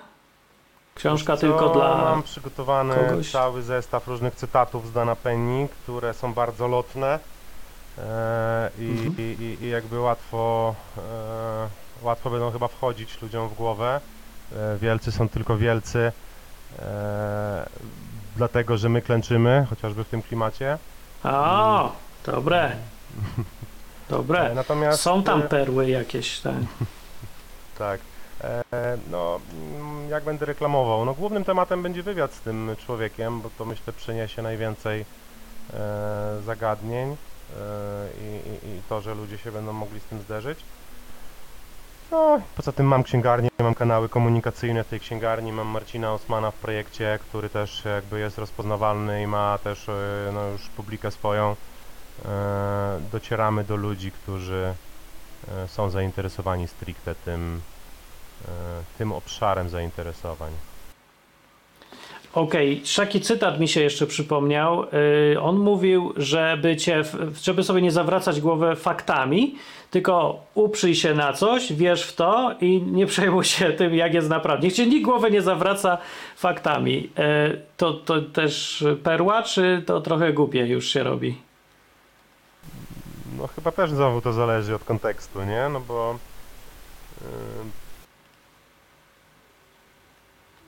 Książka 0.95 1.37
tylko 1.37 1.69
dla... 1.69 1.97
Mam 1.97 2.23
przygotowany 2.23 2.95
kogoś? 2.95 3.31
cały 3.31 3.63
zestaw 3.63 4.09
różnych 4.09 4.35
cytatów 4.35 4.87
z 4.89 4.93
Dana 4.93 5.17
Penny, 5.17 5.69
które 5.69 6.15
są 6.15 6.35
bardzo 6.35 6.69
lotne 6.69 7.19
e, 7.99 8.71
i, 8.79 8.91
Mhm. 8.91 9.15
i, 9.19 9.57
i, 9.61 9.69
jakby 9.71 10.01
łatwo, 10.01 10.75
e, 10.99 12.03
łatwo 12.03 12.31
będą 12.31 12.51
chyba 12.51 12.69
wchodzić 12.69 13.23
ludziom 13.23 13.49
w 13.49 13.55
głowę. 13.55 14.01
E, 14.57 14.77
wielcy 14.79 15.13
są 15.13 15.29
tylko 15.29 15.57
wielcy, 15.57 16.13
e, 16.79 17.67
dlatego 18.37 18.77
że 18.79 18.89
my 18.89 19.03
klęczymy, 19.03 19.67
chociażby 19.71 20.05
w 20.05 20.09
tym 20.09 20.23
klimacie. 20.23 20.79
O, 21.25 21.93
dobre. 22.27 22.77
Dobre. 24.11 24.55
natomiast 24.55 25.03
Są 25.03 25.23
tam 25.23 25.43
e, 25.43 25.49
perły 25.49 25.91
jakieś, 25.91 26.41
tak. 26.41 26.55
Tak. 27.79 28.01
E, 28.45 28.99
no, 29.11 29.41
jak 30.09 30.25
będę 30.25 30.47
reklamował? 30.47 31.05
No, 31.05 31.15
głównym 31.15 31.45
tematem 31.45 31.83
będzie 31.83 32.03
wywiad 32.03 32.33
z 32.35 32.41
tym 32.41 32.77
człowiekiem, 32.87 33.41
bo 33.41 33.51
to 33.59 33.65
myślę 33.65 33.93
przyniesie 33.93 34.43
najwięcej 34.43 35.05
e, 35.75 36.43
zagadnień 36.45 37.09
e, 37.11 37.17
i, 38.21 38.49
i, 38.49 38.69
i 38.69 38.83
to, 38.89 39.01
że 39.01 39.15
ludzie 39.15 39.39
się 39.39 39.53
będą 39.53 39.73
mogli 39.73 40.01
z 40.01 40.05
tym 40.05 40.21
zderzyć. 40.21 40.59
No, 42.11 42.41
poza 42.57 42.73
tym 42.73 42.87
mam 42.87 43.03
księgarnię, 43.03 43.49
mam 43.59 43.75
kanały 43.75 44.09
komunikacyjne 44.09 44.85
w 44.85 44.89
tej 44.89 45.01
księgarni, 45.01 45.53
mam 45.53 45.67
Marcina 45.67 46.13
Osmana 46.13 46.51
w 46.51 46.55
projekcie, 46.55 47.19
który 47.23 47.49
też 47.49 47.85
jakby 47.85 48.21
jest 48.21 48.39
rozpoznawalny 48.39 49.23
i 49.23 49.27
ma 49.27 49.59
też 49.59 49.87
no, 50.33 50.49
już 50.49 50.69
publikę 50.69 51.11
swoją. 51.11 51.57
Docieramy 53.13 53.65
do 53.65 53.77
ludzi, 53.77 54.13
którzy 54.13 54.75
są 55.67 55.91
zainteresowani 55.91 56.69
stricte 56.69 57.15
tym, 57.15 57.61
tym 58.99 59.13
obszarem 59.13 59.69
zainteresowań. 59.69 60.53
Okej, 62.35 62.83
taki 62.97 63.21
cytat 63.21 63.61
mi 63.61 63.69
się 63.69 63.81
jeszcze 63.81 64.07
przypomniał. 64.07 64.85
Yy, 65.33 65.41
on 65.41 65.59
mówił, 65.59 66.13
żeby, 66.17 66.77
cię, 66.77 67.03
żeby 67.43 67.63
sobie 67.63 67.83
nie 67.83 67.93
zawracać 67.93 68.41
głowę 68.41 68.77
faktami, 68.77 69.55
tylko 69.91 70.41
uprzyj 70.55 70.95
się 70.95 71.15
na 71.15 71.33
coś, 71.33 71.73
wierz 71.73 72.03
w 72.03 72.15
to 72.17 72.55
i 72.61 72.83
nie 72.83 73.07
przejmuj 73.07 73.45
się 73.45 73.73
tym, 73.79 73.95
jak 73.95 74.15
jest 74.15 74.29
naprawdę. 74.29 74.67
Niech 74.67 74.75
cię 74.75 74.87
nikt 74.87 75.05
głowy 75.05 75.31
nie 75.31 75.43
zawraca 75.43 75.99
faktami. 76.37 76.95
Yy, 76.95 77.63
to, 77.77 77.93
to 77.93 78.23
też 78.23 78.85
perła, 79.03 79.43
czy 79.43 79.83
to 79.87 80.01
trochę 80.01 80.33
głupie 80.33 80.67
już 80.67 80.89
się 80.89 81.03
robi? 81.03 81.39
No 83.39 83.47
chyba 83.47 83.73
też 83.73 83.91
znowu 83.91 84.21
to 84.21 84.33
zależy 84.33 84.75
od 84.75 84.85
kontekstu, 84.85 85.45
nie? 85.45 85.69
No 85.73 85.81
bo... 85.81 86.19
Yy, 87.21 87.27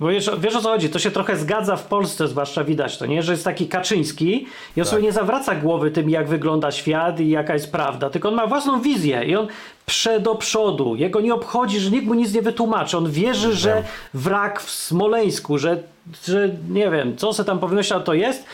Bo 0.01 0.09
wiesz, 0.09 0.30
wiesz 0.38 0.55
o 0.57 0.61
co 0.62 0.68
chodzi, 0.68 0.88
to 0.90 0.99
się 0.99 1.11
trochę 1.11 1.36
zgadza 1.36 1.76
w 1.76 1.86
Polsce, 1.86 2.28
zwłaszcza 2.28 2.64
widać 2.64 2.99
to, 2.99 3.07
nie? 3.07 3.22
Że 3.22 3.32
jest 3.32 3.45
taki 3.45 3.68
Kaczyński 3.68 4.32
i 4.76 4.80
on 4.80 4.84
Tak. 4.84 4.86
sobie 4.86 5.03
nie 5.03 5.12
zawraca 5.12 5.55
głowy 5.55 5.90
tym, 5.90 6.11
jak 6.11 6.28
wygląda 6.28 6.70
świat 6.72 7.20
i 7.20 7.30
jaka 7.30 7.55
jest 7.55 7.72
prawda, 7.72 8.11
tylko 8.11 8.28
on 8.28 8.34
ma 8.34 8.47
własną 8.47 8.80
wizję 8.80 9.24
i 9.24 9.36
on 9.36 9.47
prze 9.86 10.20
do 10.20 10.34
przodu. 10.34 10.95
Jego 10.97 11.20
nie 11.20 11.34
obchodzi, 11.34 11.80
że 11.80 11.90
nikt 11.90 12.07
mu 12.07 12.14
nic 12.14 12.34
nie 12.34 12.42
wytłumaczy. 12.42 12.99
On 12.99 13.11
wierzy, 13.11 13.55
że 13.55 13.82
wrak 14.14 14.61
w 14.61 14.70
Smoleńsku, 14.70 15.59
że, 15.59 15.82
że 16.24 16.49
nie 16.70 16.90
wiem, 16.90 17.16
co 17.16 17.32
se 17.32 17.45
tam 17.45 17.59
powymyślał, 17.59 18.03
to 18.03 18.14
jest 18.14 18.45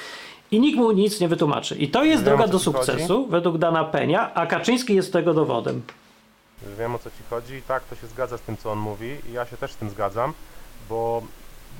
i 0.50 0.60
nikt 0.60 0.78
mu 0.78 0.92
nic 0.92 1.20
nie 1.20 1.28
wytłumaczy. 1.28 1.74
I 1.76 1.88
to 1.88 2.04
jest 2.04 2.24
Wiem, 2.24 2.36
droga 2.36 2.52
do 2.52 2.58
sukcesu, 2.58 3.26
według 3.26 3.58
Dana 3.58 3.84
Penia, 3.84 4.34
a 4.34 4.46
Kaczyński 4.46 4.94
jest 4.94 5.12
tego 5.12 5.34
dowodem. 5.34 5.82
Wiem 6.78 6.94
o 6.94 6.98
co 6.98 7.10
ci 7.10 7.16
chodzi 7.30 7.54
i 7.54 7.62
tak 7.62 7.82
to 7.84 7.94
się 7.96 8.06
zgadza 8.06 8.38
z 8.38 8.40
tym 8.40 8.56
co 8.56 8.72
on 8.72 8.78
mówi 8.78 9.16
i 9.30 9.32
ja 9.32 9.46
się 9.46 9.56
też 9.56 9.72
z 9.72 9.76
tym 9.76 9.90
zgadzam, 9.90 10.32
bo 10.90 11.22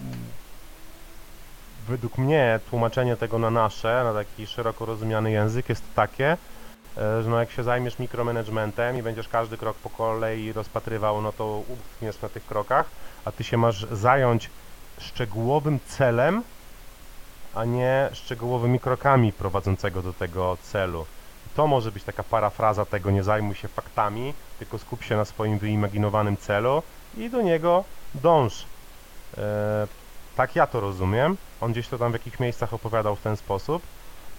mm, 0.03 0.19
według 1.89 2.19
mnie 2.19 2.61
tłumaczenie 2.71 3.17
tego 3.17 3.39
na 3.39 3.51
nasze, 3.51 4.05
na 4.05 4.15
taki 4.15 4.47
szeroko 4.47 4.87
rozumiany 4.87 5.31
język 5.31 5.69
jest 5.69 5.85
takie, 5.95 6.37
e, 6.97 7.23
że 7.23 7.31
no 7.31 7.39
jak 7.39 7.51
się 7.51 7.63
zajmiesz 7.63 7.99
mikromanagementem 7.99 8.99
i 8.99 9.03
będziesz 9.03 9.29
każdy 9.29 9.57
krok 9.57 9.77
po 9.77 9.91
kolei 9.91 10.53
rozpatrywał, 10.53 11.23
no 11.23 11.33
to 11.33 11.63
utkniesz 11.69 12.23
na 12.23 12.29
tych 12.29 12.47
krokach, 12.47 12.87
a 13.25 13.33
ty 13.33 13.45
się 13.45 13.57
masz 13.57 13.87
zająć 13.93 14.51
szczegółowym 14.99 15.79
celem, 15.87 16.43
a 17.55 17.65
nie 17.65 18.09
szczegółowymi 18.13 18.81
krokami 18.81 19.33
prowadzącego 19.33 20.03
do 20.03 20.13
tego 20.13 20.57
celu. 20.63 21.07
To 21.57 21.67
może 21.67 21.93
być 21.93 22.05
taka 22.05 22.23
parafraza 22.23 22.85
tego, 22.85 23.11
nie 23.11 23.23
zajmuj 23.23 23.55
się 23.55 23.69
faktami, 23.69 24.35
tylko 24.59 24.79
skup 24.79 25.03
się 25.03 25.17
na 25.17 25.25
swoim 25.25 25.59
wyimaginowanym 25.59 26.37
celu 26.37 26.83
i 27.17 27.31
do 27.31 27.43
niego 27.43 27.85
dąż. 28.15 28.65
E, 29.41 29.87
tak 30.37 30.57
ja 30.57 30.67
to 30.67 30.81
rozumiem. 30.81 31.37
On 31.61 31.73
gdzieś 31.73 31.89
to 31.89 31.99
tam 31.99 32.11
w 32.11 32.15
jakichś 32.15 32.39
miejscach 32.39 32.75
opowiadał 32.75 33.17
w 33.17 33.21
ten 33.21 33.37
sposób. 33.37 33.83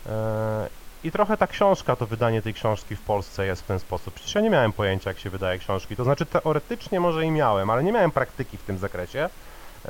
E, 0.09 0.67
I 1.03 1.11
trochę 1.11 1.37
ta 1.37 1.47
książka, 1.47 1.95
to 1.95 2.05
wydanie 2.05 2.41
tej 2.41 2.53
książki 2.53 2.95
w 2.95 3.01
Polsce 3.01 3.45
jest 3.45 3.61
w 3.61 3.65
ten 3.65 3.79
sposób. 3.79 4.13
Przecież 4.13 4.35
ja 4.35 4.41
nie 4.41 4.49
miałem 4.49 4.73
pojęcia, 4.73 5.09
jak 5.09 5.19
się 5.19 5.29
wydaje 5.29 5.59
książki. 5.59 5.95
To 5.95 6.03
znaczy 6.03 6.25
teoretycznie 6.25 6.99
może 6.99 7.25
i 7.25 7.31
miałem, 7.31 7.69
ale 7.69 7.83
nie 7.83 7.91
miałem 7.91 8.11
praktyki 8.11 8.57
w 8.57 8.63
tym 8.63 8.77
zakresie. 8.77 9.29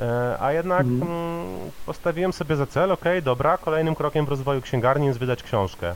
E, 0.00 0.36
A 0.40 0.52
jednak 0.52 0.80
Mhm. 0.80 1.02
mm, 1.12 1.70
postawiłem 1.86 2.32
sobie 2.32 2.56
za 2.56 2.66
cel, 2.66 2.92
okej, 2.92 3.22
dobra, 3.22 3.58
kolejnym 3.58 3.94
krokiem 3.94 4.26
w 4.26 4.28
rozwoju 4.28 4.62
księgarni 4.62 5.06
jest 5.06 5.18
wydać 5.18 5.42
książkę. 5.42 5.94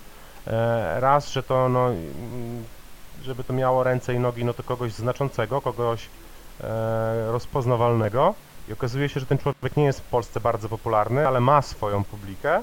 Raz, 0.96 1.28
że 1.32 1.42
to 1.42 1.68
no, 1.68 1.86
mm, 1.88 2.64
żeby 3.22 3.44
to 3.44 3.52
miało 3.52 3.82
ręce 3.84 4.14
i 4.14 4.18
nogi, 4.18 4.44
no 4.44 4.54
to 4.54 4.62
kogoś 4.62 4.92
znaczącego, 4.92 5.60
kogoś 5.60 6.08
rozpoznawalnego. 7.30 8.34
I 8.68 8.72
okazuje 8.72 9.08
się, 9.08 9.20
że 9.20 9.26
ten 9.26 9.38
człowiek 9.38 9.76
nie 9.76 9.84
jest 9.84 10.00
w 10.00 10.04
Polsce 10.04 10.40
bardzo 10.40 10.68
popularny, 10.68 11.28
ale 11.28 11.40
ma 11.40 11.62
swoją 11.62 12.04
publikę 12.04 12.62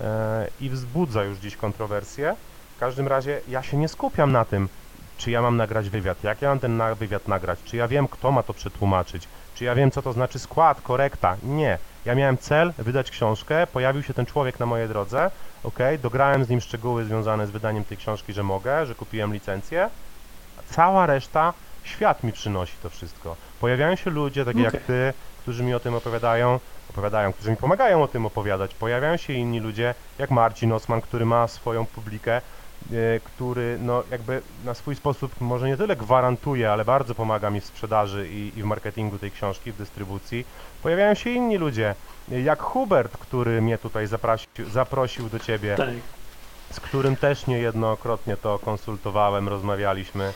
e, 0.00 0.48
i 0.60 0.70
wzbudza 0.70 1.24
już 1.24 1.38
dziś 1.38 1.56
kontrowersje. 1.56 2.36
W 2.76 2.80
każdym 2.80 3.08
razie 3.08 3.40
ja 3.48 3.62
się 3.62 3.76
nie 3.76 3.88
skupiam 3.88 4.32
na 4.32 4.44
tym, 4.44 4.68
czy 5.18 5.30
ja 5.30 5.42
mam 5.42 5.56
nagrać 5.56 5.90
wywiad, 5.90 6.24
jak 6.24 6.42
ja 6.42 6.48
mam 6.48 6.58
ten 6.58 6.82
wywiad 6.98 7.28
nagrać, 7.28 7.58
czy 7.64 7.76
ja 7.76 7.88
wiem, 7.88 8.08
kto 8.08 8.32
ma 8.32 8.42
to 8.42 8.54
przetłumaczyć, 8.54 9.28
czy 9.54 9.64
ja 9.64 9.74
wiem, 9.74 9.90
co 9.90 10.02
to 10.02 10.12
znaczy 10.12 10.38
skład, 10.38 10.80
korekta. 10.80 11.36
Nie. 11.42 11.78
Ja 12.04 12.14
miałem 12.14 12.38
cel 12.38 12.72
wydać 12.78 13.10
książkę, 13.10 13.66
pojawił 13.66 14.02
się 14.02 14.14
ten 14.14 14.26
człowiek 14.26 14.60
na 14.60 14.66
mojej 14.66 14.88
drodze, 14.88 15.30
ok, 15.64 15.78
dograłem 16.02 16.44
z 16.44 16.48
nim 16.48 16.60
szczegóły 16.60 17.04
związane 17.04 17.46
z 17.46 17.50
wydaniem 17.50 17.84
tej 17.84 17.96
książki, 17.96 18.32
że 18.32 18.42
mogę, 18.42 18.86
że 18.86 18.94
kupiłem 18.94 19.34
licencję, 19.34 19.90
a 20.58 20.74
cała 20.74 21.06
reszta, 21.06 21.52
świat 21.84 22.24
mi 22.24 22.32
przynosi 22.32 22.74
to 22.82 22.90
wszystko. 22.90 23.36
Pojawiają 23.60 23.96
się 23.96 24.10
ludzie, 24.10 24.44
takie 24.44 24.58
Okej. 24.58 24.64
jak 24.64 24.82
ty, 24.82 25.12
którzy 25.42 25.62
mi 25.62 25.74
o 25.74 25.80
tym 25.80 25.94
opowiadają, 25.94 26.60
opowiadają, 26.90 27.32
którzy 27.32 27.50
mi 27.50 27.56
pomagają 27.56 28.02
o 28.02 28.08
tym 28.08 28.26
opowiadać. 28.26 28.74
Pojawiają 28.74 29.16
się 29.16 29.32
inni 29.32 29.60
ludzie, 29.60 29.94
jak 30.18 30.30
Marcin 30.30 30.72
Osman, 30.72 31.00
który 31.00 31.26
ma 31.26 31.48
swoją 31.48 31.86
publikę, 31.86 32.36
e, 32.36 32.40
który 33.24 33.78
no 33.80 34.02
jakby 34.10 34.42
na 34.64 34.74
swój 34.74 34.96
sposób 34.96 35.40
może 35.40 35.66
nie 35.68 35.76
tyle 35.76 35.96
gwarantuje, 35.96 36.72
ale 36.72 36.84
bardzo 36.84 37.14
pomaga 37.14 37.50
mi 37.50 37.60
w 37.60 37.64
sprzedaży 37.64 38.28
i, 38.28 38.52
i 38.58 38.62
w 38.62 38.64
marketingu 38.64 39.18
tej 39.18 39.30
książki, 39.30 39.72
w 39.72 39.76
dystrybucji. 39.76 40.46
Pojawiają 40.82 41.14
się 41.14 41.30
inni 41.30 41.56
ludzie, 41.56 41.94
e, 42.32 42.40
jak 42.40 42.62
Hubert, 42.62 43.16
który 43.18 43.62
mnie 43.62 43.78
tutaj 43.78 44.06
zaprosił, 44.06 44.70
zaprosił 44.70 45.28
do 45.28 45.38
ciebie, 45.38 45.74
Tak. 45.76 45.88
z 46.70 46.80
którym 46.80 47.16
też 47.16 47.46
niejednokrotnie 47.46 48.36
to 48.36 48.58
konsultowałem, 48.58 49.48
rozmawialiśmy. 49.48 50.32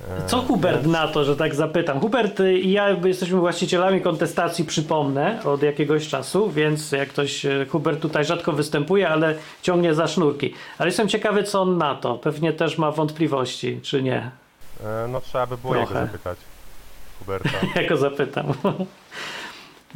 E, 0.00 0.26
Co 0.26 0.42
Hubert 0.42 0.86
na 0.86 1.08
to, 1.08 1.24
że 1.24 1.36
tak 1.36 1.54
zapytam? 1.54 2.00
Hubert 2.00 2.40
y, 2.40 2.58
i 2.58 2.72
ja 2.72 2.88
jesteśmy 3.04 3.38
właścicielami 3.38 4.00
kontestacji, 4.00 4.64
przypomnę, 4.64 5.40
od 5.44 5.62
jakiegoś 5.62 6.08
czasu, 6.08 6.50
więc 6.50 6.92
jak 6.92 7.08
ktoś, 7.08 7.44
y, 7.44 7.66
Hubert 7.70 8.00
tutaj 8.00 8.24
rzadko 8.24 8.52
występuje, 8.52 9.08
ale 9.08 9.34
ciągnie 9.62 9.94
za 9.94 10.06
sznurki. 10.08 10.54
Ale 10.78 10.88
jestem 10.88 11.08
ciekawy, 11.08 11.42
co 11.44 11.62
on 11.62 11.78
na 11.78 11.94
to. 11.94 12.14
Pewnie 12.14 12.52
też 12.52 12.78
ma 12.78 12.90
wątpliwości, 12.90 13.80
czy 13.82 14.02
nie? 14.02 14.30
E, 14.84 15.08
No 15.08 15.20
trzeba 15.20 15.46
by 15.46 15.56
było 15.58 15.74
Trochę. 15.74 15.94
jego 15.94 16.06
zapytać. 16.06 16.38
Huberta. 17.18 17.48
Ja 17.82 17.88
go 17.88 17.96
zapytam. 17.96 18.46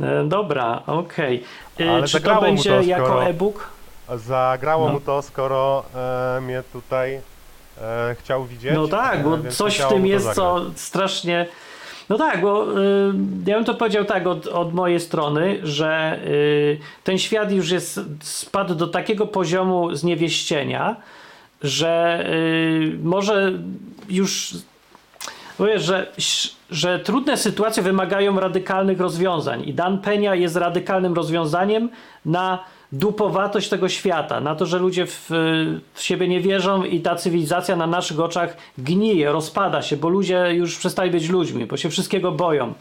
E, 0.01 0.25
Dobra, 0.25 0.83
okej. 0.87 1.45
Y, 1.81 1.91
Ale 1.91 2.07
Czy 2.07 2.21
to 2.21 2.41
będzie 2.41 2.71
to, 2.71 2.81
jako 2.83 3.25
e-book? 3.27 3.69
Zagrało 4.17 4.87
No. 4.87 4.93
mu 4.93 5.01
to, 5.01 5.23
skoro 5.23 5.85
e, 5.95 6.41
mnie 6.41 6.63
tutaj 6.73 7.21
e, 7.81 8.17
chciał 8.19 8.45
widzieć. 8.45 8.73
No 8.75 8.89
tak, 8.89 9.23
bo 9.23 9.39
coś 9.51 9.79
w 9.79 9.89
tym 9.89 10.07
jest, 10.07 10.33
co 10.33 10.61
strasznie. 10.75 11.47
No 12.09 12.19
tak, 12.19 12.41
bo 12.41 12.81
y, 12.81 13.15
ja 13.47 13.57
bym 13.57 13.65
to 13.65 13.75
powiedział 13.75 14.05
tak 14.05 14.27
od, 14.27 14.47
od 14.47 14.75
mojej 14.75 15.01
strony, 15.01 15.61
że 15.63 16.21
y, 16.27 16.79
ten 17.05 17.19
świat 17.19 17.53
już 17.53 17.71
jest 17.71 18.01
spadł 18.21 18.75
do 18.75 18.87
takiego 18.87 19.27
poziomu 19.27 19.95
zniewieścienia, 19.95 20.97
że 21.63 22.25
y, 22.31 22.99
może 23.03 23.53
już 24.09 24.55
wiesz, 25.61 25.83
że, 25.83 26.13
że 26.71 26.99
trudne 26.99 27.37
sytuacje 27.37 27.83
wymagają 27.83 28.41
radykalnych 28.41 29.01
rozwiązań 29.01 29.63
i 29.69 29.75
Dan 29.75 29.99
Penia 29.99 30.35
jest 30.35 30.57
radykalnym 30.57 31.15
rozwiązaniem 31.15 31.91
na 32.27 32.65
dupowatość 32.93 33.69
tego 33.69 33.89
świata, 33.89 34.41
na 34.41 34.55
to, 34.55 34.67
że 34.67 34.79
ludzie 34.79 35.07
w, 35.07 35.27
w 35.95 36.03
siebie 36.03 36.29
nie 36.29 36.41
wierzą 36.41 36.85
i 36.85 37.01
ta 37.01 37.17
cywilizacja 37.17 37.77
na 37.77 37.87
naszych 37.87 38.21
oczach 38.21 38.57
gnije, 38.79 39.33
rozpada 39.33 39.83
się, 39.83 39.97
bo 39.97 40.09
ludzie 40.09 40.55
już 40.55 40.79
przestali 40.79 41.11
być 41.11 41.29
ludźmi, 41.29 41.67
bo 41.67 41.77
się 41.77 41.91
wszystkiego 41.91 42.33
boją, 42.33 42.75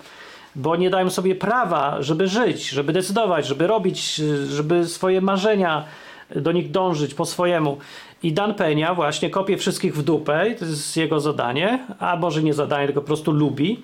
bo 0.56 0.76
nie 0.76 0.90
dają 0.90 1.10
sobie 1.10 1.36
prawa, 1.36 2.02
żeby 2.02 2.28
żyć, 2.28 2.70
żeby 2.70 2.94
decydować, 2.94 3.48
żeby 3.48 3.68
robić, 3.68 4.16
żeby 4.50 4.88
swoje 4.88 5.22
marzenia 5.22 5.84
do 6.36 6.52
nich 6.52 6.72
dążyć 6.72 7.14
po 7.14 7.26
swojemu. 7.26 7.78
I 8.24 8.34
Dan 8.34 8.54
Penia 8.54 8.96
właśnie 8.96 9.30
kopie 9.30 9.58
wszystkich 9.58 9.96
w 9.96 10.04
dupę, 10.04 10.56
to 10.60 10.66
jest 10.66 10.98
jego 10.98 11.20
zadanie, 11.20 11.80
a 12.00 12.16
może 12.16 12.44
nie 12.44 12.54
zadanie, 12.54 12.86
tylko 12.86 13.02
po 13.02 13.08
prostu 13.08 13.32
lubi 13.32 13.84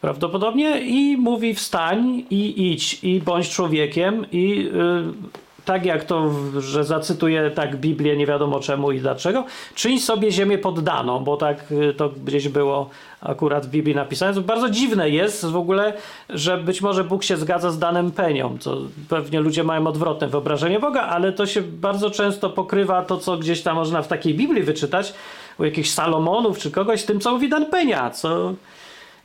prawdopodobnie 0.00 0.80
i 0.80 1.16
mówi 1.16 1.54
wstań 1.54 2.24
i 2.30 2.72
idź 2.72 3.04
i 3.04 3.20
bądź 3.20 3.50
człowiekiem 3.50 4.26
i 4.32 4.68
y, 4.68 5.43
tak 5.64 5.86
jak 5.86 6.04
to, 6.04 6.30
że 6.58 6.84
zacytuję 6.84 7.50
tak 7.50 7.76
Biblię 7.76 8.16
nie 8.16 8.26
wiadomo 8.26 8.60
czemu 8.60 8.92
i 8.92 9.00
dlaczego, 9.00 9.44
czyń 9.74 10.00
sobie 10.00 10.32
ziemię 10.32 10.58
poddaną, 10.58 11.24
bo 11.24 11.36
tak 11.36 11.72
y, 11.72 11.94
to 11.94 12.10
gdzieś 12.24 12.48
było 12.48 12.90
akurat 13.20 13.66
w 13.66 13.70
Biblii 13.70 13.94
napisane. 13.94 14.40
Bardzo 14.40 14.70
dziwne 14.70 15.10
jest 15.10 15.46
w 15.46 15.56
ogóle, 15.56 15.92
że 16.28 16.58
być 16.58 16.82
może 16.82 17.04
Bóg 17.04 17.24
się 17.24 17.36
zgadza 17.36 17.70
z 17.70 17.78
danym 17.78 18.10
penią, 18.10 18.56
co 18.60 18.76
pewnie 19.08 19.40
ludzie 19.40 19.64
mają 19.64 19.86
odwrotne 19.86 20.28
wyobrażenie 20.28 20.80
Boga, 20.80 21.02
ale 21.02 21.32
to 21.32 21.46
się 21.46 21.62
bardzo 21.62 22.10
często 22.10 22.50
pokrywa 22.50 23.02
to, 23.02 23.18
co 23.18 23.36
gdzieś 23.36 23.62
tam 23.62 23.76
można 23.76 24.02
w 24.02 24.08
takiej 24.08 24.34
Biblii 24.34 24.62
wyczytać, 24.62 25.14
u 25.58 25.64
jakichś 25.64 25.90
Salomonów 25.90 26.58
czy 26.58 26.70
kogoś, 26.70 27.04
tym, 27.04 27.20
co 27.20 27.32
mówi 27.32 27.48
Dan 27.48 27.66
Penia, 27.66 28.10
co 28.10 28.54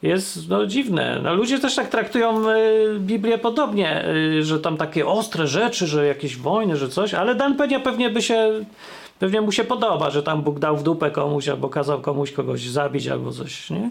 jest 0.01 0.49
no, 0.49 0.65
dziwne. 0.65 1.19
No, 1.23 1.33
ludzie 1.33 1.59
też 1.59 1.75
tak 1.75 1.89
traktują 1.89 2.49
y, 2.49 2.99
Biblię 2.99 3.37
podobnie, 3.37 4.05
y, 4.07 4.43
że 4.43 4.59
tam 4.59 4.77
takie 4.77 5.07
ostre 5.07 5.47
rzeczy, 5.47 5.87
że 5.87 6.07
jakieś 6.07 6.37
wojny, 6.37 6.77
że 6.77 6.89
coś, 6.89 7.13
ale 7.13 7.35
Dan 7.35 7.57
Penia 7.57 7.79
pewnie 7.79 8.09
by 8.09 8.21
się, 8.21 8.65
pewnie 9.19 9.41
mu 9.41 9.51
się 9.51 9.63
podoba, 9.63 10.09
że 10.09 10.23
tam 10.23 10.41
Bóg 10.41 10.59
dał 10.59 10.77
w 10.77 10.83
dupę 10.83 11.11
komuś 11.11 11.47
albo 11.47 11.69
kazał 11.69 12.01
komuś 12.01 12.31
kogoś 12.31 12.61
zabić 12.69 13.07
albo 13.07 13.31
coś, 13.31 13.69
nie? 13.69 13.89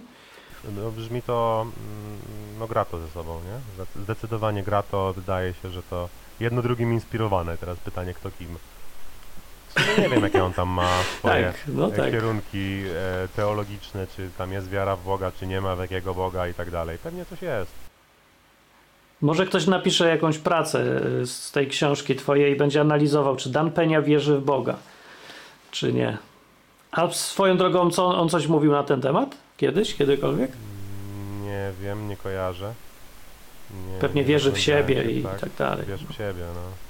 No, 0.76 0.90
brzmi 0.90 1.22
to, 1.22 1.60
mm, 1.62 2.18
no 2.58 2.66
gra 2.66 2.84
to 2.84 2.98
ze 2.98 3.08
sobą, 3.08 3.34
nie? 3.34 3.84
Zde- 3.84 4.02
Zdecydowanie 4.02 4.62
gra 4.62 4.82
to, 4.82 5.12
wydaje 5.12 5.54
się, 5.62 5.70
że 5.70 5.82
to 5.82 6.08
jedno 6.40 6.62
drugim 6.62 6.92
inspirowane. 6.92 7.56
Teraz 7.58 7.78
pytanie, 7.78 8.14
kto 8.14 8.30
kim. 8.38 8.48
Sumie 9.72 10.02
nie 10.02 10.08
wiem, 10.08 10.22
jakie 10.22 10.44
on 10.44 10.52
tam 10.52 10.68
ma 10.68 10.88
swoje 11.18 11.44
Tak, 11.44 11.54
no 11.68 11.88
e, 11.88 11.92
tak. 11.92 12.10
kierunki 12.10 12.82
e, 13.24 13.28
teologiczne, 13.36 14.06
czy 14.16 14.30
tam 14.38 14.52
jest 14.52 14.70
wiara 14.70 14.96
w 14.96 15.04
Boga, 15.04 15.32
czy 15.40 15.46
nie 15.46 15.60
ma, 15.60 15.76
w 15.76 15.80
jakiego 15.80 16.14
Boga 16.14 16.48
i 16.48 16.54
tak 16.54 16.70
dalej. 16.70 16.98
Pewnie 17.02 17.24
coś 17.24 17.42
jest. 17.42 17.72
Może 19.20 19.46
ktoś 19.46 19.66
napisze 19.66 20.08
jakąś 20.08 20.38
pracę 20.38 21.02
y, 21.22 21.26
z 21.26 21.52
tej 21.52 21.68
książki 21.68 22.16
twojej 22.16 22.52
i 22.52 22.56
będzie 22.56 22.80
analizował, 22.80 23.36
czy 23.36 23.50
Dan 23.50 23.70
Penia 23.70 24.02
wierzy 24.02 24.38
w 24.38 24.44
Boga, 24.44 24.76
czy 25.70 25.92
nie. 25.92 26.18
A 26.90 27.10
swoją 27.10 27.56
drogą, 27.56 27.90
co 27.90 28.06
on 28.06 28.28
coś 28.28 28.46
mówił 28.46 28.72
na 28.72 28.82
ten 28.82 29.00
temat? 29.00 29.36
Kiedyś, 29.56 29.94
kiedykolwiek? 29.94 30.50
Mm, 30.50 31.44
Nie 31.44 31.72
wiem, 31.82 32.08
nie 32.08 32.16
kojarzę. 32.16 32.72
Nie, 33.70 33.98
Pewnie 34.00 34.22
nie 34.22 34.28
wierzy 34.28 34.52
w 34.52 34.58
siebie 34.58 35.02
i 35.02 35.22
tak 35.22 35.50
dalej. 35.58 35.86
Wierz 35.86 36.04
w 36.04 36.12
siebie, 36.12 36.44
no. 36.54 36.87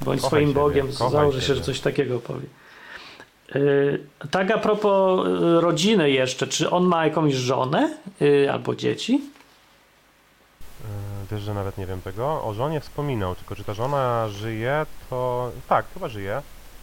Bądź 0.00 0.20
Kochaj 0.20 0.30
swoim 0.30 0.48
siebie, 0.48 0.60
Bogiem, 0.60 0.92
założę 0.92 1.40
się, 1.40 1.46
siebie. 1.46 1.58
że 1.58 1.64
coś 1.64 1.80
takiego 1.80 2.18
powie. 2.18 2.46
Yy, 3.54 4.06
tak 4.30 4.50
a 4.50 4.58
propos 4.58 5.26
y, 5.26 5.60
rodziny 5.60 6.10
jeszcze, 6.10 6.46
czy 6.46 6.70
on 6.70 6.84
ma 6.84 7.04
jakąś 7.04 7.34
żonę 7.34 7.98
yy, 8.20 8.52
albo 8.52 8.74
dzieci? 8.74 9.12
Yy, 10.80 10.86
Wiesz, 11.30 11.42
że 11.42 11.54
nawet 11.54 11.78
nie 11.78 11.86
wiem 11.86 12.02
tego. 12.02 12.44
O 12.44 12.54
żonie 12.54 12.80
wspominał, 12.80 13.34
tylko 13.34 13.56
czy 13.56 13.64
ta 13.64 13.74
żona 13.74 14.28
żyje, 14.28 14.86
to... 15.10 15.50
Tak, 15.68 15.86
chyba 15.94 16.08
żyje, 16.08 16.42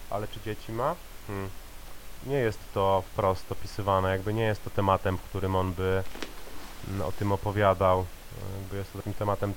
ale 0.09 0.27
czy 0.27 0.39
dzieci 0.45 0.71
ma? 0.71 0.95
Hmm. 1.27 1.49
Nie 2.25 2.37
jest 2.37 2.59
to 2.73 3.03
wprost 3.11 3.51
opisywane, 3.51 4.09
jakby 4.09 4.33
nie 4.33 4.43
jest 4.43 4.63
to 4.63 4.69
tematem, 4.69 5.17
w 5.17 5.21
którym 5.21 5.55
on 5.55 5.73
by 5.73 6.03
mm, 6.87 7.01
o 7.01 7.11
tym 7.11 7.31
opowiadał. 7.31 8.05
Jakby 8.59 8.77
jest 8.77 8.91
to 8.93 8.97
takim 8.97 9.13
tematem 9.13 9.53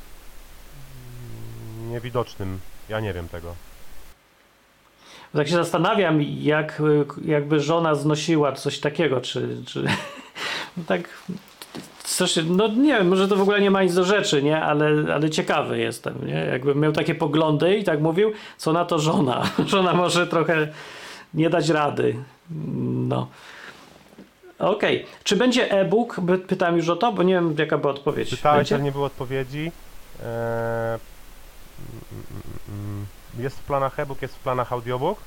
mm, 1.78 1.92
niewidocznym. 1.92 2.60
Ja 2.88 3.00
nie 3.00 3.12
wiem 3.12 3.28
tego. 3.28 3.54
Tak 5.32 5.48
się 5.48 5.54
zastanawiam, 5.54 6.22
jak 6.22 6.82
jakby 7.24 7.60
żona 7.60 7.94
znosiła 7.94 8.52
coś 8.52 8.80
takiego, 8.80 9.20
czy, 9.20 9.48
czy 9.66 9.84
no 10.76 10.82
tak 10.86 11.08
strasznie, 12.04 12.42
no 12.42 12.68
nie 12.68 12.94
wiem, 12.94 13.08
może 13.08 13.28
to 13.28 13.36
w 13.36 13.40
ogóle 13.40 13.60
nie 13.60 13.70
ma 13.70 13.82
nic 13.82 13.94
do 13.94 14.04
rzeczy, 14.04 14.42
nie, 14.42 14.60
ale, 14.62 15.14
ale 15.14 15.30
ciekawy 15.30 15.78
jestem, 15.78 16.26
nie, 16.26 16.34
jakbym 16.52 16.80
miał 16.80 16.92
takie 16.92 17.14
poglądy 17.14 17.76
i 17.76 17.84
tak 17.84 18.00
mówił, 18.00 18.32
co 18.56 18.72
na 18.72 18.84
to 18.84 18.98
żona, 18.98 19.50
żona 19.66 19.92
może 19.94 20.26
trochę 20.26 20.68
nie 21.34 21.50
dać 21.50 21.68
rady, 21.68 22.16
no. 23.08 23.28
Okej, 24.58 25.06
czy 25.24 25.36
będzie 25.36 25.70
e-book? 25.70 26.20
Pytam 26.46 26.76
już 26.76 26.88
o 26.88 26.96
to, 26.96 27.12
bo 27.12 27.22
nie 27.22 27.34
wiem 27.34 27.54
jaka 27.58 27.78
była 27.78 27.92
odpowiedź. 27.92 28.30
Pytałeś, 28.30 28.70
Będzie? 28.70 28.84
nie 28.84 28.92
było 28.92 29.06
odpowiedzi. 29.06 29.72
Eee, 30.22 30.98
Jest 33.38 33.58
w 33.58 33.62
planach 33.62 34.00
e-book, 34.00 34.22
jest 34.22 34.36
w 34.36 34.38
planach 34.38 34.72
audiobook. 34.72 35.18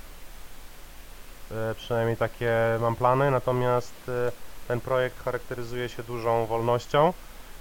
E, 1.52 1.76
Przynajmniej 1.76 2.18
takie 2.18 2.54
mam 2.82 2.96
plany, 2.96 3.32
natomiast 3.32 3.94
e, 4.10 4.32
ten 4.68 4.82
projekt 4.82 5.24
charakteryzuje 5.24 5.90
się 5.90 6.04
dużą 6.04 6.46
wolnością, 6.46 7.14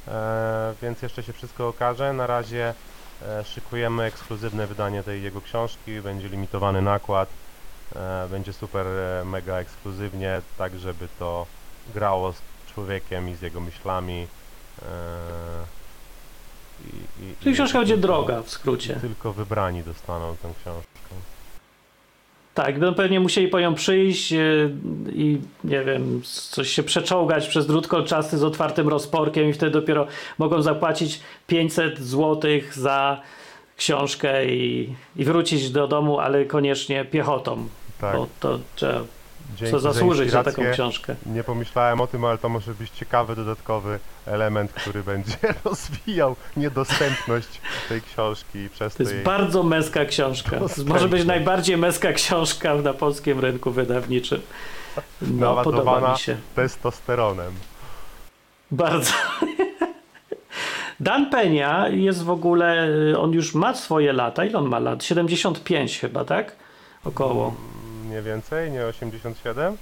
e, 0.08 0.74
więc 0.82 1.02
jeszcze 1.02 1.22
się 1.22 1.32
wszystko 1.32 1.68
okaże. 1.68 2.12
Na 2.12 2.26
razie 2.26 2.74
szykujemy 3.44 4.04
ekskluzywne 4.04 4.66
wydanie 4.66 5.02
tej 5.02 5.22
jego 5.22 5.40
książki, 5.40 6.00
będzie 6.00 6.28
limitowany 6.28 6.82
nakład, 6.82 7.28
będzie 8.30 8.52
super 8.52 8.86
mega 9.24 9.54
ekskluzywnie, 9.56 10.42
tak 10.58 10.78
żeby 10.78 11.08
to 11.18 11.46
grało 11.94 12.32
z 12.32 12.42
człowiekiem 12.74 13.28
i 13.28 13.34
z 13.34 13.42
jego 13.42 13.60
myślami. 13.60 14.26
E, 16.84 17.22
i- 17.22 17.30
i- 17.30 17.34
Czyli 17.40 17.50
i 17.50 17.54
książka 17.54 17.78
będzie 17.78 17.94
tylko- 17.94 18.06
droga 18.08 18.42
w 18.42 18.50
skrócie. 18.50 18.94
Tylko 19.00 19.32
wybrani 19.32 19.82
dostaną 19.82 20.36
tę 20.42 20.48
książkę. 20.62 20.90
Tak, 22.54 22.78
będą 22.78 22.94
pewnie 22.94 23.20
musieli 23.20 23.48
po 23.48 23.60
nią 23.60 23.74
przyjść 23.74 24.32
yy, 24.32 24.70
i 25.12 25.38
nie 25.64 25.84
wiem, 25.84 26.20
coś 26.24 26.68
się 26.70 26.82
przeczołgać 26.82 27.48
przez 27.48 27.66
drut 27.66 27.88
kolczasty 27.88 28.38
z 28.38 28.44
otwartym 28.44 28.88
rozporkiem 28.88 29.48
i 29.48 29.52
wtedy 29.52 29.72
dopiero 29.72 30.06
mogą 30.38 30.62
zapłacić 30.62 31.20
500 31.46 31.98
zł 31.98 32.50
za 32.72 33.20
książkę 33.76 34.46
i, 34.46 34.94
i 35.16 35.24
wrócić 35.24 35.70
do 35.70 35.88
domu, 35.88 36.18
ale 36.18 36.44
koniecznie 36.44 37.04
piechotą, 37.04 37.68
Tak, 38.00 38.16
bo 38.16 38.26
to 38.40 38.58
trzeba 38.76 39.00
dzięki 39.56 39.70
co 39.70 39.80
za 39.80 39.92
zasłużyć 39.92 40.30
za 40.30 40.38
taką 40.38 40.48
inspirację. 40.48 40.74
książkę. 40.74 41.14
Nie 41.26 41.44
pomyślałem 41.44 42.00
o 42.00 42.06
tym, 42.06 42.24
ale 42.24 42.38
to 42.38 42.48
może 42.48 42.74
być 42.74 42.90
ciekawy 42.90 43.36
dodatkowy 43.36 43.98
element, 44.26 44.72
który 44.72 45.02
będzie 45.02 45.36
rozwijał 45.64 46.36
niedostępność 46.56 47.60
tej 47.88 48.02
książki 48.02 48.58
i 48.58 48.68
przez 48.68 48.94
To 48.94 49.02
jest 49.02 49.14
jej... 49.14 49.24
bardzo 49.24 49.62
męska 49.62 50.04
książka. 50.04 50.60
Może 50.86 51.08
być 51.08 51.24
najbardziej 51.24 51.76
męska 51.76 52.12
książka 52.12 52.74
na 52.74 52.92
polskim 52.94 53.40
rynku 53.40 53.70
wydawniczym. 53.70 54.40
No, 55.22 55.64
podoba 55.64 56.12
mi 56.12 56.18
się. 56.18 56.36
testosteronem. 56.54 57.52
Bardzo. 58.70 59.12
Dan 61.00 61.30
Penia 61.30 61.88
jest 61.88 62.24
w 62.24 62.30
ogóle, 62.30 62.88
on 63.18 63.32
już 63.32 63.54
ma 63.54 63.74
swoje 63.74 64.12
lata. 64.12 64.44
Ile 64.44 64.58
on 64.58 64.68
ma 64.68 64.78
lat? 64.78 65.04
75 65.04 65.98
chyba, 66.00 66.24
tak? 66.24 66.56
Około. 67.04 67.54
Nie 68.10 68.22
więcej? 68.22 68.70
Nie 68.70 68.86
87? 68.86 69.76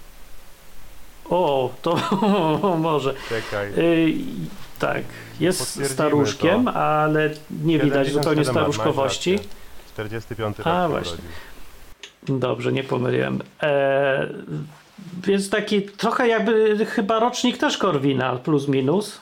O, 1.31 1.71
to 1.83 1.97
może. 2.79 3.15
Czekaj. 3.29 3.73
Y, 3.79 4.13
tak, 4.79 5.03
jest 5.41 5.85
staruszkiem, 5.93 6.69
ale 6.69 7.31
nie 7.65 7.79
widać 7.79 8.07
77 8.09 8.13
zupełnie 8.15 8.45
staruszkowości. 8.45 9.33
rację. 9.33 9.49
45 9.93 10.57
A, 10.61 10.63
rok 10.63 10.83
się 10.85 10.89
właśnie. 10.89 11.13
urodził. 11.13 12.39
Dobrze, 12.39 12.73
nie 12.73 12.85
pomyliłem. 12.85 13.43
E, 13.63 14.29
więc 15.27 15.51
taki 15.51 15.83
trochę 15.83 16.29
jakby 16.29 16.87
chyba 16.87 17.21
rocznik 17.21 17.59
też 17.59 17.79
Korwina, 17.79 18.37
plus 18.37 18.69
minus. 18.69 19.21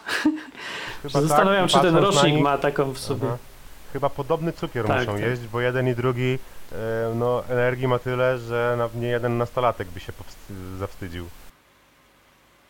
Chyba 1.03 1.21
Zastanawiam 1.27 1.63
tak, 1.63 1.71
się, 1.71 1.79
czy 1.79 1.85
ten 1.85 1.97
rocznik 1.97 2.35
nich- 2.35 2.43
ma 2.43 2.59
taką 2.59 2.93
w 2.93 2.99
sobie. 2.99 3.27
Aha. 3.27 3.37
Chyba 3.93 4.11
podobny 4.11 4.53
cukier 4.53 4.87
Tak, 4.87 4.99
muszą 5.01 5.13
tak. 5.13 5.21
jeść, 5.21 5.43
bo 5.53 5.61
jeden 5.61 5.89
i 5.89 5.95
drugi 5.95 6.39
no, 7.15 7.43
energii 7.49 7.89
ma 7.89 7.99
tyle, 7.99 8.39
że 8.39 8.75
na, 8.79 9.01
nie 9.01 9.09
jeden 9.09 9.39
nastolatek 9.39 9.89
by 9.89 10.01
się 10.01 10.13
zawstydził. 10.79 11.27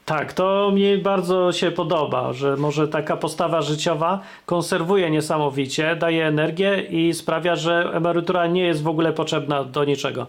Tak, 0.05 0.33
to 0.33 0.71
mi 0.75 0.99
bardzo 0.99 1.53
się 1.53 1.71
podoba, 1.71 2.33
że 2.33 2.57
może 2.57 2.89
taka 2.89 3.17
postawa 3.17 3.63
życiowa 3.63 4.21
konserwuje 4.47 5.11
niesamowicie, 5.11 5.97
daje 5.97 6.27
energię 6.27 6.81
i 6.83 7.15
sprawia, 7.15 7.57
że 7.57 7.91
emerytura 7.95 8.47
nie 8.47 8.63
jest 8.63 8.83
w 8.83 8.89
ogóle 8.89 9.13
potrzebna 9.13 9.65
do 9.65 9.85
niczego. 9.85 10.27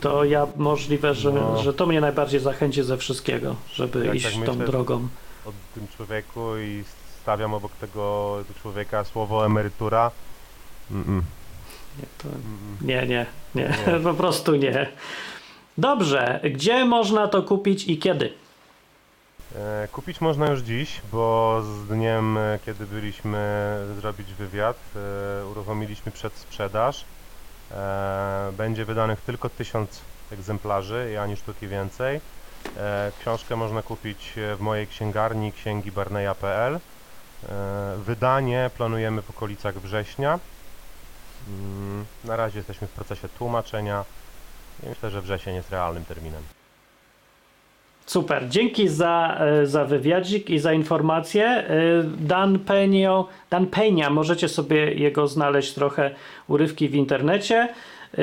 To 0.00 0.24
ja 0.24 0.46
możliwe, 0.56 1.14
że, 1.14 1.32
No. 1.32 1.62
że 1.62 1.74
to 1.74 1.86
mnie 1.86 2.00
najbardziej 2.00 2.40
zachęci 2.40 2.82
ze 2.82 2.96
wszystkiego, 2.96 3.56
żeby 3.74 4.06
Jak 4.06 4.14
iść 4.14 4.36
tak 4.36 4.44
tą 4.46 4.58
drogą. 4.58 5.08
o 5.46 5.52
tym 5.74 5.86
człowieku 5.96 6.56
i 6.58 6.84
stawiam 7.22 7.54
obok 7.54 7.72
tego 7.72 8.36
człowieka 8.62 9.04
słowo 9.04 9.46
emerytura. 9.46 10.10
Mm-mm. 10.92 11.14
Nie, 11.16 11.22
to, 12.18 12.28
Mm-mm. 12.28 12.86
nie, 12.86 13.06
nie, 13.06 13.26
nie, 13.54 13.74
Nie. 13.86 14.00
po 14.04 14.14
prostu 14.14 14.54
nie. 14.56 14.86
Dobrze, 15.78 16.40
gdzie 16.54 16.84
można 16.84 17.28
to 17.28 17.42
kupić 17.42 17.88
i 17.88 17.98
kiedy? 17.98 18.32
E, 19.56 19.88
Kupić 19.92 20.20
można 20.20 20.50
już 20.50 20.60
dziś, 20.60 21.00
bo 21.12 21.60
z 21.62 21.86
dniem, 21.88 22.38
e, 22.38 22.58
kiedy 22.66 22.86
byliśmy 22.86 23.38
zrobić 24.00 24.34
wywiad, 24.34 24.76
e, 25.42 25.46
uruchomiliśmy 25.46 26.12
przedsprzedaż. 26.12 27.04
E, 27.70 28.52
Będzie 28.56 28.84
wydanych 28.84 29.20
tylko 29.20 29.48
tysiąc 29.48 30.00
egzemplarzy 30.32 31.10
i 31.14 31.16
ani 31.16 31.36
sztuki 31.36 31.68
więcej. 31.68 32.20
E, 32.76 33.12
Książkę 33.20 33.56
można 33.56 33.82
kupić 33.82 34.32
e, 34.38 34.56
w 34.56 34.60
mojej 34.60 34.86
księgarni 34.86 35.52
księgibarneja.pl. 35.52 36.74
E, 36.74 36.78
Wydanie 37.98 38.70
planujemy 38.76 39.22
w 39.22 39.30
okolicach 39.30 39.78
września. 39.80 40.38
Mm, 41.48 42.04
Na 42.24 42.36
razie 42.36 42.58
jesteśmy 42.58 42.86
w 42.86 42.90
procesie 42.90 43.28
tłumaczenia 43.38 44.04
i 44.82 44.88
myślę, 44.88 45.10
że 45.10 45.22
wrzesień 45.22 45.54
jest 45.54 45.70
realnym 45.70 46.04
terminem. 46.04 46.42
Super, 48.06 48.48
dzięki 48.48 48.88
za, 48.88 49.36
e, 49.40 49.66
za 49.66 49.84
wywiadzik 49.84 50.50
i 50.50 50.58
za 50.58 50.72
informacje. 50.72 51.44
E, 51.46 51.66
Dan 52.18 52.58
Penio, 52.58 53.28
Dan 53.50 53.66
Penia, 53.66 54.10
możecie 54.10 54.48
sobie 54.48 54.94
jego 54.94 55.28
znaleźć 55.28 55.74
trochę 55.74 56.10
urywki 56.48 56.88
w 56.88 56.94
internecie. 56.94 57.68
E, 58.14 58.22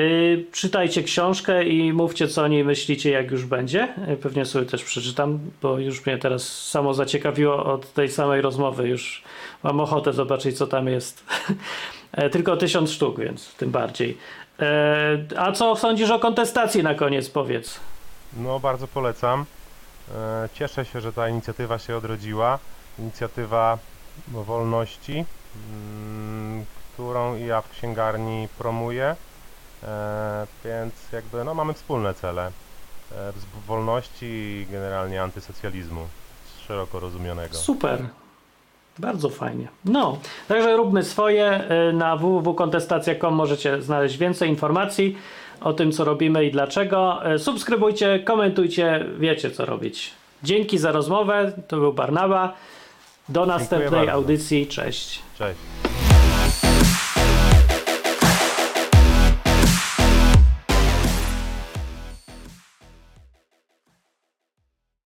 Czytajcie 0.52 1.02
książkę 1.02 1.64
i 1.64 1.92
mówcie, 1.92 2.28
co 2.28 2.42
o 2.42 2.48
niej 2.48 2.64
myślicie, 2.64 3.10
jak 3.10 3.30
już 3.30 3.44
będzie. 3.44 3.88
Pewnie 4.22 4.44
sobie 4.44 4.66
też 4.66 4.84
przeczytam, 4.84 5.38
bo 5.62 5.78
już 5.78 6.06
mnie 6.06 6.18
teraz 6.18 6.68
samo 6.68 6.94
zaciekawiło 6.94 7.64
od 7.64 7.92
tej 7.92 8.08
samej 8.08 8.40
rozmowy. 8.40 8.88
Już 8.88 9.22
mam 9.62 9.80
ochotę 9.80 10.12
zobaczyć, 10.12 10.58
co 10.58 10.66
tam 10.66 10.88
jest. 10.88 11.24
E, 12.12 12.30
Tylko 12.30 12.56
tysiąc 12.56 12.90
sztuk, 12.90 13.18
więc 13.18 13.54
tym 13.54 13.70
bardziej. 13.70 14.18
E, 14.60 15.18
A 15.38 15.52
co 15.52 15.76
sądzisz 15.76 16.10
o 16.10 16.18
kontestacji 16.18 16.82
na 16.82 16.94
koniec, 16.94 17.28
powiedz? 17.30 17.80
No, 18.36 18.60
bardzo 18.60 18.88
polecam. 18.88 19.44
E, 20.14 20.48
Cieszę 20.54 20.84
się, 20.84 21.00
że 21.00 21.12
ta 21.12 21.28
inicjatywa 21.28 21.78
się 21.78 21.96
odrodziła. 21.96 22.58
Inicjatywa 22.98 23.78
wolności, 24.28 25.24
mm, 25.70 26.64
którą 26.94 27.36
i 27.36 27.46
ja 27.46 27.60
w 27.60 27.70
księgarni 27.70 28.48
promuję, 28.58 29.16
więc 30.64 30.94
jakby 31.12 31.44
no, 31.44 31.54
mamy 31.54 31.74
wspólne 31.74 32.14
cele 32.14 32.50
wolności 33.66 34.26
i 34.26 34.66
generalnie 34.70 35.22
antysocjalizmu 35.22 36.06
szeroko 36.66 37.00
rozumianego. 37.00 37.56
Super. 37.56 38.06
Bardzo 38.98 39.28
fajnie. 39.28 39.68
No, 39.84 40.18
także 40.48 40.76
róbmy 40.76 41.04
swoje. 41.04 41.60
Y, 41.90 41.92
Na 41.92 42.16
www.kontestacja.com 42.16 43.34
możecie 43.34 43.82
znaleźć 43.82 44.16
więcej 44.16 44.48
informacji 44.48 45.16
o 45.60 45.72
tym, 45.72 45.92
co 45.92 46.04
robimy 46.04 46.44
i 46.44 46.50
dlaczego. 46.50 47.20
Y, 47.34 47.38
Subskrybujcie, 47.38 48.18
komentujcie, 48.18 49.06
wiecie, 49.18 49.50
co 49.50 49.66
robić. 49.66 50.10
Dzięki 50.42 50.78
za 50.78 50.92
rozmowę. 50.92 51.52
To 51.68 51.76
był 51.76 51.92
Barnaba. 51.92 52.52
Do 53.28 53.46
następnej 53.46 54.08
audycji. 54.08 54.66
Cześć. 54.66 55.22
Cześć. 55.38 55.58